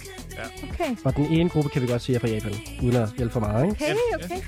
[0.73, 0.97] okay.
[1.05, 3.41] Og den ene gruppe kan vi godt sige er fra Japan, uden at hjælpe for
[3.41, 3.85] meget, ikke?
[3.85, 4.43] Okay, okay.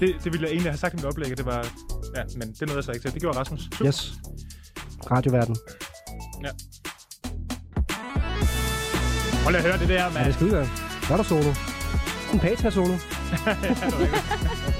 [0.00, 1.66] Det, det ville jeg egentlig have sagt i mit oplæg, at det var...
[2.16, 3.12] Ja, men det nåede jeg så ikke til.
[3.14, 3.60] Det gjorde Rasmus.
[3.60, 3.86] Super.
[3.86, 4.12] Yes.
[5.10, 5.56] Radioverden.
[9.44, 10.26] Prøv lige at høre det der, Ja, mand.
[10.26, 10.68] det skal udgøre.
[11.06, 11.52] Så er der solo.
[12.32, 12.94] En Patra-solo.
[13.62, 14.71] If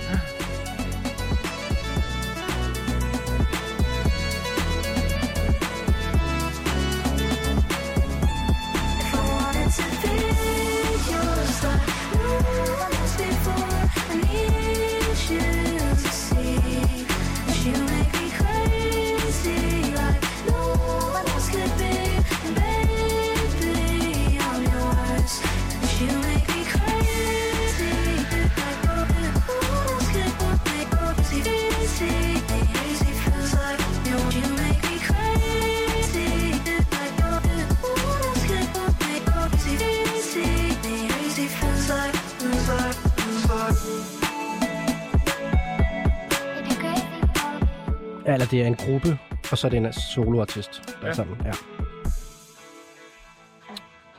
[48.35, 49.19] eller det er en gruppe,
[49.53, 51.03] og så er det en soloartist, der ja.
[51.03, 51.13] er Ja.
[51.15, 51.37] sammen.
[51.45, 51.53] Ja.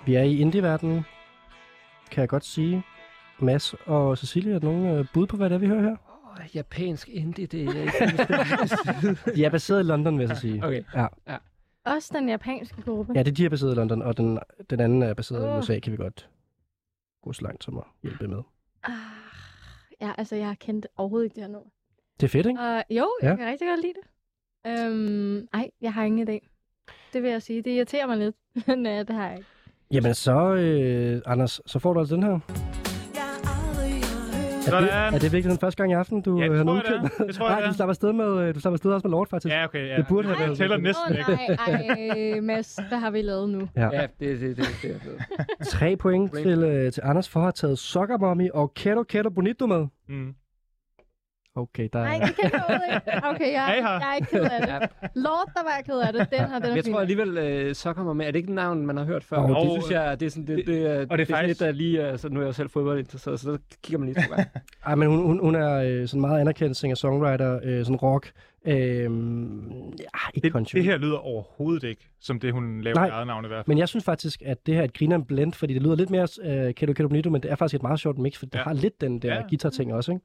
[0.06, 1.06] Vi er i indie-verdenen,
[2.12, 2.84] kan jeg godt sige.
[3.40, 5.96] Mads og Cecilie, er der nogen øh, bud på, hvad det er, vi hører her?
[6.40, 10.66] Åh, japansk indie, det er ikke De er baseret i London, vil jeg så sige.
[10.66, 10.84] Okay.
[10.96, 11.08] Ja.
[11.86, 13.14] Også den japanske gruppe.
[13.16, 15.46] ja, det er de er baseret i London, og den, den anden er baseret i
[15.50, 15.58] Åh.
[15.60, 16.30] USA, kan vi godt
[17.24, 18.42] gå så langt som at hjælpe med.
[18.84, 18.92] Ah,
[20.02, 21.70] ja, altså, jeg har kendt overhovedet ikke det her nummer.
[22.22, 22.60] Det er fedt, ikke?
[22.62, 23.36] Og jo, jeg Ja.
[23.36, 24.08] kan rigtig godt lide det.
[24.68, 26.50] Øhm, ej, jeg har ingen idé.
[27.14, 27.62] Det vil jeg sige.
[27.62, 28.36] Det irriterer mig lidt.
[28.68, 29.50] Men øh, det har jeg ikke.
[29.92, 32.40] Jamen så, øh, Anders, så får du altså den her.
[34.68, 36.74] Er det, er det virkelig den første gang i aften, du Ja, det øh, har
[36.76, 37.26] jeg, det er.
[37.26, 39.12] Det tror jeg, Nej, det du slapper afsted med, øh, du slapper afsted også med
[39.12, 39.54] Lord, faktisk.
[39.54, 39.88] Ja, okay.
[39.88, 39.96] Ja.
[39.98, 41.32] Det burde have Jeg været- tæller Åh næsten ikke.
[41.56, 43.70] nej, ej, Mads, hvad har vi lavet nu?
[43.76, 43.90] Ja.
[43.94, 44.92] Ja, det, det, det, det
[45.60, 45.64] er.
[45.66, 49.30] Tre point til, øh, til Anders for at have taget Soccer Mommy og Keto Keto
[49.30, 49.88] Bonito med.
[50.10, 50.34] Mm.
[51.56, 52.26] Okay, der Nej, er...
[52.26, 53.28] det kan jeg ikke.
[53.28, 53.90] Okay, jeg, her.
[53.92, 54.90] jeg er ikke ked af det.
[55.16, 56.28] Lord, der var jeg ked af det.
[56.32, 56.94] Den her, den er Jeg fin.
[56.94, 58.26] tror alligevel, øh, så kommer med.
[58.28, 59.42] Er det ikke et navn, man har hørt før?
[59.42, 61.22] Jo, det, det- synes jeg, det er sådan, det, det, det, og det er det
[61.22, 63.58] er sådan faktisk- lidt, der lige, altså, nu er jeg jo selv fodboldinteresseret, så der
[63.84, 64.50] kigger man lige to gange.
[64.86, 68.32] Ej, men hun, hun, hun er øh, sådan meget anerkendt singer-songwriter, øh, sådan rock.
[68.68, 69.08] Øh, ja,
[70.34, 70.76] ikke Det, country.
[70.78, 73.06] det her lyder overhovedet ikke, som det hun laver Nej.
[73.08, 73.68] i eget navn i hvert fald.
[73.68, 76.10] Men jeg synes faktisk, at det her er et grineren blend, fordi det lyder lidt
[76.10, 78.64] mere øh, Keto Bonito, men det er faktisk et meget sjovt mix, for det Ja.
[78.64, 79.42] har lidt den der Ja.
[79.50, 80.24] guitar-ting også, ikke?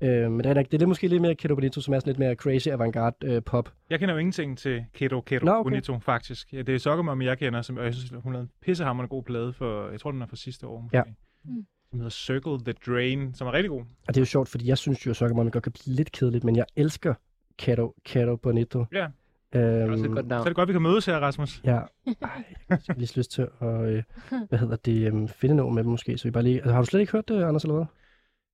[0.00, 2.10] Øh, men det er, det er lidt måske lidt mere Keto Bonito, som er sådan
[2.10, 3.72] lidt mere crazy avantgarde øh, pop.
[3.90, 5.70] Jeg kender jo ingenting til Keto Keto Nå, okay.
[5.70, 6.52] Bonito, faktisk.
[6.52, 9.22] Ja, det er Sokkermommy, jeg kender, som, og jeg synes, hun lavede en pissehammerende god
[9.22, 10.80] plade for, jeg tror, den er fra sidste år.
[10.80, 10.96] Måske.
[10.96, 11.02] Ja.
[11.44, 11.66] Mm.
[11.90, 13.80] Som hedder Circle the Drain, som er rigtig god.
[13.80, 15.96] Og det er jo sjovt, fordi jeg synes jo, at Soccer Mommy godt kan blive
[15.96, 17.14] lidt kedeligt, men jeg elsker
[17.58, 18.84] Keto Keto Bonito.
[18.92, 19.06] Ja.
[19.52, 21.60] Det er Øhm, godt Så er det godt, vi kan mødes her, Rasmus.
[21.64, 24.02] ja, Ej, jeg skal lige lyst til at øh,
[24.48, 26.18] hvad hedder det, øh, finde noget med dem måske.
[26.18, 27.84] Så vi bare lige, altså, har du slet ikke hørt det, Anders, eller hvad?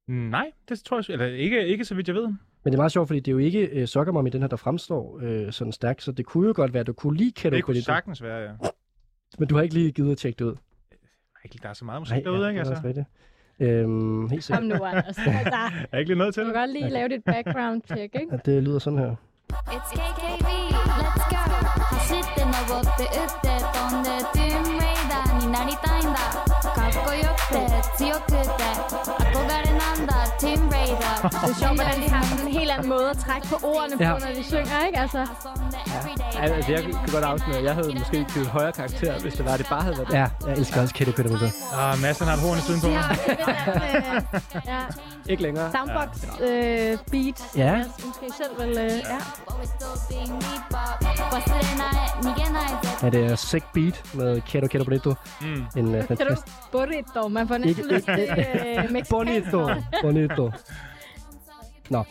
[0.07, 2.27] Nej, det tror jeg, eller ikke, ikke så vidt jeg ved.
[2.27, 4.41] Men det er meget sjovt, fordi det er jo ikke øh, Soccer Mom i den
[4.41, 7.18] her, der fremstår øh, sådan stærkt, så det kunne jo godt være, at du kunne
[7.18, 8.51] lige kende Det kunne sagtens være, ja.
[9.39, 10.56] Men du har ikke lige givet at tjekke det ud.
[11.45, 12.60] Ej, der er så meget musik derude, ikke?
[12.60, 12.73] det er Altså.
[12.73, 13.07] også rigtigt.
[13.60, 14.80] Øhm, helt Kom sikkert.
[14.80, 15.06] nu, Anders.
[15.18, 16.53] Altså, Er jeg ikke lige nødt til du det?
[16.56, 18.27] kan godt lige lave dit background check, ikke?
[18.31, 19.15] Ja, det lyder sådan her.
[19.53, 21.41] It's KKB, let's go
[21.91, 26.52] 走って登って打って飛んでトゥーンレイダーになりたいんだか
[26.93, 27.60] っこよくて
[27.97, 33.56] 強くて憧れなんだティーンレイダ ー Det er sjovt, hvordan de har sådan en helt anden måde at trække på
[33.64, 34.10] ordene på, Ja.
[34.10, 34.99] når de synger, ikke?
[34.99, 35.26] Altså,
[36.35, 39.45] Ja, altså, jeg kan godt afsløre, at jeg havde måske givet højere karakter, hvis det
[39.45, 40.14] var, at det bare havde været det.
[40.14, 41.49] Ja, jeg elsker også Kette Kette Mutter.
[41.73, 43.01] Ah, Mads, han har et horn i siden på de mig.
[43.01, 43.56] har lidt den,
[44.56, 44.80] øh, ja,
[45.31, 45.72] Ikke længere.
[45.72, 46.07] soundbox
[46.41, 47.38] øh, beat.
[47.56, 47.64] Ja.
[47.65, 49.19] Jeg måske selv vil, øh, ja.
[51.34, 55.14] 忘れない逃げないぜ Ja, det er Sick Beat med Kette Kette Bonito.
[55.41, 55.65] Mm.
[55.76, 56.47] En uh, Kan du fantastisk...
[56.86, 57.28] burrito?
[57.28, 59.11] Man får næsten Ikke- lyst til øh, mexicansk.
[59.11, 59.69] Bonito.
[60.02, 60.51] Bonito.
[61.90, 62.05] Nå,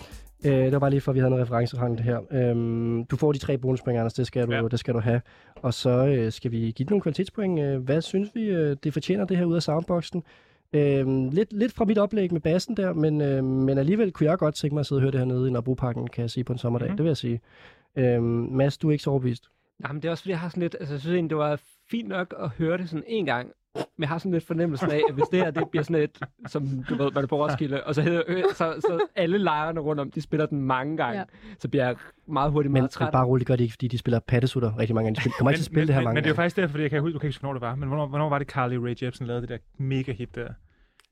[0.45, 2.19] øh, det var bare lige for, at vi havde en referencerang det her.
[2.31, 4.61] Øhm, du får de tre bonuspoint, Anders, det skal du, Ja.
[4.61, 5.21] det skal du have.
[5.55, 7.59] Og så øh, skal vi give dig nogle kvalitetspoint.
[7.59, 10.23] Øh, hvad synes vi, øh, det fortjener det her ud af soundboxen?
[10.73, 14.37] Øhm, lidt, lidt fra mit oplæg med bassen der, men, øh, men alligevel kunne jeg
[14.37, 16.43] godt tænke mig at sidde og høre det her nede i Nørrebroparken, kan jeg sige,
[16.43, 16.85] på en sommerdag.
[16.87, 16.91] Mhm.
[16.91, 16.97] Mm-hmm.
[16.97, 17.41] Det vil jeg sige.
[18.15, 19.43] Øhm, Mads, du er ikke så overbevist.
[19.79, 21.37] Nej, men det er også fordi, jeg har sådan lidt, altså jeg synes egentlig, det
[21.37, 21.59] var
[21.93, 25.01] fint nok at høre det sådan en gang, men jeg har sådan lidt fornemmelsen af,
[25.09, 27.83] at hvis det her, det bliver sådan et, som du ved, man er på Roskilde,
[27.83, 31.19] og så, hedder, øh, så, så alle lejrene rundt om, de spiller den mange gange,
[31.19, 31.23] Ja.
[31.59, 31.95] så bliver jeg
[32.27, 33.11] meget hurtigt Men, meget men træt.
[33.11, 35.15] bare roligt, gør det ikke, fordi de spiller pattesutter rigtig mange gange.
[35.15, 36.31] De spiller, kommer ikke til at spille men, det her men, mange men det er
[36.31, 37.87] jo faktisk derfor, fordi jeg kan huske, du kan ikke huske, hvornår det var, men
[37.87, 40.47] hvornår, hvornår var det Carly Rae Jepsen lavede det der mega hit der?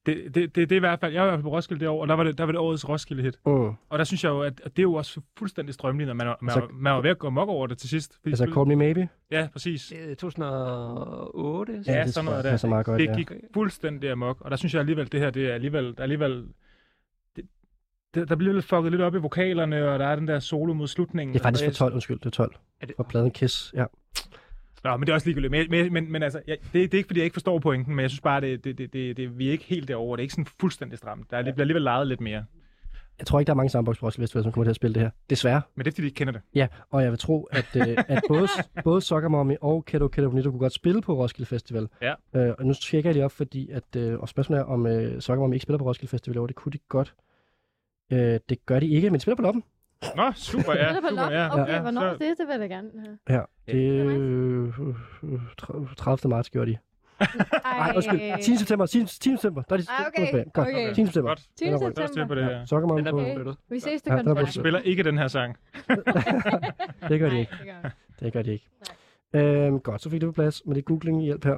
[0.06, 1.80] Det, det, det, det er i hvert fald, jeg var i hvert fald på Roskilde
[1.80, 3.40] det år, og der var det, der var det årets Roskilde hit.
[3.46, 3.52] Mm.
[3.90, 6.38] Og der synes jeg jo, at, at det er jo også fuldstændig strømlignet, man, var-
[6.42, 8.14] man, Altså- man var ved at gå mok over det til sidst.
[8.22, 9.10] Fordi Altså, Call Me Maybe?
[9.32, 9.94] Ja, præcis.
[10.10, 11.84] Øh, 2008?
[11.88, 12.50] Ja, det sådan noget der.
[12.52, 13.16] passer meget godt, det ja.
[13.16, 16.04] gik fuldstændig amok, og der synes jeg alligevel, det her, det er alligevel, der er
[16.04, 16.46] alligevel
[18.16, 20.74] det, der bliver lidt fucket lidt op i vokalerne, og der er den der solo
[20.74, 21.34] mod slutningen.
[21.34, 22.56] Det er faktisk jeg- 12, undskyld, det er 12.
[22.82, 23.86] Er det- For pladen Kiss, ja.
[24.84, 25.52] Nå, men det er også ligegyldigt.
[25.52, 27.96] Men, men, men, men altså, jeg, det, det, er ikke, fordi jeg ikke forstår pointen,
[27.96, 30.18] men jeg synes bare, det, det, det, det, det, vi er ikke helt derovre.
[30.18, 31.32] Det er ikke sådan fuldstændig stramt.
[31.32, 32.46] Der er, bliver alligevel lejet lidt mere.
[33.20, 34.94] Jeg tror ikke, der er mange soundbox på Roskilde Festival, som kommer til at spille
[34.94, 35.10] det her.
[35.30, 35.62] Desværre.
[35.76, 36.42] Men det er, fordi de ikke kender det.
[36.56, 38.48] Ja, og jeg vil tro, at, øh, at både,
[38.84, 41.88] både Soccer Mommy og Kedo Kedo Bonito kunne godt spille på Roskilde Festival.
[42.02, 42.14] Ja.
[42.36, 45.22] Øh, og nu tjekker jeg lige op, fordi at, øh, og spørgsmålet er, om øh,
[45.22, 46.48] Soccer Mommy ikke spiller på Roskilde Festival i år.
[46.48, 47.14] Det kunne de godt.
[48.12, 49.64] Øh, det gør de ikke, men de spiller på Loppen.
[50.16, 50.94] Nå, super, ja.
[50.94, 51.32] Spiller på super, lop.
[51.32, 51.62] ja.
[51.62, 52.38] Okay, ja, hvornår så- er det?
[52.38, 53.18] Det vil jeg gerne høre.
[53.30, 56.30] Ja, det er øh, øh, 30.
[56.30, 56.78] marts gjorde de.
[57.64, 58.42] Nej, undskyld.
[58.44, 58.56] 10.
[58.58, 58.86] september.
[58.86, 59.06] 10.
[59.06, 59.30] 10.
[59.36, 59.62] september.
[59.70, 60.44] Der er de Ej, okay.
[60.54, 60.68] Godt.
[60.68, 60.94] okay.
[60.94, 61.06] 10.
[61.06, 61.30] september.
[61.30, 61.40] Godt.
[61.40, 61.66] 10.
[61.66, 61.96] Den er rundt.
[61.98, 62.66] Så er der styr på det her.
[62.66, 63.08] Soccer Mommy Den
[63.40, 63.54] er på.
[63.70, 64.36] Vi ses til Ja, er koncert.
[64.36, 65.58] blevet De spiller ikke den her sang.
[67.10, 67.52] Det gør de ikke.
[68.20, 68.68] det gør de ikke.
[69.34, 71.58] Øhm, godt, så fik det på plads med det googling hjælp her.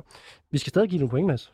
[0.52, 1.54] Vi skal stadig give nogle point, Mads.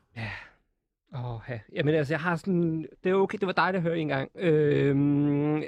[1.15, 1.59] Åh, oh, ja.
[1.75, 2.85] Jamen altså, jeg har sådan...
[3.03, 4.31] Det er okay, det var dejligt at høre en gang.
[4.35, 5.63] Øhm,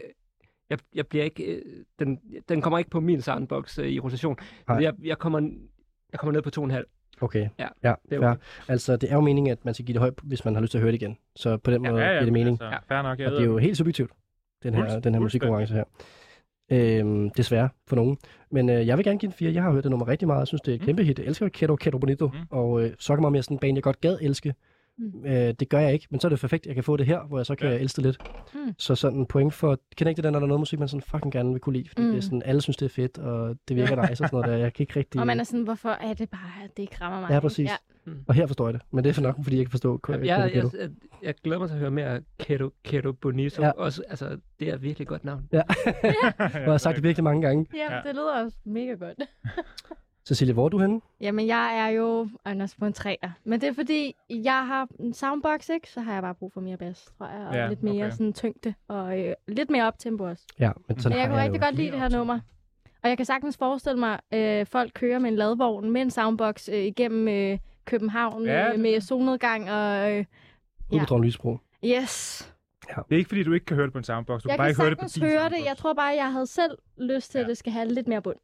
[0.72, 1.44] jeg, jeg bliver ikke...
[1.56, 1.62] øh,
[2.00, 2.20] Den,
[2.50, 4.38] den kommer ikke på min soundbox øh, i rotation.
[4.68, 4.78] Nej.
[4.78, 5.40] Jeg, jeg, kommer,
[6.12, 6.86] jeg kommer ned på to og en halv.
[7.22, 7.50] Okay.
[7.60, 8.42] Ja, ja det er okay.
[8.68, 10.72] Altså, det er jo meningen, at man skal give det højt, hvis man har lyst
[10.72, 11.18] til at høre det igen.
[11.36, 12.62] Så på den måde Ja, ja, giver det men mening.
[12.62, 14.12] Altså, fair nok, jeg Og det er jo helt subjektivt,
[14.64, 15.84] den her, den her musikkonkurrence her.
[16.72, 18.18] Øhm, desværre for nogen.
[18.52, 19.54] Men øh, jeg vil gerne give den 4.
[19.54, 20.40] Jeg har hørt det nummer rigtig meget.
[20.40, 20.86] Jeg synes, det er et Mm.
[20.86, 21.20] kæmpe hit.
[21.20, 22.28] Jeg elsker Kedo Kedo Bonito.
[22.28, 22.34] Mm.
[22.50, 24.54] Og øh, Soccer Mommy er sådan en band, jeg godt gad elske.
[24.98, 25.26] Mm.
[25.26, 26.66] Øh, det gør jeg ikke, men så er det perfekt.
[26.66, 27.74] Jeg kan få det her, hvor jeg så kan Ja.
[27.76, 27.80] ja.
[27.82, 28.18] elske lidt.
[28.54, 28.74] Mm.
[28.78, 29.80] Så sådan en point for...
[29.96, 31.78] Kender ikke det der, når der er noget musik, man sådan fucking gerne vil kunne
[31.78, 31.90] lide?
[31.90, 32.10] Fordi Mm.
[32.10, 34.48] det er sådan, alle synes, det er fedt, og det virker nice og sådan noget
[34.50, 34.58] der.
[34.58, 35.22] Jeg kan ikke rigtig...
[35.22, 37.30] Og man er sådan, hvorfor er det bare, at det ikke rammer mig?
[37.30, 37.70] Ja, præcis.
[37.70, 37.76] Ja.
[38.28, 38.82] Og her forstår jeg det.
[38.92, 40.90] Men det er for nok, fordi jeg kan forstå Jamen, jeg, jeg, jeg,
[41.24, 43.62] jeg glæder mig til at høre mere Kedo, Kedo Bonito.
[43.62, 43.68] Ja.
[43.68, 43.72] Ja.
[43.74, 45.48] Også, altså, det er et virkelig godt navn.
[45.52, 45.62] Ja.
[46.44, 47.66] jeg har sagt det virkelig mange gange.
[47.74, 48.02] Ja, Ja.
[48.08, 49.18] det lyder også mega godt.
[50.32, 51.02] Cecilie, hvor er du henne?
[51.22, 53.32] Jamen, jeg er jo Anders på en træer.
[53.44, 55.90] Men det er fordi, jeg har en soundbox, ikke?
[55.90, 57.48] Så har jeg bare brug for mere bas, tror jeg.
[57.48, 58.12] Og Ja, lidt mere okay.
[58.12, 58.74] sådan tyngde.
[58.88, 60.44] Og øh, lidt mere optempo også.
[60.60, 61.66] Ja, men sådan Men jeg kunne rigtig jo.
[61.66, 62.40] godt lide det her nummer.
[63.04, 66.70] Og jeg kan sagtens forestille mig, øh, folk kører med en ladvogn med en soundbox
[66.70, 70.12] øh, igennem øh, København Ja, øh, det- med solnedgang og...
[70.12, 70.26] Øh,
[70.92, 71.58] Ude på Drøm Lysbro.
[71.86, 72.48] yes.
[72.88, 74.42] Det er ikke, fordi du ikke kan høre det på en soundbox.
[74.44, 75.52] Du Jeg kan bare kan ikke høre det på din høre det.
[75.52, 75.66] soundbox.
[75.68, 77.44] Jeg tror bare, jeg havde selv lyst til, Ja.
[77.44, 78.38] at det skal have lidt mere bund.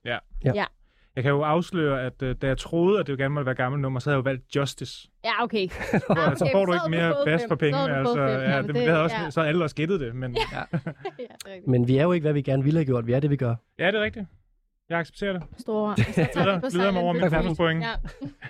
[1.17, 3.55] Jeg kan jo afsløre, at uh, da jeg troede, at det jo gerne måtte være
[3.55, 5.07] gammelt nummer, så havde jeg jo valgt Justice.
[5.23, 5.63] Ja, okay.
[6.09, 8.41] Ah, så okay, får du så ikke mere bas for Så fået Altså, fem.
[8.51, 9.29] ja, det, det- det havde også, ja.
[9.29, 10.15] Så havde alle også gættet det.
[10.15, 11.67] Men, ja, det er rigtigt.
[11.67, 13.07] Men vi er jo ikke, hvad vi gerne ville have gjort.
[13.07, 13.55] Vi er det, vi gør.
[13.79, 14.25] ja, det er rigtigt.
[14.89, 15.43] Jeg accepterer det.
[15.57, 15.95] Store.
[15.97, 17.43] Så tager Videre- vi på med over Silent min Retreat.
[17.43, 17.83] bonuspoint.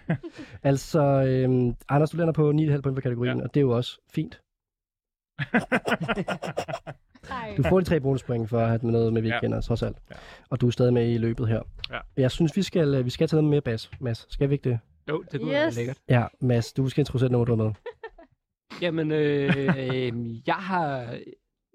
[0.10, 0.16] Ja.
[0.64, 3.44] Altså, øhm, Anders, du lander på 9,5 point for kategorien, Ja.
[3.44, 4.40] og det er jo også fint.
[7.58, 9.40] Du får de tre bonuspoint for at have noget med, vi ikke Ja.
[9.42, 9.98] kender, trods alt.
[10.12, 10.16] Ja.
[10.50, 11.62] Og du er stadig med i løbet her.
[11.92, 12.00] Ja.
[12.18, 13.92] Jeg synes, vi skal, øh, vi skal tage noget mere bas.
[14.00, 14.80] Mads, skal vi ikke det?
[15.10, 15.56] Jo, det kunne Yes.
[15.56, 15.98] være lækkert.
[16.10, 17.74] Ja, Mads, du skal introducere noget, du har med.
[18.82, 21.16] Jamen, øh, øh, jeg har...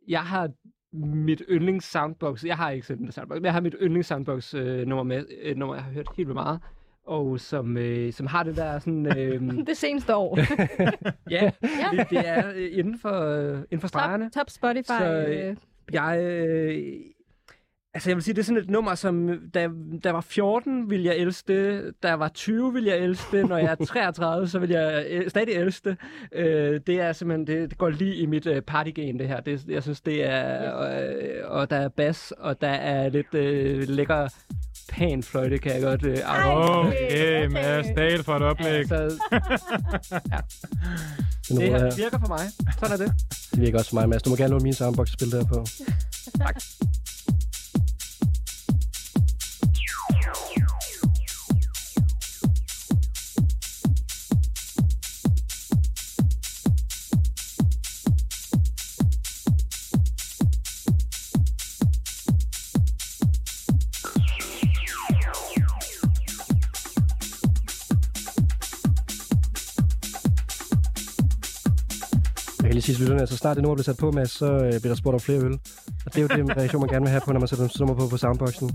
[0.09, 0.51] Jeg har
[0.97, 2.45] mit yndlings soundbox.
[2.45, 5.25] Jeg har ikke sendt en soundbox, men jeg har mit yndlings soundbox øh, nummer med,
[5.43, 6.61] øh, nummer jeg har hørt helt vildt meget.
[7.07, 9.19] Og som, øh, som har det der sådan...
[9.19, 10.39] Øh, Det seneste år.
[11.31, 11.51] ja,
[11.93, 14.25] det, det er øh, inden for, øh, inden for stregerne.
[14.25, 14.87] top, top Spotify.
[14.99, 15.57] Så, øh, øh,
[15.93, 16.83] Jeg, øh,
[17.95, 19.69] altså jeg vil sige, det er sådan et nummer, som da, da
[20.05, 21.95] jeg var 14, ville jeg elske det.
[22.03, 23.49] Da jeg var 20, ville jeg elske det.
[23.49, 25.99] Når jeg er 33, så vil jeg øh, stadig elske det.
[26.33, 29.41] Øh, det er simpelthen, det, det går lige i mit øh, partygame, det her.
[29.41, 33.89] Det, jeg synes, det er, øh, og der er bas, og der er lidt øh,
[33.89, 34.29] lækker
[34.93, 36.87] panfløjte, kan jeg godt øh, afsløre.
[36.87, 38.93] Okay, Mads Dahl for et oplæg.
[38.93, 38.95] Altså,
[41.49, 42.41] Det, det nummer her virker for mig.
[42.81, 43.13] Sådan er det.
[43.51, 44.23] det virker også for mig, Mads.
[44.23, 45.67] Du må gerne låne min soundbox og spille der på.
[72.83, 74.93] Lige sige til lytterne, så snart det nummer bliver sat på, med, så øh, bliver
[74.95, 75.53] der spurgt om flere øl.
[76.05, 77.95] Og det er jo det reaktion, man gerne vil have på, når man sætter nummer
[77.95, 78.71] på på soundboxen.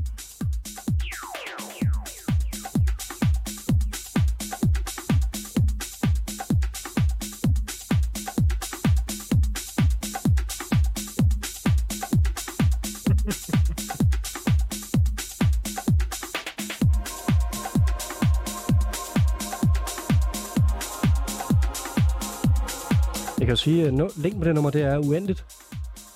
[23.68, 25.46] Sige, at no- længden på det nummer, det er uendeligt.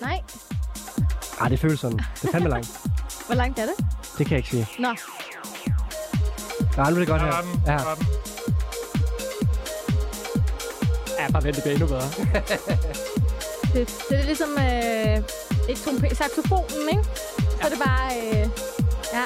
[0.00, 0.20] nej,
[1.40, 1.98] Ah, det føles sådan.
[1.98, 2.68] Det er fandme langt.
[3.26, 3.74] hvor langt er det?
[4.18, 4.68] Det kan jeg ikke sige.
[4.78, 4.88] Nå,
[6.76, 7.42] Nej, nu er det godt Der her.
[7.66, 7.78] Ja.
[11.24, 12.02] Ja, bare vent, det bliver endnu bedre.
[13.74, 15.16] det, det er ligesom øh,
[15.68, 17.04] ikke trompe- saxofonen, ikke?
[17.60, 18.10] Så er det bare...
[18.16, 18.48] Øh,
[19.12, 19.24] ja.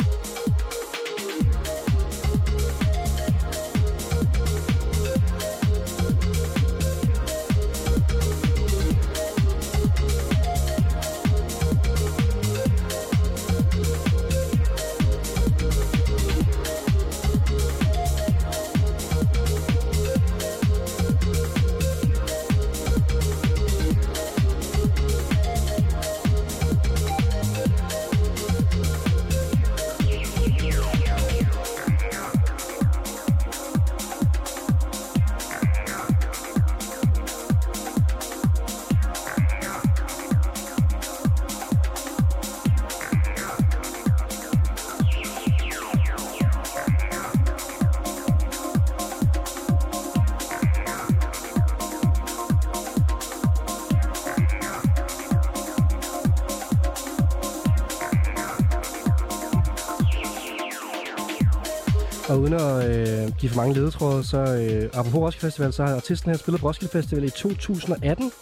[63.47, 66.60] Øh, give for mange ledetråde, så øh, apropos Roskilde Festival, så har artisten her spillet
[66.60, 68.32] på Roskilde Festival i 2018.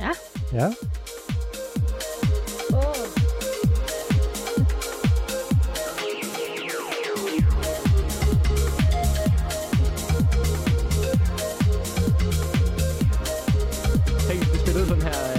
[0.00, 0.10] Ja.
[0.52, 0.66] Ja.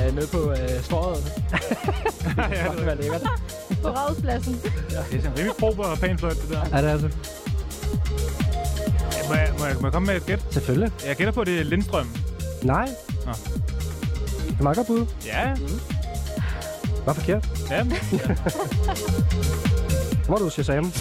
[0.07, 1.17] Øh, nede på øh, strået.
[2.37, 3.21] ja, det var lækkert.
[3.81, 4.53] På rådspladsen.
[4.53, 6.77] Det er sådan rimelig prober og panfløjt, det der.
[6.77, 7.09] Er det altså?
[9.95, 10.45] Komme med et gæt?
[10.51, 10.91] Selvfølgelig.
[11.05, 12.07] Jeg gætter på, det er Lindstrøm.
[12.63, 12.89] Nej.
[13.25, 13.31] Nå.
[14.47, 15.05] Det er meget godt bud.
[15.25, 15.55] Ja,
[17.05, 17.49] Var forkert.
[17.69, 17.83] ja.
[20.27, 20.83] Hvor er du, Shazam?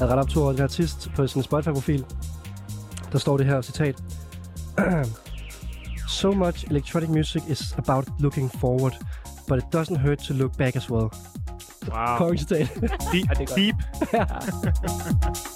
[0.00, 2.04] Jeg har ret op to år, den artist på sin Spotify-profil.
[3.12, 4.02] Der står det her citat.
[6.22, 8.92] so much electronic music is about looking forward,
[9.52, 11.12] but it doesn't hurt to look back as well.
[11.86, 12.16] Wow.
[12.18, 13.12] Kongencitat.
[13.12, 13.76] Deep.
[15.36, 15.48] Deep.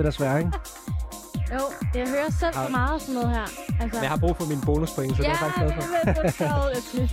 [0.00, 0.50] Den er den er svær, ikke?
[1.54, 1.60] Jo,
[1.94, 3.42] jeg hører selv så meget sådan noget her.
[3.80, 5.72] Altså, Men jeg har brug for mine bonuspoint, så ja, det er jeg faktisk glad
[5.76, 5.82] for.
[5.82, 6.52] det er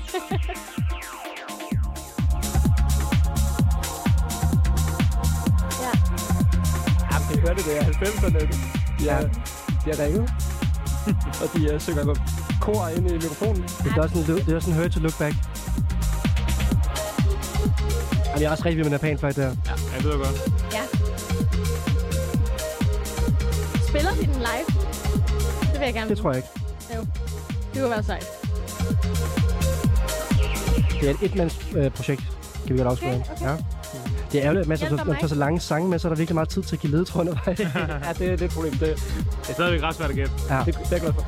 [5.83, 5.91] ja,
[7.11, 8.39] Jamen, det det, det er 90'erne.
[9.05, 9.17] Ja,
[9.83, 10.25] de har ringet.
[11.41, 12.03] og de uh, synger
[12.61, 13.61] kor ind i mikrofonen.
[13.63, 14.07] Det er
[14.45, 15.35] det er også en hurt to look back.
[18.25, 19.43] Jamen, jeg er også rigtig vild med Napan Flight der.
[19.43, 20.56] Ja, jeg ved godt.
[25.87, 26.49] Jeg gerne Det tror jeg ikke.
[26.95, 26.99] Jo.
[27.73, 28.27] Det kunne være sejt.
[31.01, 32.23] Det er et etmandsprojekt,
[32.67, 33.15] kan vi godt afsløre.
[33.15, 33.45] Okay, okay.
[33.45, 33.55] Ja.
[34.31, 36.17] Det er ærgerligt, at man Hjælper så, tager så lange sange med, så er der
[36.17, 37.59] virkelig meget tid til at give ledetråd undervejs.
[38.05, 38.71] ja, det, det er et problem.
[38.73, 40.31] Det, Det er stadigvæk ret svært at gætte.
[40.49, 40.57] ja.
[40.65, 41.25] det, det er jeg glad for.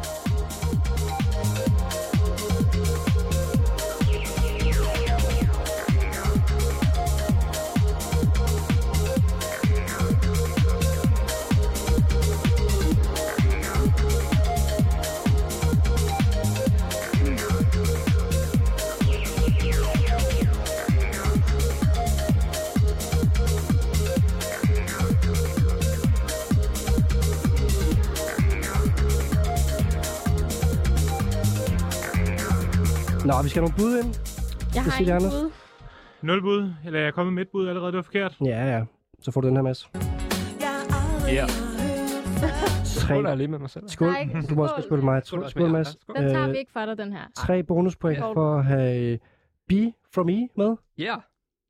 [33.50, 34.12] Vi skal have nogle bud ind.
[34.76, 35.52] Jeg har ikke bud.
[36.22, 38.38] Nul bud, eller er jeg kommet med et bud allerede, det var forkert.
[38.46, 38.84] Ja, ja.
[39.22, 39.90] Så får du den her, Mads.
[41.28, 41.46] Ja.
[42.86, 43.16] Tre.
[43.16, 43.84] Skål jeg lige med mig selv.
[43.88, 44.08] Skål.
[44.08, 45.22] Er ikke- Du må også skåle mig.
[45.26, 45.96] Skål, Skål, skål Mads.
[45.96, 47.22] Den tager Øh, vi ikke for dig, den her.
[47.36, 49.20] Tre bonuspoint for at have
[49.70, 51.16] Be From E med, Ja.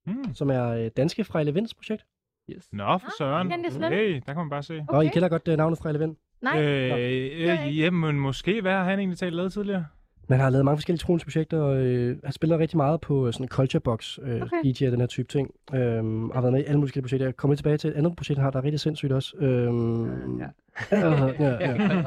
[0.07, 0.33] Mm.
[0.33, 2.05] som er øh, danske Frejle Vinds projekt.
[2.51, 2.67] Yes.
[2.71, 3.47] Nå, for søren.
[3.47, 4.85] det kendte jeg slet Hey, der kan man bare se.
[4.89, 6.15] Og I kender godt øh, navnet Frejle Vind.
[6.41, 8.61] Nej, Øh, jeg øh, jamen, måske.
[8.61, 9.85] Hvad har han egentlig talt lavet tidligere?
[10.29, 13.33] Man har lavet mange forskellige elektroniske projekter, og øh, har spillet rigtig meget på øh,
[13.33, 14.57] sådan en culture box, øh, Okay.
[14.63, 15.51] DJ og den her type ting.
[15.73, 17.25] Øhm, og har været med i alle mulige projekter.
[17.27, 19.37] Jeg kommer lidt tilbage til et andet projekt, han har, der er rigtig sindssygt også.
[19.37, 20.45] Øhm, Ja.
[20.91, 21.57] ja, ja,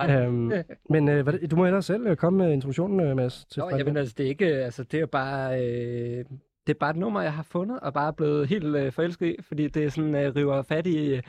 [0.09, 0.24] ja.
[0.27, 0.53] øhm,
[0.90, 3.44] men øh, hvad, du må ellers selv øh, komme med introduktionen, øh, Mads.
[3.44, 6.24] Til Nå, jamen altså, det er ikke, altså, det er bare, øh,
[6.66, 9.36] det er bare et nummer, jeg har fundet, og bare blevet helt øh, forelsket i,
[9.43, 11.23] fordi det er sådan, øh, river fat i øh,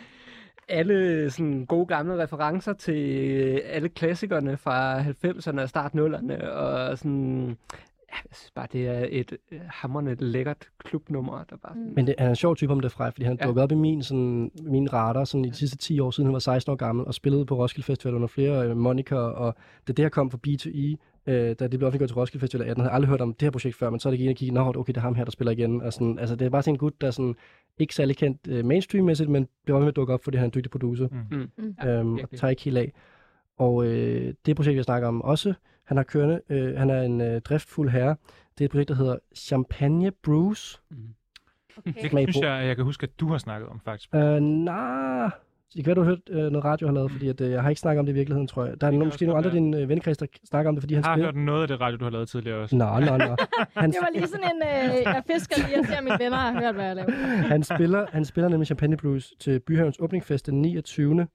[0.69, 6.97] alle sådan gode gamle referencer til øh, alle klassikerne fra 90'erne og start 0'erne, og
[6.97, 7.57] sådan,
[8.25, 12.15] jeg synes bare, det er et øh, hammerende lækkert klubnummer, der bare sådan, Men det,
[12.17, 13.43] han er en sjov type om det fra, fordi han Ja.
[13.43, 13.47] ja.
[13.47, 16.33] dukkede op i min, sådan, min radar sådan, i de sidste 10 år siden, han
[16.33, 19.55] var 16 år gammel, og spillede på Roskilde Festival under flere øh, Monica, og
[19.87, 20.95] da det her kom fra B2E,
[21.31, 23.45] øh, da det blev offentliggjort til Roskilde Festival 18, havde jeg aldrig hørt om det
[23.45, 25.01] her projekt før, men så er det gik ind og kigge, nå, okay, det er
[25.01, 25.81] ham her, der spiller igen.
[25.81, 27.35] Og sådan, altså, det er bare sådan en gut, der er sådan,
[27.77, 30.51] ikke særlig kendt øh, mainstream-mæssigt, men bliver med at dukke op, fordi han er en
[30.55, 31.07] dygtig producer.
[31.31, 31.49] mm.
[31.57, 31.75] Mm.
[31.83, 32.39] Ja, øhm, og virkelig.
[32.39, 32.93] tager ikke helt af.
[33.57, 35.53] Og øh, det projekt, jeg snakker om også,
[35.85, 38.15] han har kørende, øh, han er en øh, driftfuld herre.
[38.57, 40.81] Det er et projekt, der hedder Champagne Brews.
[41.77, 42.09] okay.
[42.09, 44.09] Smag Det synes jeg, jeg kan huske, at du har snakket om, faktisk.
[44.15, 45.29] Øh, nej,
[45.75, 47.61] det kan være, du har hørt øh, noget radio, har lavet, fordi at, øh, jeg
[47.61, 48.81] har ikke snakket om det i virkeligheden, tror jeg.
[48.81, 50.93] Der er også måske nogle andre af dine øh, vennekreds, der snakker om det, fordi
[50.93, 51.27] Jeg han har spiller...
[51.27, 52.75] hørt noget af det radio, du har lavet tidligere også.
[52.75, 53.35] Nå, nå, nå.
[53.77, 56.37] Han, Det var lige sådan en, øh, jeg fisker lige og ser, at mine venner
[56.37, 57.11] har hørt, hvad jeg laver.
[57.53, 61.27] han, spiller, han spiller nemlig Champagne Blues til Byhavns åbningsfest den 29.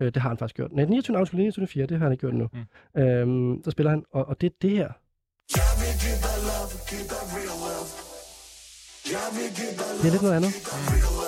[0.00, 0.72] Øh, det har han faktisk gjort.
[0.72, 1.18] Nej, den 29.
[1.18, 1.66] aften, 29.
[1.66, 2.48] 4, det har han ikke gjort endnu.
[2.94, 3.00] Mm.
[3.02, 4.88] Øhm, der spiller han, og, og det er det her.
[10.02, 10.52] Det er lidt noget andet.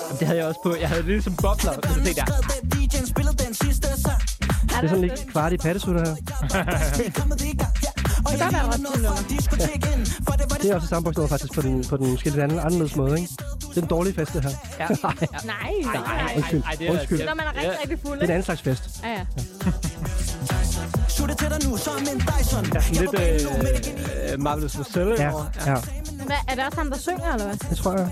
[0.05, 2.27] Jamen, det havde jeg også på, jeg havde det ligesom bobler, så tænkte jeg,
[4.81, 6.15] Det er sådan lidt kvart i pattesutter her.
[8.31, 10.57] Det kan godt være ret cool nummer.
[10.61, 13.19] Det er også samme bogstaver faktisk på den, på den måske lidt anden, anderledes måde,
[13.21, 13.31] ikke?
[13.69, 14.49] Det er den dårlige fest, det her.
[14.79, 14.87] ja,
[15.45, 16.33] Nej, nej, nej.
[16.37, 17.25] Undskyld, ej, er- undskyld.
[17.25, 18.83] Når man er rigtig, rigtig fuld, Det er en anden slags fest.
[19.03, 19.25] Ja, ja.
[22.73, 23.87] der er sådan lidt
[24.33, 25.31] øh, Marvelous Marcel Ja,
[25.65, 25.77] ja,
[26.29, 27.57] Hvad, er det også ham, der synger, eller hvad?
[27.69, 28.09] det tror jeg.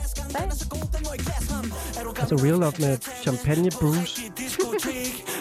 [2.20, 4.22] Altså Real Love med Champagne Bruce.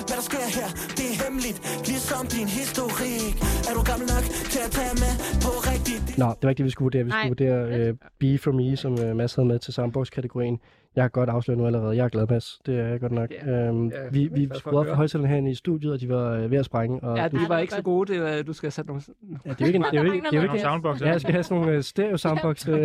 [0.07, 3.31] Hvad der sker her, det er hemmeligt Ligesom din historik
[3.69, 5.13] Er du gammel nok til at tage med
[5.45, 7.05] på rigtigt Nå, det var ikke det, vi skulle vurdere.
[7.05, 10.57] Vi skulle vurdere uh, Be From Me, som uh, Mads havde med til Soundbox-kategorien.
[10.97, 11.97] Jeg har godt afsløret nu allerede.
[11.97, 12.61] Jeg er glad, Mads.
[12.67, 13.31] Det er jeg godt nok.
[13.47, 13.71] Ja.
[13.71, 16.51] Um, Ja, vi vi skruede op for højtalerne herinde i studiet, og de var uh,
[16.51, 17.01] ved at sprænge.
[17.03, 18.13] Og Ja, du, de var ikke så gode.
[18.13, 19.03] Det var, du skal have sat nogle...
[19.47, 20.63] ja, det er jo ikke, en- det er jo ikke, det er jo Nogle ikke
[20.63, 21.01] soundbox.
[21.01, 22.69] Ja, jeg skal have sådan nogle uh, stereo-soundbox.
[22.69, 22.75] Uh.
[22.75, 22.85] ja.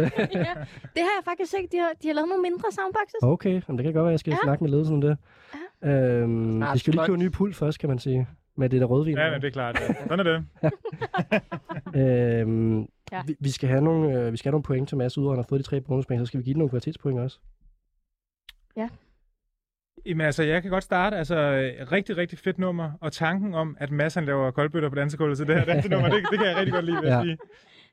[0.95, 1.69] Det har jeg faktisk ikke.
[1.71, 3.19] De har, de har lavet nogle mindre soundboxes.
[3.21, 4.37] Okay, men det kan godt være, at jeg skal Ja.
[4.43, 5.17] snakke med ledelsen om det.
[5.83, 8.27] Øhm, Snart vi skal jo lige købe en ny pult først, kan man sige.
[8.57, 9.17] Med det der rødvin.
[9.17, 9.79] Ja, men det er klart.
[9.89, 9.93] Ja.
[10.07, 10.43] Sådan er det.
[12.01, 13.17] øhm, Ja.
[13.17, 13.21] ja.
[13.27, 15.37] vi, vi, skal have nogle, øh, vi skal have nogle point til Mads, udover at
[15.37, 17.39] han har fået de tre bonuspoint, så skal vi give den nogle kvalitetspoint også.
[20.05, 21.17] Jamen altså, jeg kan godt starte.
[21.17, 21.35] Altså,
[21.91, 22.91] rigtig, rigtig fedt nummer.
[23.01, 26.23] Og tanken om, at Mads han laver koldbøtter på dansegulvet til det her dansenummer, det,
[26.31, 27.23] det kan jeg rigtig godt lide, vil jeg Ja.
[27.23, 27.37] sige.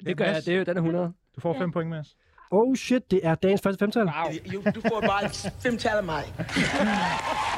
[0.06, 0.36] Det gør jeg.
[0.46, 1.12] Det er jo, den er 100.
[1.36, 2.16] Du får fem point, Mads.
[2.50, 4.08] Oh shit, det er dagens første femtal.
[4.54, 6.22] Jo, du får bare femtal af mig.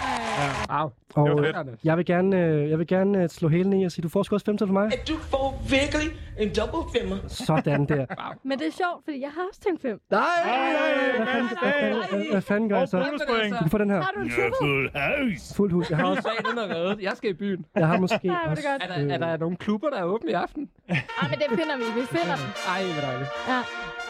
[0.71, 0.91] Wow.
[1.15, 1.55] Og øh,
[1.85, 4.23] jeg vil gerne, øh, jeg vil gerne øh, slå hælen i og sige, du får
[4.23, 4.87] sgu også femtal for mig.
[4.87, 6.09] At du får virkelig
[6.39, 7.17] en double femmer.
[7.29, 8.07] Sådan der.
[8.49, 10.01] Men det er sjovt, fordi jeg har også tænkt fem.
[10.11, 10.21] Nej,
[11.17, 12.99] hvad fanden, hvad fanden, hvad- hvad fanden gør jeg så?
[12.99, 14.01] Du kan få den her.
[14.03, 15.37] Har du en triple?
[15.57, 15.91] Fuld hus.
[15.91, 17.01] Jeg har også, er reddet.
[17.03, 17.65] Jeg skal i byen.
[17.77, 18.15] jeg har måske
[18.47, 18.69] er det også...
[18.89, 20.69] Er der, er der nogle klubber, der er åbne i aften?
[20.89, 20.97] Ej,
[21.31, 22.01] men det finder vi.
[22.01, 22.47] Vi finder den.
[22.69, 23.31] Ej, hvor dejligt.
[23.49, 23.61] Ja,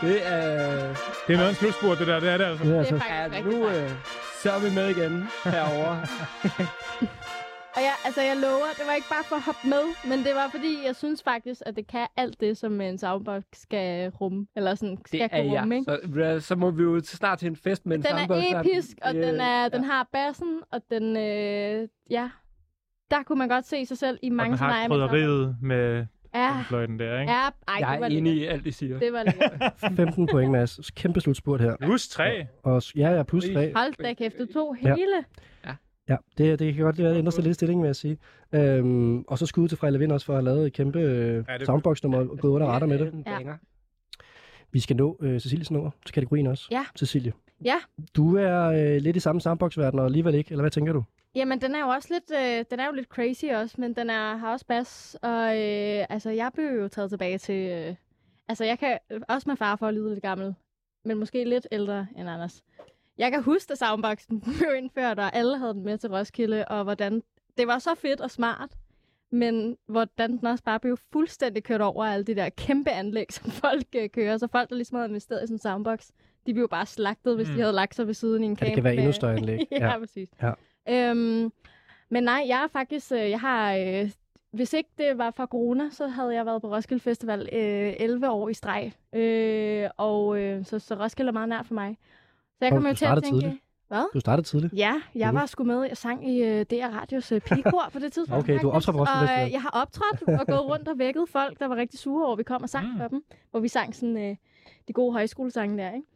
[0.06, 0.94] Det er...
[1.26, 2.20] Det er noget en slutspurt, det der.
[2.20, 2.64] Det er det altså.
[2.64, 3.90] Det er det er faktisk Ja, nu øh,
[4.42, 5.96] så er vi med igen herovre.
[7.76, 10.34] Og jeg, altså, jeg lover, det var ikke bare for at hoppe med, men det
[10.34, 14.46] var fordi, jeg synes faktisk, at det kan alt det, som en soundbox skal rumme.
[14.56, 15.92] Eller sådan, skal Det er kunne rumme, ikke?
[15.92, 18.66] Så, øh, så må vi jo snart til en fest med en Den er soundbox.
[18.66, 22.30] episk, og Øh, den, er, den har bassen, og den, øh, ja,
[23.10, 25.56] der kunne man godt se sig selv i Og mange den har scenarier med krydderiet
[25.62, 27.32] med Ja, fløjten der, ikke?
[27.32, 27.38] ja,
[27.68, 28.98] ej, Jeg er enig i alt, de siger.
[28.98, 29.72] Det var lækkert.
[29.96, 30.90] 15 point, Mads.
[30.90, 31.76] Kæmpe slutspurt her.
[31.82, 32.46] Plus tre.
[32.62, 33.72] Og, s- ja, ja, plus 3.
[33.76, 34.94] Hold da kæft, du tog Ja.
[34.94, 35.24] hele.
[36.08, 38.18] Ja, det, det kan godt være, det ændrer sig lidt i stillingen, vil jeg sige.
[38.52, 41.44] Øhm, og så skud til Freja Levin også for at have lavet et kæmpe øh,
[41.48, 43.12] Ja, soundbox-nummer og gået under retter med det.
[43.26, 43.38] Ja.
[44.72, 46.68] Vi skal nå øh, Cecilies nummer til kategorien også.
[46.70, 46.84] Ja.
[46.98, 47.32] Cecilie.
[47.64, 47.74] Ja.
[48.16, 51.04] Du er øh, lidt i samme soundbox-verden, og alligevel ikke, eller hvad tænker du?
[51.34, 54.10] Jamen, den er jo også lidt, øh, den er jo lidt crazy også, men den
[54.10, 55.16] er, har også bas.
[55.22, 57.70] Og øh, altså, jeg blev jo taget tilbage til...
[57.70, 57.94] Øh,
[58.48, 60.54] altså, jeg kan øh, også med far for at lyde lidt gammel,
[61.04, 62.62] men måske lidt ældre end Anders.
[63.18, 66.84] Jeg kan huske, da soundboxen blev indført, og alle havde den med til Roskilde, og
[66.84, 67.22] hvordan
[67.58, 68.70] det var så fedt og smart,
[69.32, 73.32] men hvordan den også bare blev fuldstændig kørt over af alle de der kæmpe anlæg,
[73.32, 74.38] som folk øh, kører.
[74.38, 76.08] Så folk, der ligesom havde investeret i sådan en soundbox,
[76.46, 77.54] de blev bare slagtet, hvis Mm.
[77.54, 79.60] de havde lagt sig ved siden i en Ja, det kan være endnu større anlæg.
[79.70, 79.98] ja, Ja.
[79.98, 80.28] præcis.
[80.42, 80.52] Ja.
[80.88, 81.52] Øhm,
[82.08, 84.10] men nej, jeg er faktisk, øh, jeg har, øh,
[84.52, 88.30] hvis ikke det var for corona, så havde jeg været på Roskilde Festival øh, 11
[88.30, 88.92] år i streg.
[89.12, 91.96] Øh, og øh, så, så Roskilde er meget nært for mig.
[92.58, 93.40] Så jeg kommer jo du til at tænke...
[93.40, 93.62] tidligt.
[93.88, 94.04] Hvad?
[94.14, 94.72] Du startede tidligt.
[94.72, 95.82] Ja, jeg var sgu med.
[95.82, 98.44] Jeg sang i øh, DR Radios øh, pigekor på det tidspunkt.
[98.44, 98.74] Okay, du faktisk.
[98.74, 101.66] optrådt på Roskilde Og øh, jeg har optrådt og gået rundt og vækket folk, der
[101.68, 102.98] var rigtig sure over, at vi kom og sang Mm.
[102.98, 103.24] for dem.
[103.50, 104.36] Hvor vi sang sådan øh,
[104.88, 106.06] de gode højskolesange der, ikke?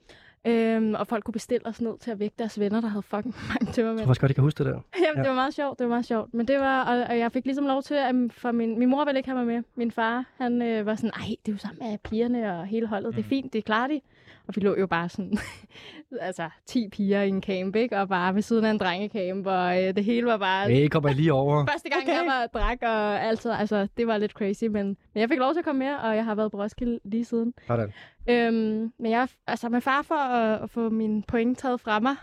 [0.46, 3.34] Øhm, og folk kunne bestille os ned til at vække deres venner, der havde fucking
[3.48, 3.98] mange Jeg tømmermænd.
[3.98, 4.72] tror faktisk godt, jeg kan huske det der.
[5.04, 5.20] Jamen, Ja.
[5.22, 6.34] det var meget sjovt, det var meget sjovt.
[6.34, 9.04] Men det var, og, og jeg fik ligesom lov til, at for min, min mor
[9.04, 9.62] ville ikke have mig med.
[9.74, 12.86] Min far, han øh, var sådan, ej, det er jo sammen med pigerne og hele
[12.86, 13.28] holdet, det er Mm.
[13.28, 14.00] fint, det klarer de.
[14.48, 15.38] Og vi lå jo bare sådan,
[16.20, 17.98] altså 10 piger i en camp, ikke?
[17.98, 20.70] Og bare ved siden af en drengecamp, og øh, det hele var bare...
[20.70, 21.66] Hey, kommer jeg lige over.
[21.72, 22.14] Første gang, okay.
[22.14, 25.52] jeg var drak, og altså, altså, det var lidt crazy, men, men jeg fik lov
[25.52, 27.54] til at komme med, og jeg har været på Roskilde lige siden.
[27.66, 27.92] Sådan.
[28.28, 32.16] Øhm, men jeg, altså med far for at, at få mine point taget fra mig,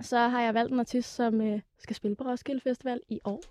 [0.00, 3.42] så har jeg valgt en artist, som øh, skal spille på Roskilde Festival i år.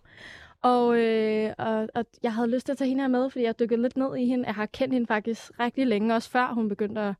[0.62, 3.60] Og, øh, og, og jeg havde lyst til at tage hende her med, fordi jeg
[3.60, 4.46] dykkede lidt ned i hende.
[4.46, 7.14] Jeg har kendt hende faktisk rigtig længe, også før hun begyndte at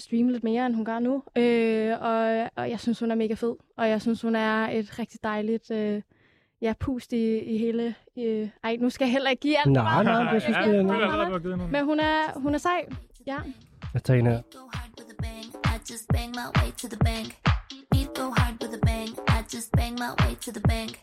[0.00, 1.22] streame lidt mere, end hun gør nu.
[1.36, 3.54] Øh, og, og jeg synes, hun er mega fed.
[3.76, 6.02] Og jeg synes, hun er et rigtig dejligt øh,
[6.62, 7.94] ja, pust i, i hele...
[8.18, 9.72] Øh, ej, nu skal jeg heller ikke give alt.
[9.72, 11.70] Nej, nej, jeg synes, ja, det er noget.
[11.70, 12.86] Men hun er, hun er sej.
[13.26, 13.38] Ja.
[13.94, 14.40] Jeg tager en her.
[15.64, 17.36] I just bang my way to the bank.
[17.90, 21.00] Beat go hard with a bang, I just bang my way to the bank.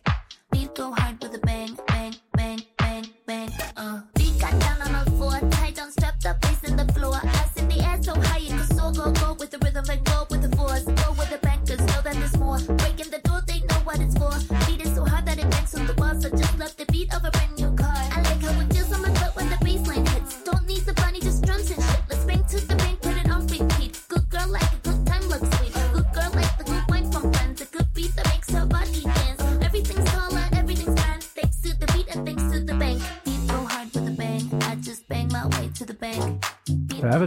[0.52, 3.50] Beat go hard with a bang, bang, bang, bang, bang.
[3.76, 4.02] Uh.
[4.16, 7.16] Beat got down on all four, tight on strapped up, face in the floor.
[7.16, 10.26] Ass in the so high you can soar, go, go with the rhythm and go
[10.30, 10.84] with the force.
[10.84, 12.60] Go with the bankers, know that there's more.
[12.60, 14.34] Breaking the door, they know what it's for.
[14.66, 17.14] Beat is so hard that it bangs on the walls, so just love the beat
[17.14, 17.96] of a brand new car.
[17.96, 18.77] I like how it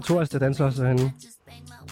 [0.02, 1.02] fald to af der danser også herinde.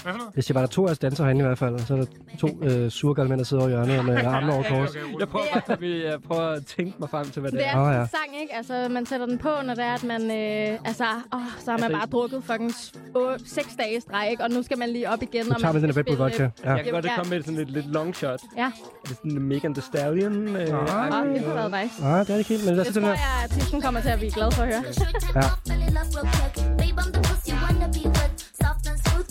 [0.02, 0.32] Hvad for noget?
[0.36, 1.74] Jeg siger bare, der er to af os danser herinde i hvert fald.
[1.74, 2.06] Og så er der
[2.38, 4.94] to øh, surgalmænd, der sidder over i hjørnet med armene over kors.
[5.20, 5.82] Jeg prøver, bare, at,
[6.12, 7.70] jeg prøver at tænke mig frem til, hvad det Det er.
[7.72, 8.00] er Åh, oh, ja.
[8.00, 8.54] en sang, ikke?
[8.54, 10.22] Altså, man sætter den på, når det er, at man...
[10.22, 11.04] Øh, altså,
[11.34, 14.42] åh, så har man Altså, bare drukket fucking s- åh, seks dage i streg, ikke?
[14.44, 16.48] Og nu skal man lige op igen, og tager man vi den der spille, vodka.
[16.64, 16.72] Ja.
[16.74, 17.14] Jeg kan godt Ja.
[17.16, 18.40] komme med sådan lidt, lidt long shot.
[18.56, 18.70] Ja, Er
[19.08, 20.32] det sådan en Megan Thee Stallion?
[20.48, 20.68] Øh, Nej.
[20.68, 22.02] og det har været nice.
[22.02, 24.08] Nej, det er det ikke helt, men Det den tror jeg, at artisten kommer til
[24.08, 24.82] at blive glad for at høre.
[25.36, 26.64] Ja.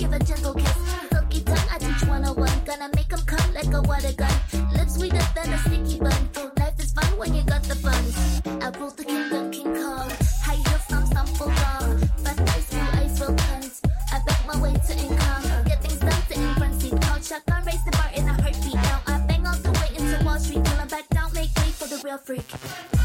[0.09, 0.77] give a gentle kiss.
[1.11, 2.49] Silky tongue, I teach 101.
[2.65, 4.37] Gonna make 'em come like a water gun.
[4.73, 6.29] Lips sweeter than a sticky bun.
[6.57, 8.15] Life is fun when you got the funds.
[8.45, 10.09] I ruled the kingdom, King Kong.
[10.45, 11.99] High heels, some stumble wrong.
[12.23, 13.73] Fast ice, full ice, real cunt.
[14.13, 15.43] I back my way to income.
[15.65, 17.01] Get things done to in front seat.
[17.01, 18.75] Call shotgun, raise the bar in a heartbeat.
[18.75, 20.63] Now I bang all the way into Wall Street.
[20.63, 22.96] Pulling back down, make way for the real freak.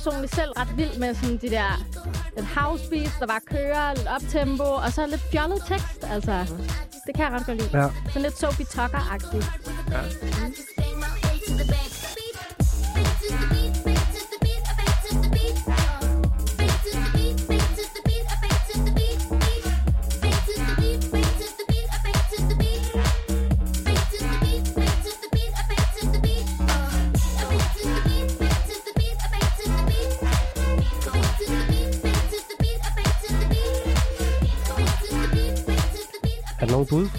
[0.00, 1.70] Personligt selv ret vild med sådan de der
[2.36, 6.04] den house beats, der bare kører lidt optempo, og så lidt fjollet tekst.
[6.14, 6.34] Altså,
[7.06, 7.82] det kan jeg ret godt lide.
[7.82, 7.88] Ja.
[8.08, 9.48] Sådan lidt Sophie Tucker-agtigt.
[9.94, 10.00] Ja.
[10.44, 10.48] Er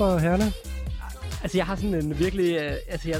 [0.01, 0.43] fra herrene?
[1.43, 2.55] Altså, jeg har sådan en virkelig...
[2.55, 3.19] Øh, altså, jeg,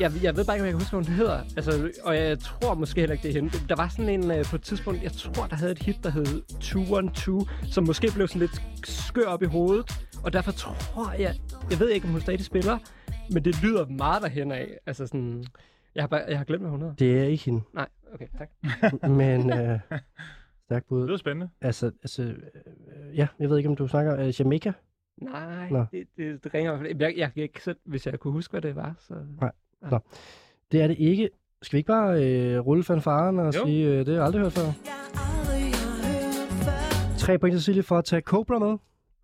[0.00, 1.40] jeg, jeg ved bare ikke, om jeg kan huske, hvad hun hedder.
[1.56, 3.68] Altså, og jeg tror måske heller ikke, det er hende.
[3.68, 6.10] Der var sådan en øh, på et tidspunkt, jeg tror, der havde et hit, der
[6.10, 9.84] hed 212, som måske blev sådan lidt skør op i hovedet.
[10.24, 11.34] Og derfor tror jeg...
[11.70, 12.78] Jeg ved ikke, om hun stadig spiller,
[13.30, 14.78] men det lyder meget derhen af.
[14.86, 15.44] Altså sådan...
[15.94, 16.94] Jeg har, bare, jeg har glemt, hvad hun hedder.
[16.94, 17.60] Det er ikke hende.
[17.74, 18.50] Nej, okay, tak.
[19.20, 19.78] Men øh,
[20.64, 21.00] stærk bud.
[21.00, 21.48] Det lyder spændende.
[21.60, 24.72] Altså, altså øh, ja, jeg ved ikke, om du snakker øh, Jamaica?
[25.16, 25.84] Nej, Nå.
[25.92, 26.84] det, det, det ringer.
[26.98, 28.94] Jeg, jeg kan ikke selv, hvis jeg kunne huske, hvad det var.
[28.98, 29.14] Så...
[29.40, 29.52] Nej.
[29.90, 29.98] Nå.
[30.72, 31.30] Det er det ikke.
[31.62, 33.64] Skal vi ikke bare øh, rulle fanfaren og Jo.
[33.66, 34.72] sige, øh, det har jeg aldrig hørt før?
[37.18, 38.78] Tre point til Silje for at tage Cobra med.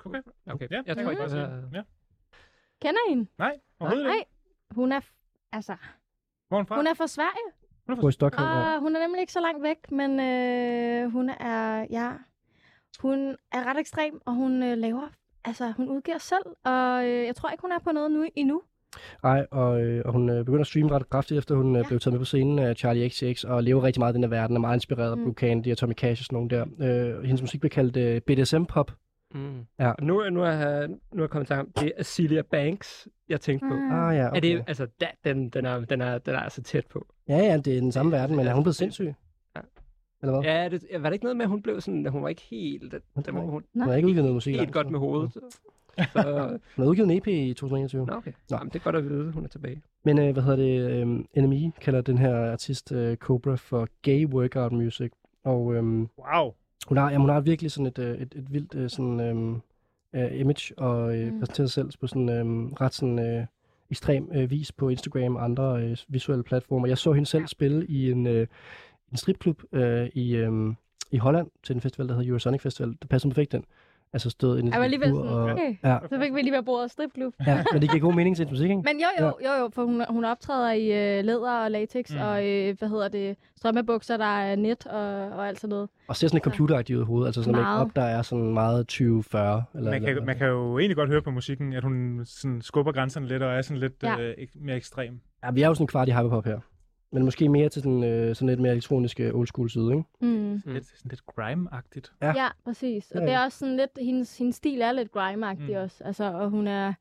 [0.05, 0.20] Okay.
[0.47, 0.69] okay.
[0.70, 1.62] Ja, jeg tror ikke, jeg er...
[1.73, 1.82] Ja.
[2.82, 3.27] Kender I hende?
[3.39, 4.31] Nej, overhovedet Nej, ikke.
[4.70, 5.01] hun er...
[5.01, 5.19] f-
[5.52, 5.77] Altså,
[6.48, 6.77] Hvor er hun fra?
[6.77, 7.52] hun er fra Sverige.
[8.01, 8.48] Hvor i Stockholm.
[8.48, 8.74] ja.
[8.74, 12.12] Og hun er nemlig ikke så langt væk, men øh, hun er, ja,
[13.01, 15.09] hun er ret ekstrem, og hun øh, laver,
[15.44, 18.62] altså hun udgiver selv, og øh, jeg tror ikke, hun er på noget nu endnu.
[19.23, 22.01] Nej, og, øh, og hun øh, begynder at streame ret kraftigt, efter hun øh, blev
[22.01, 24.56] taget med på scenen af Charlie XCX, og lever rigtig meget i den her verden,
[24.56, 25.23] er meget inspireret af Mm.
[25.23, 26.51] Blue Candy og Tommy Cash og sådan nogle
[26.81, 27.14] der.
[27.16, 28.93] Øh, hendes musik bliver kaldt øh, BDSM-pop.
[29.35, 29.66] Mm.
[29.81, 29.93] Ja.
[30.02, 31.69] Nu, nu, er nu er jeg kommet til ham.
[31.81, 33.74] Det er Celia Banks, jeg tænkte på.
[33.74, 33.90] Mm.
[33.93, 34.64] Ah ja, Er det, okay.
[34.69, 37.06] altså, da, den, den, er, den, er, den er altså tæt på.
[37.28, 39.14] Ja, ja, det er den samme verden, men er hun blevet sindssyg?
[40.22, 40.26] Ja.
[40.28, 40.50] Eller hvad?
[40.50, 42.42] Ja, det, var det ikke noget med, at hun blev sådan, at hun var ikke
[42.50, 43.02] helt, det
[43.34, 44.56] var hun, Hun har ikke udgivet noget musik.
[44.56, 45.32] helt godt med hovedet.
[45.32, 45.40] Så,
[46.76, 48.06] Hun har udgivet en EP i 2021.
[48.06, 48.32] Nå, okay.
[48.50, 49.82] Nå, men det er godt at vide, hun er tilbage.
[50.04, 50.90] Men øh, hvad hedder det?
[51.36, 55.12] Øh, NME kalder den her artist øh, Cobra for gay workout music.
[55.44, 56.52] Og øh, Wow.
[56.88, 60.24] hun, har, jamen, hun har virkelig sådan et, øh, et, et vildt øh, sådan, øh,
[60.24, 61.38] øh, image og øh, Mm.
[61.40, 63.46] præsenterer sig selv på sådan øh, ret sådan øh,
[63.90, 66.86] ekstrem øh, vis på Instagram og andre øh, visuelle platformer.
[66.88, 68.46] Jeg så hende selv spille i en, øh,
[69.12, 70.74] en stripklub øh, i, øh,
[71.10, 72.97] i Holland til en festival, der hedder Eurosonic Festival.
[73.02, 73.64] Det passer perfekt den.
[74.14, 76.62] Altså stod en Jeg var alligevel sådan, og, okay, ja, så fik vi lige ved
[76.62, 77.34] bordet stripklub.
[77.47, 78.82] ja, men det giver god mening til musik, ikke?
[78.82, 80.84] Men jo, jo, jo, jo, for hun, hun optræder i
[81.18, 82.20] øh, læder og latex, Mm.
[82.20, 85.89] og øh, hvad hedder det, strømmebukser, der er net og, og alt sådan noget.
[86.09, 87.86] Og ser sådan lidt computeragtigt ud i hovedet, altså sådan noget Meget.
[87.86, 89.02] make der er sådan meget 20-40.
[89.02, 92.62] Eller, Man eller, kan, man kan jo egentlig godt høre på musikken, at hun sådan
[92.62, 94.20] skubber grænserne lidt og er sådan lidt Ja.
[94.20, 95.20] øh, mere ekstrem.
[95.44, 96.59] Ja, vi er jo sådan kvart i hyperpop her.
[97.12, 100.05] Men måske mere til den, øh, sådan lidt mere elektroniske old school side, ikke?
[100.20, 100.62] Mm.
[100.66, 102.12] Lidt, sådan lidt grime-agtigt.
[102.22, 102.26] Ja.
[102.26, 103.10] Ja, ja præcis.
[103.10, 103.44] Og Ja, det er ja.
[103.44, 105.82] også sådan lidt, hendes, hendes stil er lidt grime-agtig Mm.
[105.82, 106.05] også.
[106.05, 106.93] Altså, og hun er,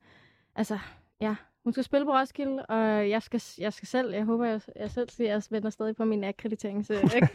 [0.56, 0.78] altså,
[1.20, 1.34] ja,
[1.64, 4.90] hun skal spille på Roskilde, og jeg skal, jeg skal selv, jeg håber, jeg, jeg
[4.90, 7.02] selv siger, jeg venter stadig på min akkreditering så jeg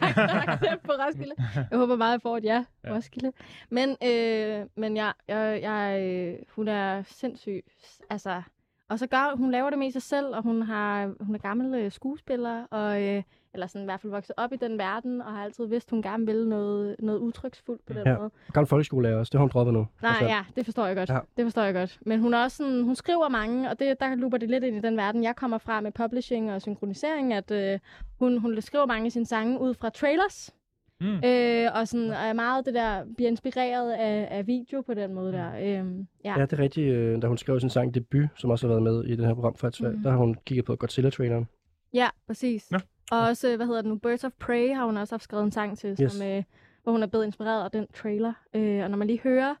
[0.62, 1.34] kan på Roskilde.
[1.70, 2.94] Jeg håber meget, jeg får et ja Ja.
[2.96, 3.32] Roskilde.
[3.70, 7.64] Men, øh, men ja, jeg, jeg, øh, hun er sindssyg.
[8.10, 8.42] Altså,
[8.90, 11.74] og så gør, hun laver det med sig selv, og hun, har, hun er gammel
[11.74, 13.22] øh, skuespiller, og, øh,
[13.54, 16.02] eller sådan i hvert fald vokset op i den verden, og har altid vidst, hun
[16.02, 18.18] gerne vil noget, noget udtryksfuldt på den Ja.
[18.18, 18.30] måde.
[18.52, 19.86] Gammel folkeskolelærer også, det har hun droppet nu.
[20.02, 21.08] Nej, ja, det forstår jeg godt.
[21.08, 21.14] Ja.
[21.14, 21.20] Ja.
[21.36, 21.98] Det forstår jeg godt.
[22.06, 24.76] Men hun er også sådan, hun skriver mange, og det, der luber det lidt ind
[24.76, 27.78] i den verden, jeg kommer fra med publishing og synkronisering, at øh,
[28.18, 30.54] hun, hun skriver mange af sine sange ud fra trailers.
[31.00, 31.20] Mm.
[31.24, 35.32] Øh, og sådan er meget det der, bliver inspireret af, af video på den måde
[35.32, 35.50] der.
[35.78, 36.34] Øhm, ja.
[36.38, 36.92] Ja, det er rigtigt.
[36.94, 39.34] Øh, da hun skrev sin sang Debut, som også har været med i det her
[39.34, 40.02] program for mm.
[40.02, 41.46] Der har hun kigget på Godzilla-traileren.
[41.94, 42.70] ja, præcis.
[42.70, 42.78] Nå.
[43.10, 45.50] Og også, hvad hedder det nu, Birds of Prey har hun også haft skrevet en
[45.50, 46.12] sang til, Yes.
[46.12, 46.42] som, øh,
[46.82, 48.32] hvor hun er blevet inspireret af den trailer.
[48.54, 49.54] Øh, og når man lige hører,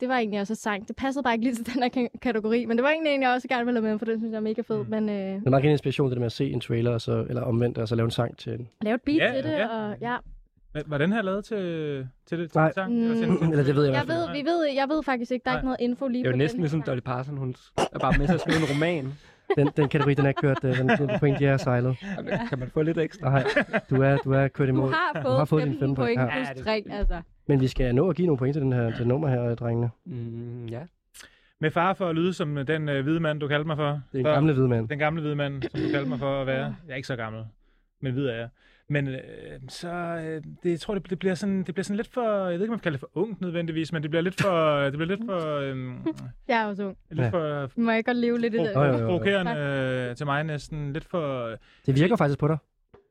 [0.00, 0.88] det var egentlig også et sang.
[0.88, 3.22] Det passede bare ikke lige til den her ka- kategori, men det var egentlig en,
[3.22, 4.84] jeg også gerne ville have med, for den synes jeg er mega fed.
[4.84, 4.90] Mm.
[4.90, 7.26] Men øh, Det er meget inspiration, det der med at se en trailer, og så,
[7.28, 8.68] eller omvendt, og så lave en sang til en.
[8.82, 9.66] lave et beat Ja, til det, ja.
[9.68, 10.16] og ja.
[10.74, 11.56] Var- Var den her lavet til,
[12.26, 12.72] til det til Nej.
[12.76, 13.50] Eller til, Mm.
[13.50, 15.58] Eller det ved jeg Jeg ved, vi ved, jeg ved faktisk ikke, der er Nej.
[15.60, 17.36] ikke noget info lige Det er på jo næsten den ligesom Dolly Parton.
[17.36, 17.54] Hun
[17.92, 19.12] er bare med til at skrive en roman.
[19.56, 21.96] Den, den kategori, den er kørt, øh, den, den point, de er sejlet.
[22.16, 23.30] Jamen, Kan man få lidt ekstra?
[23.30, 23.44] Nej,
[23.90, 24.90] du er, du er kørt Du imod.
[24.92, 26.52] har fået, har fået 15 dine fem point, point ja.
[26.52, 27.20] plus 3, altså.
[27.46, 29.90] Men vi skal nå at give nogle point til den her til nummer her, drengene.
[30.04, 30.80] Mm, ja.
[31.60, 33.88] med far for at lyde som den øh, hvide mand, du kaldte mig for.
[33.88, 34.34] Det er en Før.
[34.34, 34.88] gamle hvide mand.
[34.88, 36.64] Den gamle hvide mand, som du kaldte mig for at være.
[36.86, 37.44] Jeg er ikke så gammel,
[38.00, 38.48] men hvid er jeg.
[38.90, 39.20] Men øh,
[39.68, 42.46] så, øh, det, jeg tror, det, det, bliver sådan, det bliver sådan lidt for, jeg
[42.46, 44.76] ved ikke, om man kan kalde det for ungt nødvendigvis, men det bliver lidt for,
[44.84, 45.96] det bliver lidt for, øh,
[46.48, 46.96] Jeg er også ung.
[47.10, 47.28] lidt Ja.
[47.28, 48.72] for Må jeg godt leve lidt i det?
[48.74, 49.52] Provokerende
[50.10, 50.92] øh, til mig næsten.
[50.92, 51.48] Lidt for,
[51.86, 52.58] Det virker faktisk på dig.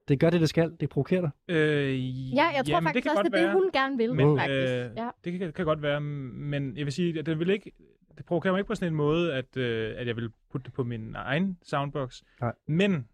[0.07, 0.71] Det gør det, det skal.
[0.79, 1.29] Det provokerer dig.
[1.55, 3.53] Øh, Ja, jeg tror jamen, faktisk kan også, godt det er det, være.
[3.53, 4.73] hun gerne vil, Men, faktisk.
[4.73, 5.09] Øh, Ja.
[5.23, 7.71] Det kan, kan godt være, men jeg vil sige, at det vil ikke...
[8.17, 10.73] Det provokerer mig ikke på sådan en måde, at, øh, at jeg vil putte det
[10.73, 12.21] på min egen soundbox.
[12.41, 12.53] Nej.
[12.67, 13.07] Men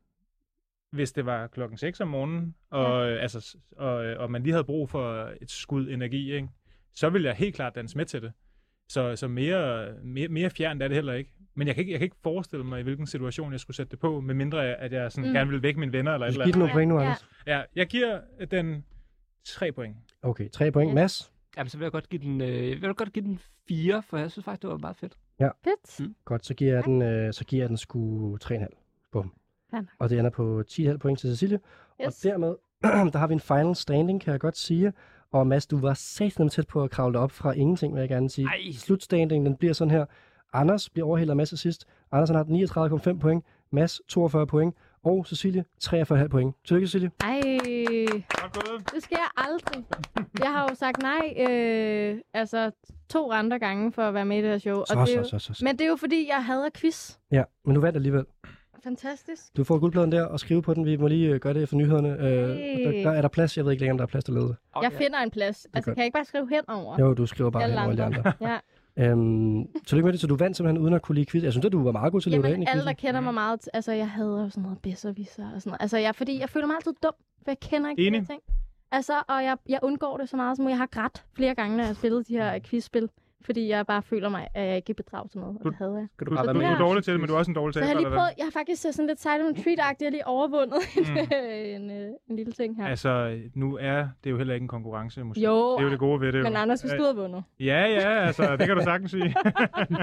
[0.94, 3.16] hvis det var klokken 6 om morgenen, og, ja.
[3.16, 6.48] altså, s- og, og man lige havde brug for et skud energi, ikke?
[6.96, 8.32] så vil jeg helt klart danse med til det.
[8.90, 11.32] Så, så mere, mere, mere fjernt er det heller ikke.
[11.56, 13.92] Men jeg kan ikke, jeg kan ikke forestille mig, i hvilken situation jeg skulle sætte
[13.92, 15.34] det på, medmindre at jeg sådan Mm.
[15.34, 16.54] gerne vil vække mine venner eller et eller andet.
[16.54, 17.28] den nogle point nu, Anders.
[17.48, 18.20] Ja, jeg giver
[18.52, 18.86] den
[19.44, 19.98] 3 point.
[20.22, 20.94] Okay, tre point.
[20.94, 21.32] Mads?
[21.58, 24.18] Jamen, så vil jeg godt give den, øh, jeg vil godt give den 4, for
[24.18, 25.14] jeg synes faktisk, det var meget fedt.
[25.40, 25.50] Ja.
[25.64, 26.00] Fedt.
[26.08, 26.16] Mm.
[26.26, 28.68] Godt, så giver jeg den, øh, så giver jeg den sgu 3,5.
[29.12, 29.34] Bum.
[30.00, 31.60] Og det ender på 10,5 point til Cecilie.
[32.02, 32.08] Yes.
[32.08, 32.56] Og dermed,
[33.14, 34.94] der har vi en final standing, kan jeg godt sige.
[35.32, 38.30] Og Mads, du var satan tæt på at kravle op fra ingenting, vil jeg gerne
[38.30, 38.48] sige.
[38.48, 38.72] Ej.
[38.74, 40.06] Slutstandingen, den bliver sådan her.
[40.54, 41.86] Anders bliver overhældet af Mads til sidst.
[42.12, 42.44] Anders han har
[43.14, 43.46] 39,5 point.
[43.72, 44.76] Mads 42 point.
[45.04, 46.56] Og Cecilie 43,5 point.
[46.66, 47.12] Tillykke, Cecilie.
[47.22, 47.42] Ej,
[48.94, 49.86] det sker aldrig.
[50.40, 52.72] Jeg har jo sagt nej, øh, altså
[53.10, 54.84] to andre gange for at være med i det her show.
[54.88, 55.66] Så, og det så, jo, så, så, så.
[55.66, 57.18] Men det er jo fordi, jeg hader quiz.
[57.32, 58.26] Ja, men du vandt alligevel.
[58.84, 59.58] Fantastisk.
[59.58, 60.86] Du får guldpladen der og skrive på den.
[60.86, 62.10] Vi må lige øh, gøre det for nyhederne.
[62.10, 62.50] Øh,
[62.86, 63.58] der, der, er der plads.
[63.58, 64.56] Jeg ved ikke længere, om der er plads til lede.
[64.82, 65.68] Jeg finder en plads.
[65.74, 67.00] Altså, kan jeg ikke bare skrive henover?
[67.00, 68.34] Jo, du skriver bare Alle hen over alle de andre.
[68.52, 68.58] ja.
[68.98, 71.44] Øhm, tillykke med det, så du vandt simpelthen uden at kunne lide quiz.
[71.44, 73.22] Jeg synes, at du var meget god til at leve ind i alle, der kender
[73.22, 75.82] mig meget, altså jeg hader jo sådan noget bedserviser og sådan noget.
[75.82, 78.28] Altså, jeg, fordi jeg føler mig altid dum, for jeg kender ikke Enig.
[78.28, 78.42] ting.
[78.92, 80.70] Altså, og jeg, jeg undgår det så meget som.
[80.70, 83.10] Jeg har grædt flere gange, når jeg har spillet de her quizspil,
[83.46, 85.98] fordi jeg bare føler mig, at jeg ikke kan bidrage til noget, og det hader
[85.98, 86.08] jeg.
[86.20, 87.56] Du, du du, bare du, du er dårlig til det, men du er også en
[87.56, 87.90] dårlig Så taber.
[87.90, 90.80] jeg har lige prøvet, jeg har faktisk sådan lidt Silent Treat-agtigt, jeg har lige overvundet
[90.98, 91.18] Mm.
[91.84, 92.88] en, øh, en lille ting her.
[92.88, 95.42] Altså, nu er det jo heller ikke en konkurrence, måske.
[95.42, 96.44] Jo, det er jo det gode ved det.
[96.44, 96.58] Men jo.
[96.60, 97.44] Anders, hvis du havde vundet.
[97.60, 99.24] Ja, ja, altså, det kan du sagtens sige.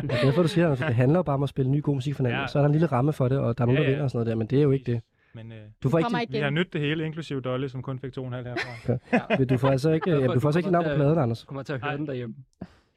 [0.03, 1.95] Det er derfor, du siger, at det handler jo bare om at spille ny god
[1.95, 2.29] musik for.
[2.29, 2.47] Ja.
[2.47, 3.91] Så er der en lille ramme for det, og der er nogen, Ja, der ja.
[3.93, 5.01] vinder og sådan noget der, men det er jo ikke det.
[5.35, 7.99] Men øh, Du får ikke dit- vi har nydt det hele, inklusive Dolly, som kun
[7.99, 8.93] fik 2,5 herfra.
[9.39, 9.45] Ja.
[9.45, 11.41] Du får altså ikke, ja, du får altså ikke navn på pladen, Anders.
[11.41, 12.35] Du kommer til at høre den derhjemme.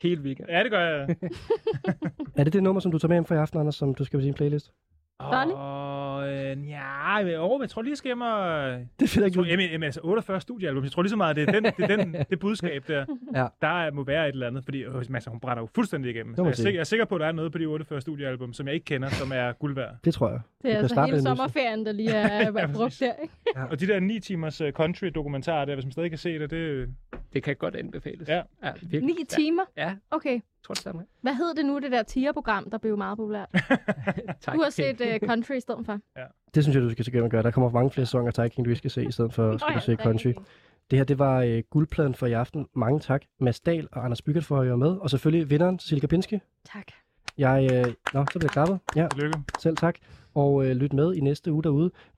[0.04, 0.50] Hele weekend.
[0.50, 1.16] Ja, det gør jeg.
[2.38, 4.06] Er det det nummer, som du tager med hjem fra i aften, Anders, som du
[4.06, 4.72] skal på din playlist?
[5.22, 5.52] Dolly?
[5.54, 7.28] Og øh, ja, jeg,
[7.62, 8.70] jeg tror lige, jeg skal hjem og...
[9.00, 10.84] Det er jeg tror, jamen, altså 48 studiealbum.
[10.84, 13.06] Jeg tror lige så meget, det er, den, det, er den, det budskab der.
[13.36, 13.48] Ja.
[13.62, 16.36] Der er- må være et eller andet, fordi øh, altså, hun brænder jo fuldstændig igennem.
[16.36, 17.66] Så må jeg, er sikker, jeg er sikker på, at der er noget på de
[17.66, 19.96] 48 studiealbum, som jeg ikke kender, som er guld værd.
[20.06, 20.40] Det tror jeg.
[20.64, 23.34] Det er altså hele sommerferien, der lige er Ja, brugt der, ikke?
[23.56, 23.66] Ja.
[23.66, 26.50] Og de der 9 timers uh, country dokumentarer der, hvis man stadig kan se det,
[26.52, 26.90] det...
[27.34, 28.30] Det kan godt anbefales.
[28.30, 28.42] Ja.
[28.64, 29.02] ja virkelig.
[29.04, 29.64] Ni timer?
[29.78, 30.40] Ja, ja Okay.
[30.64, 31.06] Tror det samme.
[31.22, 33.50] Hvad hed det nu, det der tier-program, der blev meget populært?
[34.42, 34.56] Tak.
[34.56, 36.00] Du har set uh, country i stedet for.
[36.56, 37.44] Det synes jeg, du skal til at gøre.
[37.44, 39.72] Der kommer mange flere sæsoner af Tiger King, du skal se, i stedet for skal
[39.72, 40.34] ja, du se er country.
[40.92, 42.68] Det her, det var øh, guldpladen for i aften.
[42.76, 44.98] Mange tak, Mads Dahl og Anders Byggert for at være med.
[44.98, 46.40] Og selvfølgelig vinderen, Cecilie Kapinski.
[46.74, 46.86] Tak.
[47.38, 48.80] Jeg, øh, nå, så bliver jeg klappet.
[48.96, 49.40] Ja, Tillykke.
[49.60, 49.96] selv tak.
[50.36, 51.92] Og øh, lyt med i næste uge derude.